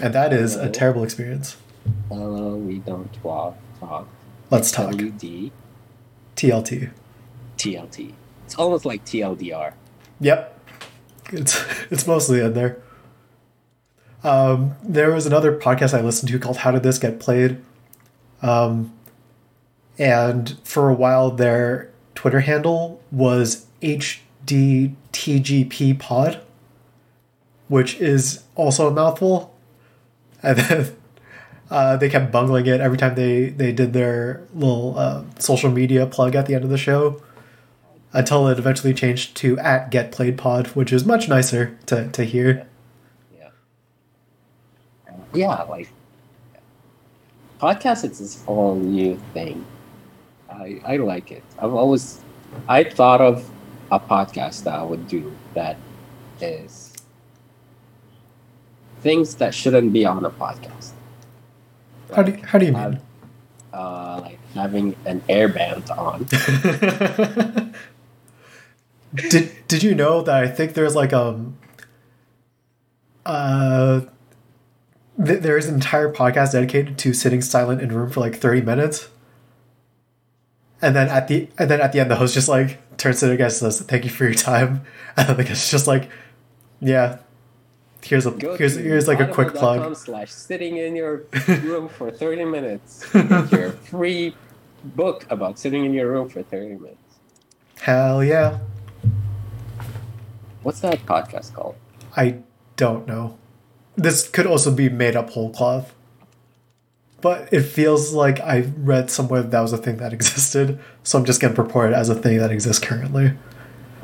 and 0.00 0.14
that 0.14 0.32
is 0.32 0.56
a 0.56 0.70
terrible 0.70 1.04
experience. 1.04 1.56
Hello, 2.08 2.56
we 2.56 2.78
don't 2.78 3.12
talk. 3.22 3.56
Talk. 3.78 4.08
Let's 4.50 4.70
talk 4.70 4.92
WD 4.92 5.50
TLT. 6.36 6.90
TLT. 7.58 8.14
It's 8.52 8.58
almost 8.58 8.84
like 8.84 9.02
TLDR. 9.06 9.72
Yep, 10.20 10.60
it's 11.32 11.64
it's 11.90 12.06
mostly 12.06 12.40
in 12.40 12.52
there. 12.52 12.82
Um, 14.22 14.76
there 14.82 15.10
was 15.10 15.24
another 15.24 15.58
podcast 15.58 15.96
I 15.96 16.02
listened 16.02 16.30
to 16.32 16.38
called 16.38 16.58
How 16.58 16.70
Did 16.70 16.82
This 16.82 16.98
Get 16.98 17.18
Played? 17.18 17.62
Um, 18.42 18.92
and 19.98 20.58
for 20.64 20.90
a 20.90 20.94
while, 20.94 21.30
their 21.30 21.90
Twitter 22.14 22.40
handle 22.40 23.00
was 23.10 23.64
HDTGP 23.80 25.98
Pod, 25.98 26.42
which 27.68 27.98
is 28.02 28.44
also 28.54 28.86
a 28.86 28.90
mouthful. 28.90 29.56
And 30.42 30.58
then 30.58 30.96
uh, 31.70 31.96
they 31.96 32.10
kept 32.10 32.30
bungling 32.30 32.66
it 32.66 32.82
every 32.82 32.98
time 32.98 33.14
they, 33.14 33.48
they 33.48 33.72
did 33.72 33.94
their 33.94 34.42
little 34.54 34.98
uh, 34.98 35.24
social 35.38 35.70
media 35.70 36.06
plug 36.06 36.34
at 36.34 36.44
the 36.44 36.54
end 36.54 36.64
of 36.64 36.70
the 36.70 36.76
show 36.76 37.18
until 38.12 38.48
it 38.48 38.58
eventually 38.58 38.94
changed 38.94 39.36
to 39.38 39.58
at 39.58 39.90
Get 39.90 40.12
Played 40.12 40.36
Pod, 40.36 40.68
which 40.68 40.92
is 40.92 41.04
much 41.04 41.28
nicer 41.28 41.78
to, 41.86 42.08
to 42.10 42.24
hear. 42.24 42.66
Yeah. 43.36 43.48
Yeah, 45.32 45.62
like 45.62 45.88
podcast 47.60 48.04
it's 48.04 48.18
this 48.18 48.42
whole 48.44 48.74
new 48.74 49.20
thing. 49.32 49.64
I 50.50 50.80
I 50.84 50.96
like 50.96 51.30
it. 51.30 51.42
I've 51.58 51.72
always 51.72 52.20
I 52.68 52.84
thought 52.84 53.20
of 53.20 53.48
a 53.90 54.00
podcast 54.00 54.64
that 54.64 54.74
I 54.74 54.82
would 54.82 55.06
do 55.06 55.32
that 55.54 55.76
is 56.40 56.92
things 59.00 59.36
that 59.36 59.54
shouldn't 59.54 59.92
be 59.92 60.04
on 60.04 60.24
a 60.24 60.30
podcast. 60.30 60.90
How 62.14 62.22
do 62.22 62.32
you, 62.32 62.42
how 62.44 62.58
do 62.58 62.66
you 62.66 62.72
mean? 62.72 63.00
Uh, 63.72 64.20
like 64.22 64.38
having 64.54 64.94
an 65.06 65.22
air 65.28 65.48
band 65.48 65.90
on. 65.90 66.26
did 69.14 69.50
did 69.68 69.82
you 69.82 69.94
know 69.94 70.22
that 70.22 70.42
I 70.44 70.48
think 70.48 70.74
there's 70.74 70.94
like 70.94 71.12
um 71.12 71.58
uh 73.26 74.00
th- 75.24 75.40
there 75.40 75.56
is 75.56 75.68
an 75.68 75.74
entire 75.74 76.12
podcast 76.12 76.52
dedicated 76.52 76.98
to 76.98 77.12
sitting 77.12 77.40
silent 77.42 77.80
in 77.80 77.90
a 77.90 77.94
room 77.94 78.10
for 78.10 78.20
like 78.20 78.36
30 78.36 78.62
minutes 78.62 79.08
and 80.80 80.96
then 80.96 81.08
at 81.08 81.28
the 81.28 81.48
and 81.58 81.70
then 81.70 81.80
at 81.80 81.92
the 81.92 82.00
end 82.00 82.10
the 82.10 82.16
host 82.16 82.34
just 82.34 82.48
like 82.48 82.78
turns 82.96 83.20
to 83.20 83.26
the 83.26 83.36
guest 83.36 83.62
and 83.62 83.72
says 83.72 83.86
thank 83.86 84.04
you 84.04 84.10
for 84.10 84.24
your 84.24 84.34
time 84.34 84.82
and 85.16 85.28
then 85.28 85.36
the 85.36 85.44
guest 85.44 85.70
just 85.70 85.86
like 85.86 86.08
yeah 86.80 87.18
here's 88.02 88.26
a 88.26 88.32
Go 88.32 88.56
here's 88.56 88.74
here's 88.76 89.06
like 89.06 89.20
a 89.20 89.28
quick 89.28 89.54
plug 89.54 89.94
Slash 89.96 90.32
sitting 90.32 90.76
in 90.78 90.96
your 90.96 91.22
room 91.62 91.88
for 91.88 92.10
thirty 92.10 92.44
minutes. 92.44 93.06
Your 93.14 93.70
free 93.90 94.34
book 94.84 95.24
about 95.30 95.58
sitting 95.58 95.84
in 95.84 95.94
your 95.94 96.10
room 96.10 96.28
for 96.28 96.42
thirty 96.42 96.74
minutes. 96.74 96.98
hell 97.80 98.24
yeah 98.24 98.58
What's 100.62 100.80
that 100.80 101.04
podcast 101.06 101.54
called? 101.54 101.74
I 102.16 102.38
don't 102.76 103.06
know. 103.06 103.38
This 103.96 104.28
could 104.28 104.46
also 104.46 104.70
be 104.74 104.88
made 104.88 105.16
up 105.16 105.30
whole 105.30 105.50
cloth. 105.50 105.94
But 107.20 107.52
it 107.52 107.62
feels 107.62 108.12
like 108.12 108.40
I 108.40 108.60
read 108.78 109.10
somewhere 109.10 109.42
that 109.42 109.50
that 109.52 109.60
was 109.60 109.72
a 109.72 109.78
thing 109.78 109.98
that 109.98 110.12
existed, 110.18 110.78
so 111.04 111.18
I'm 111.18 111.24
just 111.24 111.40
gonna 111.40 111.54
purport 111.54 111.90
it 111.92 111.94
as 111.94 112.08
a 112.08 112.14
thing 112.14 112.38
that 112.38 112.50
exists 112.50 112.84
currently. 112.84 113.32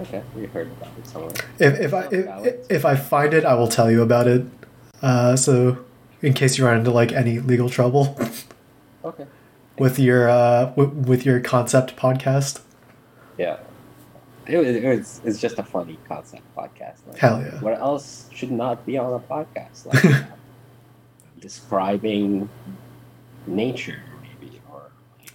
Okay, 0.01 0.23
we 0.37 0.47
heard 0.47 0.69
about 0.69 0.91
it 0.97 1.07
somewhere. 1.07 1.33
If 1.59 1.81
if 1.81 1.95
I 1.95 2.03
if, 2.13 2.55
if 2.71 2.85
I 2.85 2.95
find 2.95 3.35
it, 3.35 3.45
I 3.45 3.55
will 3.55 3.67
tell 3.67 3.91
you 3.91 4.03
about 4.03 4.29
it. 4.29 4.47
Uh, 5.03 5.35
so 5.35 5.79
in 6.23 6.33
case 6.33 6.59
you 6.59 6.65
run 6.65 6.79
into 6.79 6.93
like 6.93 7.11
any 7.13 7.39
legal 7.41 7.69
trouble 7.69 8.17
Okay. 9.05 9.27
with 9.79 9.99
your 9.99 10.29
uh, 10.29 10.67
w- 10.67 10.91
with 10.91 11.27
your 11.27 11.41
concept 11.41 11.97
podcast, 11.97 12.61
Yeah. 13.37 13.57
It 14.49 14.57
was, 14.57 14.67
it 14.69 14.85
was 14.85 15.21
it's 15.25 15.41
just 15.41 15.59
a 15.59 15.63
funny 15.63 15.99
concept 16.09 16.43
podcast. 16.57 16.99
Like, 17.07 17.19
hell 17.19 17.41
yeah. 17.43 17.61
What 17.61 17.79
else 17.79 18.29
should 18.35 18.51
not 18.51 18.85
be 18.87 18.97
on 18.99 19.13
a 19.13 19.19
podcast? 19.19 19.87
Like 19.87 20.05
uh, 20.05 20.23
describing 21.41 22.49
nature, 23.47 24.01
maybe, 24.23 24.61
or 24.73 24.91
like 25.21 25.33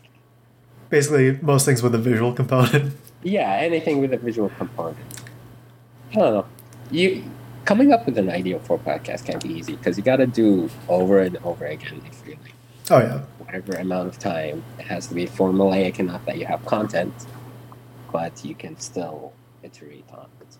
Basically, 0.89 1.37
most 1.41 1.65
things 1.65 1.81
with 1.83 1.95
a 1.95 1.97
visual 1.99 2.33
component. 2.33 2.93
yeah, 3.23 3.51
anything 3.53 3.99
with 4.01 4.13
a 4.13 4.17
visual 4.17 4.49
component. 4.57 4.97
I 6.11 6.15
don't 6.15 6.33
know. 6.33 6.45
You 6.91 7.23
coming 7.65 7.93
up 7.93 8.05
with 8.05 8.17
an 8.17 8.29
idea 8.29 8.59
for 8.59 8.75
a 8.75 8.79
podcast 8.79 9.25
can't 9.25 9.41
be 9.41 9.49
easy 9.49 9.75
because 9.75 9.97
you 9.97 10.03
got 10.03 10.17
to 10.17 10.27
do 10.27 10.69
over 10.89 11.19
and 11.21 11.37
over 11.45 11.65
again 11.65 12.01
if 12.05 12.21
you're 12.27 12.35
like 12.43 12.53
Oh 12.91 12.99
yeah. 12.99 13.21
whatever 13.39 13.73
amount 13.77 14.09
of 14.09 14.19
time. 14.19 14.63
It 14.77 14.85
has 14.87 15.07
to 15.07 15.13
be 15.15 15.25
formulaic 15.25 15.99
enough 15.99 16.25
that 16.25 16.37
you 16.37 16.45
have 16.45 16.65
content, 16.65 17.13
but 18.13 18.45
you 18.45 18.55
can 18.55 18.79
still 18.79 19.33
iterate 19.63 20.05
on 20.13 20.27
it. 20.39 20.57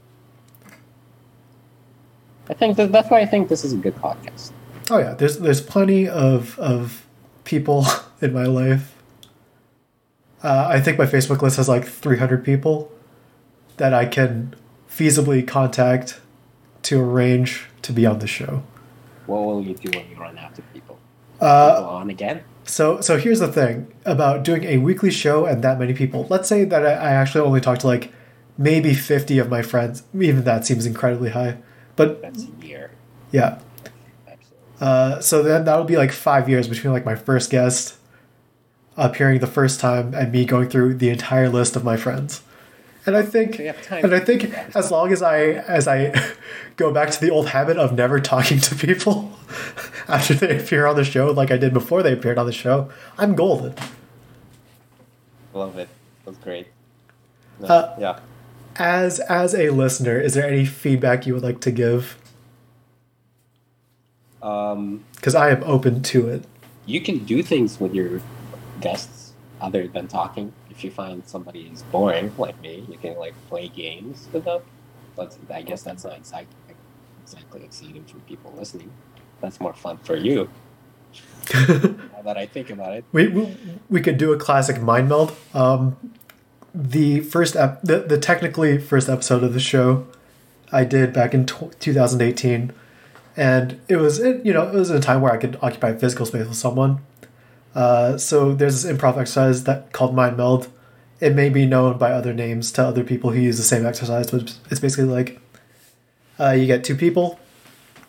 I 2.50 2.54
think 2.54 2.76
that, 2.76 2.92
that's 2.92 3.10
why 3.10 3.22
I 3.22 3.26
think 3.26 3.48
this 3.48 3.64
is 3.64 3.72
a 3.72 3.78
good 3.78 3.96
podcast. 3.96 4.52
Oh 4.92 4.98
yeah, 4.98 5.14
there's 5.14 5.40
there's 5.40 5.62
plenty 5.62 6.10
of 6.10 6.60
of 6.60 7.06
people 7.46 7.86
in 8.22 8.34
my 8.34 8.46
life. 8.46 8.96
Uh, 10.44 10.68
I 10.70 10.82
think 10.82 10.98
my 10.98 11.06
Facebook 11.06 11.42
list 11.42 11.56
has 11.56 11.70
like 11.70 11.86
300 11.86 12.44
people 12.44 12.92
that 13.78 13.94
I 13.94 14.06
can 14.06 14.54
feasibly 14.90 15.48
contact 15.48 16.20
to 16.82 17.00
arrange 17.00 17.68
to 17.84 17.94
be 17.94 18.06
on 18.06 18.20
the 18.20 18.28
show. 18.28 18.64
What 19.26 19.46
will 19.46 19.62
you 19.62 19.74
do 19.74 19.98
when 19.98 20.10
you 20.10 20.18
run 20.18 20.38
out 20.38 20.60
of 20.60 20.74
people? 20.74 21.00
Uh, 21.40 21.80
Go 21.80 21.86
on 21.88 22.10
again? 22.10 22.44
So 22.66 23.02
so 23.02 23.18
here's 23.18 23.40
the 23.40 23.52
thing 23.52 23.94
about 24.06 24.44
doing 24.44 24.64
a 24.64 24.78
weekly 24.78 25.12
show 25.12 25.46
and 25.46 25.64
that 25.64 25.80
many 25.80 25.94
people. 25.94 26.28
Let's 26.30 26.48
say 26.48 26.64
that 26.66 26.86
I, 26.86 26.92
I 26.92 27.12
actually 27.12 27.42
only 27.42 27.62
talk 27.62 27.80
to 27.80 27.88
like 27.88 28.12
maybe 28.58 28.94
50 28.94 29.40
of 29.40 29.50
my 29.50 29.62
friends. 29.62 30.04
Even 30.14 30.44
that 30.44 30.66
seems 30.66 30.86
incredibly 30.86 31.32
high. 31.32 31.58
But 31.96 32.22
That's 32.22 32.44
a 32.46 32.66
year. 32.66 32.92
yeah, 33.32 33.60
Uh, 34.80 35.20
so 35.20 35.44
then 35.44 35.66
that'll 35.66 35.86
be 35.86 35.98
like 35.98 36.12
five 36.12 36.50
years 36.50 36.68
between 36.68 36.92
like 36.94 37.06
my 37.06 37.16
first 37.16 37.50
guest 37.50 37.96
appearing 38.98 39.40
the 39.40 39.48
first 39.48 39.80
time 39.80 40.14
and 40.14 40.32
me 40.32 40.46
going 40.46 40.70
through 40.70 40.94
the 40.96 41.10
entire 41.10 41.50
list 41.50 41.76
of 41.76 41.84
my 41.84 41.98
friends. 41.98 42.42
And 43.06 43.18
I 43.18 43.22
think, 43.22 43.56
So 43.56 43.62
you 43.64 43.68
have 43.68 43.82
time 43.82 44.04
and 44.06 44.16
I 44.16 44.20
think 44.20 44.54
as 44.76 44.90
long 44.92 45.12
as 45.12 45.22
I 45.22 45.40
as 45.80 45.88
I 45.88 46.14
go 46.78 46.92
back 46.94 47.12
to 47.12 47.20
the 47.20 47.30
old 47.30 47.48
habit 47.50 47.78
of 47.78 47.94
never 47.94 48.20
talking 48.20 48.60
to 48.60 48.76
people 48.76 49.32
after 50.08 50.34
they 50.34 50.58
appear 50.60 50.86
on 50.88 50.96
the 50.96 51.04
show, 51.04 51.32
like 51.32 51.52
I 51.52 51.58
did 51.58 51.74
before 51.74 52.02
they 52.04 52.14
appeared 52.14 52.38
on 52.38 52.46
the 52.46 52.54
show, 52.54 52.90
I'm 53.18 53.36
golden. 53.36 53.74
Love 55.54 55.78
it. 55.78 55.90
That's 56.26 56.38
great. 56.38 56.68
No, 57.60 57.68
Uh, 57.68 57.96
yeah. 58.00 58.20
As 58.78 59.20
as 59.20 59.54
a 59.54 59.70
listener, 59.70 60.20
is 60.20 60.34
there 60.34 60.48
any 60.48 60.66
feedback 60.66 61.28
you 61.28 61.34
would 61.34 61.44
like 61.44 61.60
to 61.62 61.72
give? 61.72 62.18
Um, 64.42 65.04
Because 65.16 65.36
I 65.36 65.50
am 65.52 65.64
open 65.64 66.02
to 66.04 66.28
it. 66.30 66.44
you 66.86 67.00
can 67.00 67.20
do 67.20 67.42
things 67.44 67.80
with 67.80 67.94
your 67.94 68.20
guests 68.82 69.32
other 69.62 69.88
than 69.88 70.08
talking. 70.08 70.52
If 70.76 70.84
you 70.84 70.92
find 70.92 71.24
somebody 71.28 71.70
is 71.74 71.84
boring 71.84 72.34
like 72.38 72.60
me, 72.62 72.86
you 72.90 72.98
can 72.98 73.16
like 73.18 73.36
play 73.50 73.68
games 73.68 74.28
with 74.34 74.46
them. 74.46 74.62
But 75.16 75.38
I 75.52 75.62
guess 75.62 75.84
that's 75.84 76.04
not 76.04 76.18
exactly 76.18 76.56
exactly 77.22 77.64
exciting 77.64 78.04
for 78.06 78.18
people 78.20 78.54
listening. 78.58 78.92
That's 79.42 79.60
more 79.60 79.74
fun 79.74 79.98
for 79.98 80.16
you. 80.16 80.50
Now 81.60 82.22
that 82.24 82.38
I 82.38 82.46
think 82.46 82.70
about 82.70 82.94
it, 82.94 83.04
We, 83.12 83.28
we, 83.28 83.58
we 83.90 84.02
could 84.02 84.18
do 84.18 84.32
a 84.34 84.38
classic 84.38 84.82
mind 84.82 85.10
meld. 85.10 85.36
Um, 85.54 85.98
the 86.74 87.20
first 87.20 87.56
ep- 87.56 87.82
the, 87.84 88.00
the 88.00 88.18
technically 88.18 88.78
first 88.80 89.10
episode 89.10 89.44
of 89.44 89.54
the 89.54 89.60
show 89.60 90.08
I 90.72 90.86
did 90.86 91.14
back 91.14 91.34
in 91.34 91.46
tw 91.46 91.78
2018, 91.80 92.72
and 93.38 93.80
it 93.88 93.98
was 93.98 94.20
it, 94.20 94.44
you 94.46 94.54
know 94.54 94.68
it 94.68 94.74
was 94.74 94.90
a 94.90 95.00
time 95.00 95.22
where 95.22 95.32
I 95.32 95.38
could 95.38 95.58
occupy 95.62 95.94
physical 95.94 96.26
space 96.26 96.48
with 96.48 96.58
someone. 96.58 97.00
Uh, 97.76 98.18
so 98.18 98.54
there's 98.54 98.84
this 98.84 98.92
improv 98.92 99.18
exercise 99.18 99.64
that 99.64 99.92
called 99.92 100.16
mind 100.16 100.38
meld. 100.38 100.68
It 101.20 101.34
may 101.36 101.50
be 101.50 101.66
known 101.66 101.98
by 101.98 102.12
other 102.12 102.34
names 102.34 102.72
to 102.74 102.84
other 102.86 103.04
people 103.04 103.32
who 103.32 103.40
use 103.40 103.58
the 103.58 103.64
same 103.64 103.86
exercise, 103.86 104.30
but 104.32 104.42
it's- 104.42 104.60
it's 104.70 104.80
basically 104.80 105.06
like 105.06 105.40
uh, 106.40 106.52
you 106.52 106.66
get 106.66 106.84
two 106.84 106.96
people, 106.96 107.40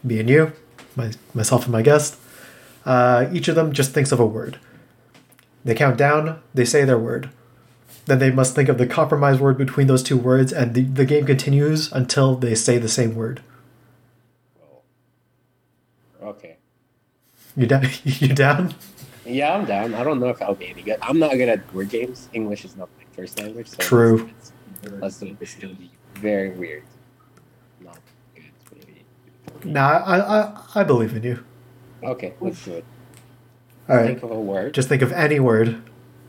me 0.02 0.18
and 0.18 0.28
you, 0.30 0.52
my, 0.96 1.12
myself 1.34 1.64
and 1.64 1.72
my 1.72 1.82
guest. 1.82 2.16
Uh, 2.84 3.26
each 3.32 3.48
of 3.48 3.54
them 3.54 3.72
just 3.72 3.92
thinks 3.92 4.12
of 4.12 4.18
a 4.20 4.26
word. 4.26 4.58
They 5.64 5.74
count 5.74 5.96
down, 5.98 6.40
they 6.52 6.64
say 6.64 6.84
their 6.84 6.98
word. 6.98 7.30
Then 8.06 8.18
they 8.18 8.30
must 8.30 8.54
think 8.54 8.68
of 8.68 8.76
the 8.78 8.86
compromise 8.86 9.38
word 9.38 9.56
between 9.56 9.86
those 9.86 10.02
two 10.02 10.16
words, 10.18 10.52
and 10.52 10.74
the, 10.74 10.82
the 10.82 11.04
game 11.06 11.24
continues 11.26 11.90
until 11.92 12.34
they 12.34 12.54
say 12.54 12.76
the 12.78 12.88
same 12.88 13.14
word. 13.14 13.40
okay. 16.22 16.56
You 17.56 17.66
down? 17.66 17.86
you 18.04 18.28
down? 18.34 18.74
Yeah, 19.26 19.54
I'm 19.54 19.64
down. 19.64 19.94
I 19.94 20.04
don't 20.04 20.20
know 20.20 20.28
if 20.28 20.40
I'll 20.42 20.54
be 20.54 20.68
any 20.68 20.82
good. 20.82 20.98
I'm 21.02 21.18
not 21.18 21.32
good 21.32 21.48
at 21.48 21.72
word 21.74 21.88
games. 21.88 22.28
English 22.32 22.64
is 22.64 22.76
not 22.76 22.88
my 22.98 23.04
first 23.16 23.40
language. 23.40 23.68
So 23.68 23.76
True. 23.78 24.30
Let's, 24.82 25.00
let's 25.00 25.18
do 25.18 25.36
this. 25.40 25.56
It'll 25.58 25.74
be 25.74 25.90
very 26.14 26.50
weird. 26.50 26.84
Not 27.80 27.98
good, 28.34 28.44
maybe. 28.76 29.04
Nah, 29.64 30.02
I, 30.04 30.18
I, 30.40 30.60
I 30.74 30.84
believe 30.84 31.16
in 31.16 31.22
you. 31.22 31.44
Okay, 32.02 32.34
let's 32.40 32.62
do 32.64 32.74
it. 32.74 32.84
All 33.88 33.96
right. 33.96 34.06
Think 34.06 34.22
of 34.22 34.30
a 34.30 34.40
word. 34.40 34.74
Just 34.74 34.88
think 34.88 35.02
of 35.02 35.12
any 35.12 35.40
word. 35.40 35.82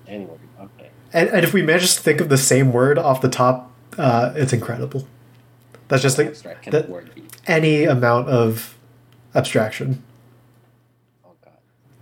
any 0.07 0.25
word. 0.25 0.39
Okay. 0.59 0.89
And, 1.13 1.29
and 1.29 1.43
if 1.43 1.53
we 1.53 1.61
manage 1.61 1.95
to 1.95 2.01
think 2.01 2.21
of 2.21 2.29
the 2.29 2.37
same 2.37 2.71
word 2.71 2.97
off 2.97 3.21
the 3.21 3.29
top, 3.29 3.71
uh, 3.97 4.33
it's 4.35 4.53
incredible. 4.53 5.07
That's 5.87 6.01
just 6.01 6.17
like 6.17 6.33
that- 6.71 6.87
a 6.87 6.91
word 6.91 7.13
be? 7.13 7.23
any 7.47 7.83
amount 7.83 8.29
of 8.29 8.77
abstraction. 9.33 10.03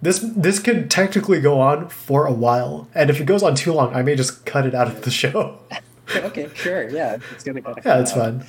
This 0.04 0.20
this 0.20 0.60
could 0.60 0.91
technically 0.91 1.39
go 1.39 1.62
on 1.62 1.88
for 1.88 2.26
a 2.26 2.34
while, 2.34 2.89
and 2.93 3.10
if 3.10 3.22
it 3.22 3.24
goes 3.26 3.41
on 3.41 3.56
too 3.56 3.72
long, 3.72 3.95
I 3.95 4.01
may 4.01 4.18
just 4.18 4.45
cut 4.45 4.66
it 4.66 4.76
out 4.76 4.88
of 4.88 5.04
the 5.04 5.10
show. 5.10 5.60
okay, 6.18 6.49
sure. 6.54 6.89
Yeah, 6.89 7.20
it's 7.32 7.45
gonna 7.45 7.62
go. 7.62 7.74
yeah, 7.86 8.01
it's 8.01 8.12
fine. 8.12 8.45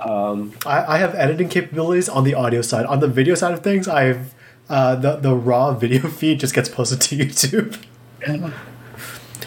Um, 0.00 0.54
I, 0.64 0.94
I 0.94 0.96
have 0.96 1.14
editing 1.14 1.50
capabilities 1.50 2.08
on 2.08 2.24
the 2.24 2.32
audio 2.32 2.62
side. 2.62 2.86
On 2.86 3.00
the 3.00 3.08
video 3.08 3.34
side 3.34 3.52
of 3.52 3.60
things, 3.60 3.88
I 3.88 4.04
have 4.04 4.34
uh, 4.70 4.96
the 4.96 5.16
the 5.16 5.34
raw 5.34 5.74
video 5.84 6.08
feed 6.08 6.40
just 6.40 6.54
gets 6.54 6.70
posted 6.70 7.02
to 7.02 7.16
YouTube. 7.18 7.76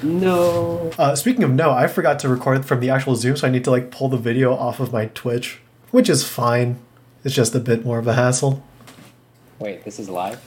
no. 0.04 0.92
Uh, 1.00 1.16
speaking 1.16 1.44
of 1.44 1.50
no, 1.50 1.72
I 1.72 1.88
forgot 1.88 2.20
to 2.20 2.30
record 2.30 2.64
from 2.64 2.80
the 2.80 2.92
actual 2.92 3.16
Zoom, 3.16 3.36
so 3.36 3.48
I 3.48 3.50
need 3.50 3.64
to 3.64 3.72
like 3.72 3.90
pull 3.90 4.08
the 4.08 4.18
video 4.18 4.54
off 4.54 4.80
of 4.80 4.94
my 4.94 5.08
Twitch, 5.16 5.62
which 5.90 6.10
is 6.10 6.24
fine. 6.24 6.78
It's 7.24 7.34
just 7.34 7.56
a 7.56 7.60
bit 7.60 7.84
more 7.84 7.98
of 7.98 8.06
a 8.06 8.14
hassle. 8.14 8.64
Wait, 9.58 9.84
this 9.84 9.98
is 9.98 10.10
live. 10.10 10.40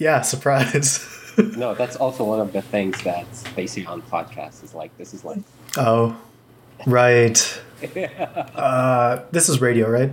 Yeah, 0.00 0.22
surprise. 0.22 1.06
No, 1.56 1.74
that's 1.74 1.96
also 1.96 2.24
one 2.24 2.40
of 2.40 2.52
the 2.52 2.60
things 2.60 3.00
that's 3.02 3.44
basically 3.52 3.86
on 3.86 4.02
podcasts. 4.02 4.62
Is 4.62 4.74
like 4.74 4.94
this 4.98 5.14
is 5.14 5.24
like. 5.24 5.38
oh, 5.78 6.14
right. 6.86 7.62
Uh, 8.54 9.22
this 9.30 9.48
is 9.48 9.58
radio, 9.58 9.88
right? 9.88 10.10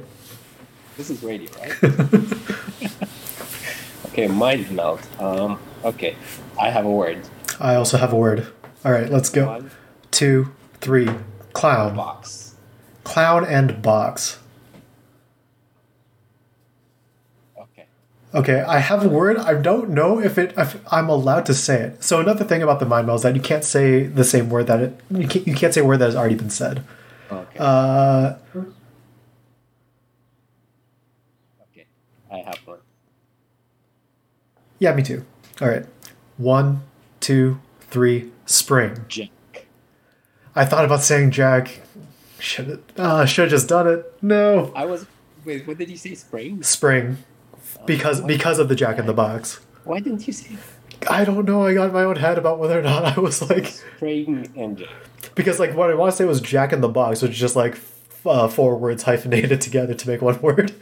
This 0.95 1.09
is 1.09 1.21
radio, 1.23 1.49
right? 1.59 1.83
okay, 4.05 4.27
mind 4.27 4.71
meld. 4.71 5.01
Um, 5.19 5.59
okay, 5.83 6.15
I 6.57 6.69
have 6.69 6.85
a 6.85 6.91
word. 6.91 7.27
I 7.59 7.75
also 7.75 7.97
have 7.97 8.13
a 8.13 8.15
word. 8.15 8.47
All 8.85 8.93
right, 8.93 9.09
let's 9.09 9.29
go. 9.29 9.47
One 9.47 9.71
Two, 10.11 10.53
three. 10.79 11.09
Clown. 11.51 11.93
box. 11.95 12.55
Clown 13.03 13.43
and 13.43 13.81
box. 13.81 14.39
Okay. 18.33 18.61
I 18.61 18.79
have 18.79 19.05
a 19.05 19.09
word. 19.09 19.37
I 19.37 19.53
don't 19.53 19.89
know 19.89 20.19
if 20.19 20.37
it 20.37 20.53
if 20.57 20.77
I'm 20.91 21.09
allowed 21.09 21.45
to 21.47 21.53
say 21.53 21.81
it. 21.81 22.03
So 22.03 22.19
another 22.19 22.43
thing 22.43 22.61
about 22.61 22.79
the 22.79 22.85
mind 22.85 23.07
meld 23.07 23.19
is 23.19 23.23
that 23.23 23.35
you 23.35 23.41
can't 23.41 23.63
say 23.63 24.03
the 24.03 24.23
same 24.23 24.49
word 24.49 24.67
that 24.67 24.81
it 24.81 24.99
you 25.09 25.27
can't, 25.27 25.47
you 25.47 25.55
can't 25.55 25.73
say 25.73 25.81
a 25.81 25.85
word 25.85 25.97
that 25.99 26.05
has 26.05 26.15
already 26.15 26.35
been 26.35 26.49
said. 26.49 26.83
Okay. 27.31 27.57
Uh, 27.59 28.35
okay. 31.61 31.85
I 32.31 32.37
have 32.37 32.57
one. 32.65 32.79
yeah, 34.79 34.93
me 34.93 35.03
too. 35.03 35.25
All 35.61 35.67
right, 35.67 35.85
one, 36.37 36.83
two, 37.19 37.59
three. 37.81 38.31
Spring. 38.45 39.03
Jack. 39.09 39.29
I 40.55 40.63
thought 40.63 40.85
about 40.85 41.03
saying 41.03 41.31
Jack. 41.31 41.81
Should 42.39 42.81
uh, 42.97 43.25
should 43.25 43.43
have 43.43 43.51
just 43.51 43.67
done 43.67 43.87
it. 43.87 44.05
No, 44.21 44.71
I 44.75 44.85
was. 44.85 45.05
Wait, 45.43 45.67
what 45.67 45.77
did 45.77 45.89
you 45.89 45.97
say? 45.97 46.15
Spring? 46.15 46.63
spring, 46.63 47.17
because 47.85 48.21
because 48.21 48.59
of 48.59 48.69
the 48.69 48.75
Jack 48.75 48.97
in 48.99 49.05
the 49.05 49.13
Box. 49.13 49.59
Why 49.83 49.99
didn't 49.99 50.27
you 50.27 50.33
say 50.33 50.57
I 51.09 51.23
don't 51.25 51.45
know. 51.45 51.63
I 51.65 51.73
got 51.73 51.87
in 51.87 51.93
my 51.93 52.03
own 52.03 52.15
head 52.15 52.37
about 52.37 52.59
whether 52.59 52.79
or 52.79 52.81
not 52.81 53.17
I 53.17 53.19
was 53.19 53.47
like 53.49 53.67
spring 53.67 54.51
and 54.55 54.77
Jack? 54.77 54.89
because 55.35 55.59
like 55.59 55.75
what 55.75 55.89
I 55.89 55.95
want 55.95 56.11
to 56.11 56.17
say 56.17 56.25
was 56.25 56.41
Jack 56.41 56.73
in 56.73 56.81
the 56.81 56.89
Box, 56.89 57.21
which 57.21 57.31
is 57.31 57.37
just 57.39 57.55
like 57.55 57.73
f- 57.73 58.25
uh, 58.25 58.47
four 58.47 58.75
words 58.77 59.03
hyphenated 59.03 59.61
together 59.67 59.93
to 59.93 60.09
make 60.09 60.21
one 60.21 60.41
word. 60.41 60.73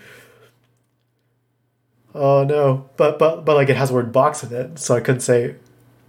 Oh 2.14 2.44
no! 2.46 2.90
But 2.96 3.20
but 3.20 3.44
but 3.44 3.56
like 3.56 3.70
it 3.70 3.76
has 3.76 3.90
the 3.90 3.96
word 3.96 4.14
box 4.14 4.44
in 4.44 4.54
it, 4.54 4.80
so 4.80 4.96
I 4.96 5.02
couldn't 5.02 5.22
say 5.22 5.56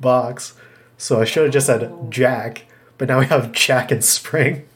box. 0.01 0.55
So 0.97 1.21
I 1.21 1.25
should 1.25 1.43
have 1.45 1.53
just 1.53 1.67
said 1.67 1.93
Jack. 2.11 2.67
But 2.97 3.09
now 3.09 3.19
we 3.19 3.27
have 3.27 3.53
Jack 3.53 3.91
and 3.91 4.03
Spring, 4.03 4.67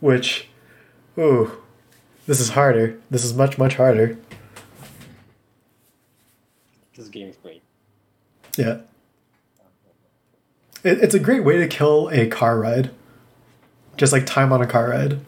which, 0.00 0.48
ooh, 1.18 1.62
this 2.26 2.40
is 2.40 2.50
harder. 2.50 2.98
This 3.10 3.22
is 3.22 3.34
much 3.34 3.58
much 3.58 3.76
harder. 3.76 4.18
This 7.00 7.08
game 7.08 7.28
is 7.28 7.36
great. 7.36 7.62
Yeah. 8.58 8.80
It, 10.84 10.98
it's 10.98 11.14
a 11.14 11.18
great 11.18 11.44
way 11.44 11.56
to 11.56 11.66
kill 11.66 12.10
a 12.10 12.26
car 12.26 12.60
ride. 12.60 12.90
Just 13.96 14.12
like 14.12 14.26
time 14.26 14.52
on 14.52 14.60
a 14.60 14.66
car 14.66 14.90
ride. 14.90 15.18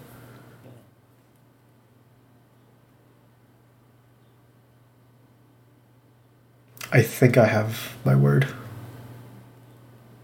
I 6.92 7.00
think 7.00 7.38
I 7.38 7.46
have 7.46 7.96
my 8.04 8.14
word. 8.14 8.48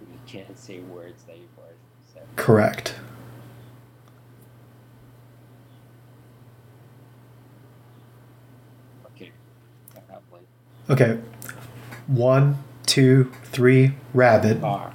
You 0.03 0.19
can't 0.27 0.59
say 0.59 0.81
words 0.81 1.23
that 1.23 1.39
you've 1.39 1.49
already 1.59 1.79
said. 2.13 2.25
Correct. 2.37 2.95
Okay. 9.17 9.33
I 9.97 10.13
have 10.13 10.21
one. 10.29 10.43
Okay. 10.91 11.19
One, 12.09 12.59
two, 12.87 13.31
three, 13.45 13.95
rabbit. 14.13 14.61
Car. 14.61 14.93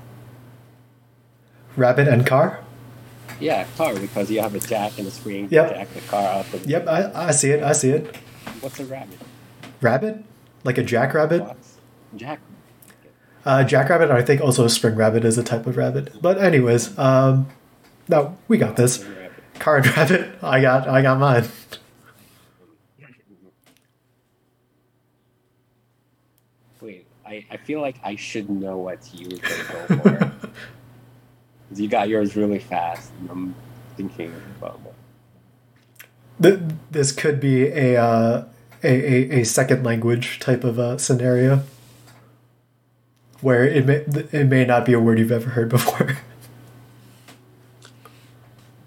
Rabbit 1.77 2.07
and 2.07 2.25
car? 2.25 2.59
Yeah, 3.39 3.65
car 3.77 3.95
because 3.95 4.29
you 4.29 4.41
have 4.41 4.53
a 4.53 4.59
jack 4.59 4.97
and 4.97 5.07
a 5.07 5.11
spring. 5.11 5.47
to 5.47 5.55
Yep. 5.55 5.69
Jack 5.73 5.93
the 5.93 6.01
car 6.01 6.43
the. 6.51 6.57
Yep, 6.67 6.87
I, 6.87 7.27
I 7.27 7.31
see 7.31 7.51
it. 7.51 7.63
I 7.63 7.71
see 7.71 7.91
it. 7.91 8.15
What's 8.61 8.79
a 8.79 8.85
rabbit? 8.85 9.19
Rabbit? 9.81 10.23
Like 10.63 10.77
a 10.77 10.83
jackrabbit? 10.83 11.41
Box. 11.41 11.77
Jack. 12.15 12.39
Uh, 13.45 13.63
jackrabbit, 13.63 14.09
I 14.09 14.21
think 14.21 14.41
also 14.41 14.63
a 14.65 14.69
spring 14.69 14.95
rabbit 14.95 15.25
is 15.25 15.37
a 15.37 15.43
type 15.43 15.67
of 15.67 15.75
rabbit. 15.75 16.21
But 16.21 16.37
anyways, 16.37 16.97
um, 16.97 17.47
no, 18.07 18.37
we 18.47 18.57
got 18.57 18.75
this. 18.77 19.05
Car 19.59 19.77
and 19.77 19.87
rabbit, 19.97 20.31
I 20.41 20.61
got, 20.61 20.87
I 20.87 21.01
got 21.01 21.19
mine. 21.19 21.45
Wait, 26.81 27.05
I, 27.33 27.45
I 27.51 27.57
feel 27.57 27.81
like 27.81 27.95
I 28.03 28.15
should 28.15 28.49
know 28.49 28.77
what 28.77 29.09
you 29.13 29.27
were 29.29 29.37
gonna 29.37 29.63
go 29.97 30.29
for. 30.29 30.49
you 31.75 31.87
got 31.87 32.07
yours 32.07 32.35
really 32.35 32.59
fast. 32.59 33.11
And 33.19 33.29
I'm 33.29 33.55
thinking 33.97 34.33
about. 34.59 34.79
Th- 36.41 36.59
this 36.91 37.11
could 37.11 37.39
be 37.39 37.63
a, 37.67 37.97
uh, 37.97 38.45
a, 38.83 38.87
a, 38.87 39.41
a 39.41 39.43
second 39.43 39.83
language 39.83 40.39
type 40.39 40.63
of 40.63 40.77
a 40.77 40.99
scenario 40.99 41.63
where 43.41 43.65
it 43.65 43.85
may, 43.85 44.05
it 44.31 44.47
may 44.47 44.63
not 44.63 44.85
be 44.85 44.93
a 44.93 44.99
word 44.99 45.17
you've 45.17 45.31
ever 45.31 45.49
heard 45.51 45.69
before. 45.69 46.17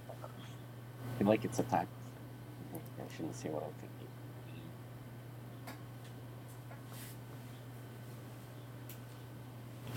I 0.09 1.18
feel 1.18 1.26
like 1.26 1.44
it's 1.44 1.59
a 1.59 1.64
type. 1.64 1.88
I 2.74 3.16
shouldn't 3.16 3.35
say 3.35 3.48
what 3.48 3.64
I'm 3.64 3.70
thinking. 3.81 3.97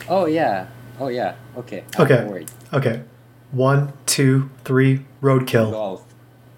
Oh 0.09 0.25
yeah. 0.25 0.67
Oh 0.99 1.07
yeah. 1.07 1.35
Okay. 1.57 1.83
I 1.97 2.01
have 2.01 2.11
a 2.11 2.13
Okay. 2.21 2.29
word. 2.29 2.51
okay. 2.73 3.03
One, 3.51 3.93
two, 4.05 4.49
three, 4.65 5.05
roadkill. 5.21 5.71
Golf. 5.71 6.03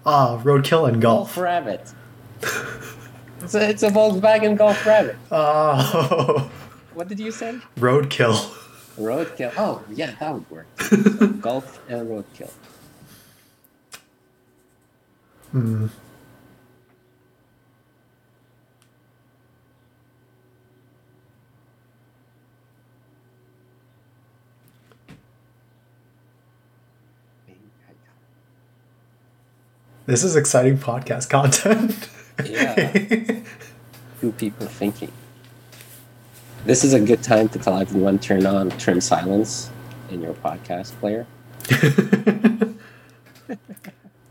Ah, 0.04 0.38
roadkill 0.42 0.88
and 0.88 1.00
Golf 1.00 1.34
golf. 1.34 1.36
rabbit. 1.38 1.92
it's, 3.40 3.54
a, 3.54 3.68
it's 3.70 3.82
a 3.82 3.88
Volkswagen 3.90 4.56
Golf 4.58 4.84
rabbit. 4.84 5.16
Oh, 5.30 6.50
What 6.94 7.08
did 7.08 7.18
you 7.20 7.30
say? 7.30 7.58
roadkill. 7.76 8.34
Roadkill. 8.98 9.52
Oh 9.56 9.82
yeah, 9.90 10.12
that 10.20 10.34
would 10.34 10.50
work. 10.50 10.66
golf 11.40 11.80
and 11.88 12.08
roadkill. 12.08 12.50
Hmm. 15.52 15.86
This 30.04 30.24
is 30.24 30.34
exciting 30.34 30.78
podcast 30.78 31.28
content. 31.28 32.08
Yeah. 32.44 33.42
Two 34.20 34.32
people 34.32 34.66
thinking. 34.66 35.12
This 36.64 36.82
is 36.82 36.92
a 36.92 36.98
good 36.98 37.22
time 37.22 37.48
to 37.50 37.58
tell 37.60 37.78
everyone 37.78 38.18
turn 38.18 38.44
on 38.44 38.70
trim 38.78 39.00
silence 39.00 39.70
in 40.10 40.20
your 40.20 40.34
podcast 40.34 40.98
player. 40.98 41.26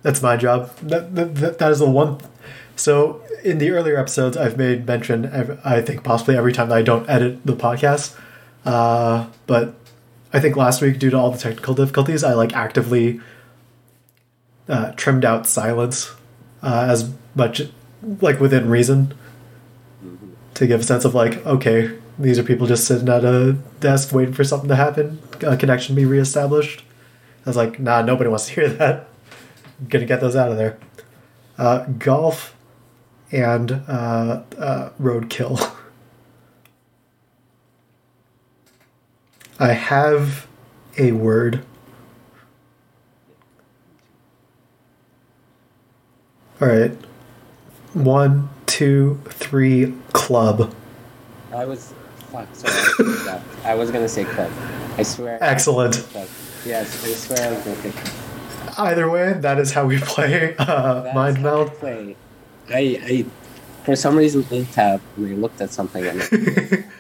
That's 0.01 0.21
my 0.21 0.35
job. 0.35 0.75
That, 0.79 1.15
that, 1.15 1.59
that 1.59 1.71
is 1.71 1.79
the 1.79 1.89
one. 1.89 2.19
So, 2.75 3.21
in 3.43 3.59
the 3.59 3.69
earlier 3.69 3.97
episodes, 3.97 4.35
I've 4.35 4.57
made 4.57 4.85
mention, 4.85 5.27
I 5.63 5.81
think 5.81 6.03
possibly 6.03 6.35
every 6.35 6.51
time 6.51 6.67
that 6.69 6.77
I 6.79 6.81
don't 6.81 7.09
edit 7.09 7.45
the 7.45 7.55
podcast. 7.55 8.17
Uh, 8.65 9.27
but 9.47 9.75
I 10.33 10.41
think 10.41 10.57
last 10.57 10.81
week, 10.81 10.99
due 10.99 11.11
to 11.11 11.17
all 11.17 11.31
the 11.31 11.37
technical 11.37 11.75
difficulties, 11.75 12.25
I 12.25 12.33
like 12.33 12.53
actively 12.53 13.21
uh, 14.67 14.91
trimmed 14.93 15.25
out 15.25 15.47
silence 15.47 16.11
uh, 16.63 16.87
as 16.89 17.11
much, 17.35 17.63
like 18.21 18.39
within 18.39 18.69
reason, 18.69 19.13
to 20.53 20.67
give 20.67 20.81
a 20.81 20.83
sense 20.83 21.05
of 21.05 21.15
like, 21.15 21.45
okay, 21.45 21.97
these 22.19 22.37
are 22.37 22.43
people 22.43 22.67
just 22.67 22.85
sitting 22.85 23.09
at 23.09 23.25
a 23.25 23.53
desk 23.79 24.13
waiting 24.13 24.33
for 24.33 24.43
something 24.43 24.69
to 24.69 24.75
happen, 24.75 25.19
a 25.41 25.57
connection 25.57 25.95
be 25.95 26.05
reestablished. 26.05 26.83
I 27.45 27.49
was 27.49 27.57
like, 27.57 27.79
nah, 27.79 28.01
nobody 28.01 28.29
wants 28.29 28.47
to 28.47 28.53
hear 28.53 28.69
that. 28.77 29.07
I'm 29.79 29.87
gonna 29.87 30.05
get 30.05 30.21
those 30.21 30.35
out 30.35 30.51
of 30.51 30.57
there. 30.57 30.77
Uh, 31.57 31.85
golf 31.85 32.55
and 33.31 33.71
uh, 33.87 34.43
uh, 34.57 34.89
roadkill. 35.01 35.75
I 39.59 39.73
have 39.73 40.47
a 40.97 41.11
word. 41.11 41.63
All 46.61 46.67
right. 46.67 46.91
One, 47.93 48.49
two, 48.67 49.19
three, 49.25 49.93
club. 50.13 50.73
I 51.51 51.65
was 51.65 51.93
fuck. 52.31 52.47
Sorry, 52.55 53.41
I 53.65 53.73
was 53.75 53.89
gonna 53.89 54.07
say 54.07 54.25
club. 54.25 54.51
I 54.97 55.03
swear. 55.03 55.39
Excellent. 55.41 55.95
Yes, 56.63 57.03
I 57.03 57.07
swear 57.13 57.49
I 57.49 57.53
was 57.55 57.63
gonna 57.63 57.81
say. 57.81 57.91
Club. 57.91 58.75
Either 58.77 59.09
way, 59.09 59.33
that 59.33 59.57
is 59.57 59.71
how 59.71 59.85
we 59.85 59.97
play 59.99 60.55
uh, 60.57 61.11
Mind 61.13 61.41
Meld. 61.41 61.73
Play. 61.73 62.15
I, 62.69 62.99
I, 63.03 63.25
for 63.83 63.95
some 63.95 64.15
reason, 64.15 64.45
in 64.51 64.65
tab, 64.67 65.01
we 65.17 65.33
looked 65.33 65.59
at 65.61 65.71
something 65.71 66.05
and 66.05 66.21
it 66.21 66.85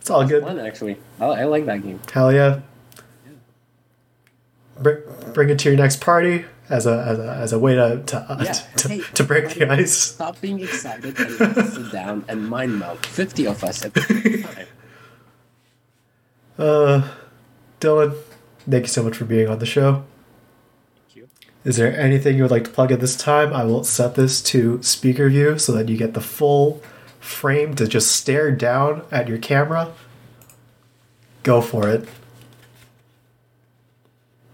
It's 0.00 0.10
all 0.10 0.26
good. 0.26 0.42
fun 0.42 0.58
actually. 0.58 0.96
I, 1.20 1.26
I 1.26 1.44
like 1.44 1.66
that 1.66 1.82
game. 1.82 2.00
Hell 2.10 2.32
yeah. 2.32 2.60
Bring, 4.80 5.02
bring 5.34 5.50
it 5.50 5.58
to 5.60 5.68
your 5.68 5.76
next 5.76 6.00
party 6.00 6.46
as 6.70 6.86
a 6.86 6.98
as 7.06 7.18
a, 7.18 7.32
as 7.34 7.52
a 7.52 7.58
way 7.58 7.74
to 7.74 8.02
to, 8.06 8.16
uh, 8.16 8.42
Yeah, 8.44 8.52
to, 8.52 8.88
hey, 8.88 9.00
to 9.14 9.24
break 9.24 9.50
the 9.54 9.70
ice. 9.70 9.96
Stop 9.96 10.40
being 10.40 10.60
excited 10.60 11.18
and 11.18 11.68
sit 11.68 11.92
down 11.92 12.24
and 12.28 12.48
mind 12.48 12.78
meld. 12.78 13.04
Fifty 13.06 13.46
of 13.46 13.62
us 13.64 13.84
at 13.84 13.94
the 13.94 14.02
same 14.02 14.42
time. 14.42 14.66
Uh, 16.58 17.08
Dylan, 17.80 18.16
thank 18.68 18.84
you 18.84 18.88
so 18.88 19.02
much 19.02 19.16
for 19.16 19.24
being 19.24 19.48
on 19.48 19.60
the 19.60 19.66
show. 19.66 20.04
Thank 20.96 21.16
you. 21.16 21.28
Is 21.64 21.76
there 21.76 21.96
anything 21.98 22.36
you 22.36 22.42
would 22.42 22.50
like 22.50 22.64
to 22.64 22.70
plug 22.70 22.90
at 22.90 23.00
this 23.00 23.16
time? 23.16 23.52
I 23.52 23.64
will 23.64 23.84
set 23.84 24.16
this 24.16 24.42
to 24.42 24.82
speaker 24.82 25.28
view 25.30 25.58
so 25.58 25.72
that 25.72 25.88
you 25.88 25.96
get 25.96 26.14
the 26.14 26.20
full 26.20 26.82
frame 27.20 27.74
to 27.76 27.86
just 27.86 28.10
stare 28.10 28.50
down 28.50 29.02
at 29.12 29.28
your 29.28 29.38
camera. 29.38 29.92
Go 31.44 31.60
for 31.60 31.88
it. 31.88 32.08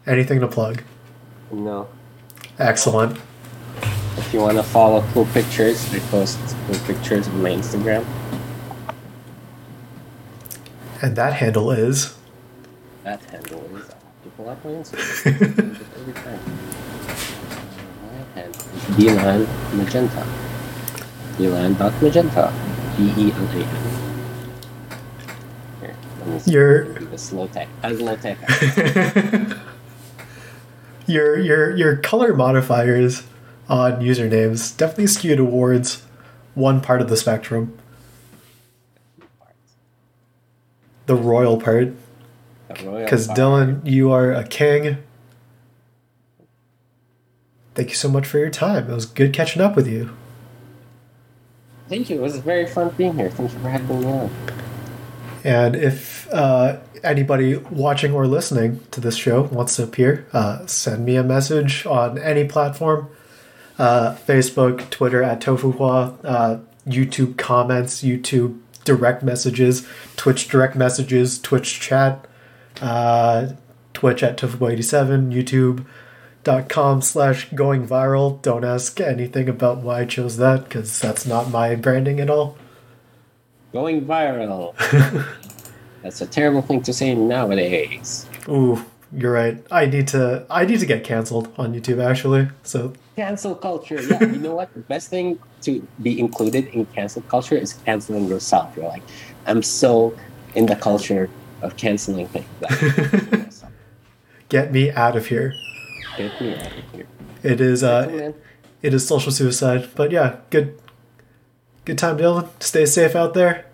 Anything 0.06 0.40
to 0.40 0.48
plug? 0.48 0.82
No. 1.50 1.88
Excellent. 2.58 3.18
If 4.16 4.32
you 4.32 4.40
want 4.40 4.56
to 4.56 4.62
follow 4.62 5.04
cool 5.12 5.26
pictures, 5.26 5.92
I 5.92 5.98
post 6.10 6.38
cool 6.66 6.78
pictures 6.86 7.26
on 7.26 7.42
my 7.42 7.50
Instagram. 7.50 8.04
And 11.02 11.16
that 11.16 11.34
handle 11.34 11.72
is. 11.72 12.16
That 13.02 13.22
handle 13.24 13.60
is 13.76 13.90
I'll 13.90 13.96
have 13.96 14.22
to 14.22 14.30
pull 14.36 14.48
up 14.48 14.64
my 14.64 14.70
Instagram. 14.70 15.80
Every 15.98 16.12
time. 16.14 16.40
My 18.02 18.40
handle 18.40 18.60
is 18.60 18.82
Dylan 18.96 19.74
Magenta. 19.74 20.26
Dylan.magenta. 21.36 22.52
D 22.96 23.12
E 23.18 23.32
L 23.32 23.38
A 23.42 23.50
N. 23.50 23.66
Here, 25.80 25.96
let 26.20 26.28
me 26.28 26.38
see. 26.38 26.50
Your 26.52 26.84
do 26.84 27.06
this 27.06 27.32
low 27.32 27.48
tech. 27.48 27.68
As 27.82 28.00
low 28.00 28.14
tech. 28.14 28.38
your 31.06 31.38
your 31.38 31.76
your 31.76 31.96
color 31.96 32.34
modifiers 32.34 33.24
on 33.68 34.00
usernames 34.00 34.76
definitely 34.76 35.06
skew 35.06 35.36
towards 35.36 36.02
one 36.54 36.80
part 36.80 37.00
of 37.00 37.08
the 37.08 37.16
spectrum, 37.16 37.76
the 41.06 41.14
royal 41.14 41.60
part. 41.60 41.94
Because 42.68 43.28
Dylan, 43.28 43.86
you 43.86 44.10
are 44.10 44.32
a 44.32 44.44
king. 44.44 44.98
Thank 47.74 47.90
you 47.90 47.94
so 47.94 48.08
much 48.08 48.26
for 48.26 48.38
your 48.38 48.50
time. 48.50 48.90
It 48.90 48.94
was 48.94 49.06
good 49.06 49.32
catching 49.32 49.62
up 49.62 49.76
with 49.76 49.86
you. 49.86 50.16
Thank 51.88 52.08
you. 52.08 52.16
It 52.16 52.22
was 52.22 52.38
very 52.38 52.66
fun 52.66 52.90
being 52.96 53.14
here. 53.14 53.30
Thank 53.30 53.52
you 53.52 53.58
for 53.58 53.68
having 53.68 54.00
me 54.00 54.06
on. 54.06 54.30
And 55.44 55.76
if 55.76 56.32
uh, 56.32 56.78
anybody 57.04 57.56
watching 57.56 58.12
or 58.12 58.26
listening 58.26 58.80
to 58.90 59.00
this 59.00 59.16
show 59.16 59.42
wants 59.42 59.76
to 59.76 59.84
appear, 59.84 60.26
uh, 60.32 60.66
send 60.66 61.04
me 61.04 61.16
a 61.16 61.22
message 61.22 61.86
on 61.86 62.18
any 62.18 62.44
platform 62.46 63.08
uh, 63.78 64.14
Facebook, 64.26 64.88
Twitter 64.90 65.22
at 65.22 65.40
Tofuhua, 65.40 66.16
uh, 66.24 66.58
YouTube 66.86 67.36
comments, 67.36 68.02
YouTube 68.02 68.60
direct 68.84 69.22
messages, 69.22 69.86
Twitch 70.16 70.48
direct 70.48 70.76
messages, 70.76 71.38
Twitch 71.38 71.80
chat, 71.80 72.26
uh, 72.80 73.48
Twitch 73.92 74.22
at 74.22 74.36
Tofuhua87, 74.36 75.32
YouTube.com 75.32 77.02
slash 77.02 77.50
going 77.52 77.86
viral. 77.86 78.40
Don't 78.42 78.64
ask 78.64 79.00
anything 79.00 79.48
about 79.48 79.78
why 79.78 80.00
I 80.00 80.04
chose 80.04 80.36
that 80.36 80.64
because 80.64 81.00
that's 81.00 81.26
not 81.26 81.50
my 81.50 81.74
branding 81.74 82.20
at 82.20 82.30
all. 82.30 82.56
Going 83.72 84.04
viral. 84.04 84.74
That's 86.04 86.20
a 86.20 86.26
terrible 86.26 86.60
thing 86.60 86.82
to 86.82 86.92
say 86.92 87.14
nowadays. 87.14 88.26
Ooh, 88.46 88.84
you're 89.10 89.32
right. 89.32 89.64
I 89.70 89.86
need 89.86 90.06
to 90.08 90.44
I 90.50 90.66
need 90.66 90.80
to 90.80 90.86
get 90.86 91.02
canceled 91.02 91.48
on 91.56 91.72
YouTube 91.74 92.04
actually. 92.04 92.50
So 92.62 92.92
Cancel 93.16 93.54
culture. 93.54 94.02
Yeah, 94.02 94.22
you 94.22 94.38
know 94.38 94.54
what? 94.54 94.74
The 94.74 94.80
best 94.80 95.08
thing 95.08 95.38
to 95.62 95.80
be 96.02 96.20
included 96.20 96.66
in 96.68 96.84
cancel 96.86 97.22
culture 97.22 97.56
is 97.56 97.72
canceling 97.86 98.28
yourself. 98.28 98.76
You're 98.76 98.86
like, 98.86 99.02
I'm 99.46 99.62
so 99.62 100.14
in 100.54 100.66
the 100.66 100.76
culture 100.76 101.30
of 101.62 101.78
canceling 101.78 102.28
things. 102.28 102.44
Like, 102.60 103.50
get 104.50 104.72
me 104.72 104.90
out 104.90 105.16
of 105.16 105.28
here. 105.28 105.54
Get 106.18 106.38
me 106.38 106.54
out 106.54 106.66
of 106.66 106.84
here. 106.92 107.06
It 107.42 107.62
is 107.62 107.82
uh 107.82 108.32
it 108.82 108.92
is 108.92 109.08
social 109.08 109.32
suicide. 109.32 109.88
But 109.94 110.10
yeah, 110.10 110.36
good 110.50 110.78
good 111.86 111.96
time, 111.96 112.18
Dylan. 112.18 112.50
Stay 112.60 112.84
safe 112.84 113.16
out 113.16 113.32
there. 113.32 113.64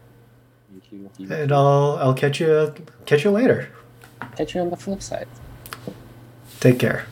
You- 1.20 1.32
And 1.34 1.52
I'll 1.52 1.98
I'll 2.00 2.14
catch 2.14 2.40
you 2.40 2.72
catch 3.06 3.24
you 3.24 3.30
later. 3.30 3.68
Catch 4.36 4.54
you 4.54 4.60
on 4.62 4.70
the 4.70 4.76
flip 4.76 5.02
side. 5.02 5.28
Take 6.60 6.78
care. 6.78 7.04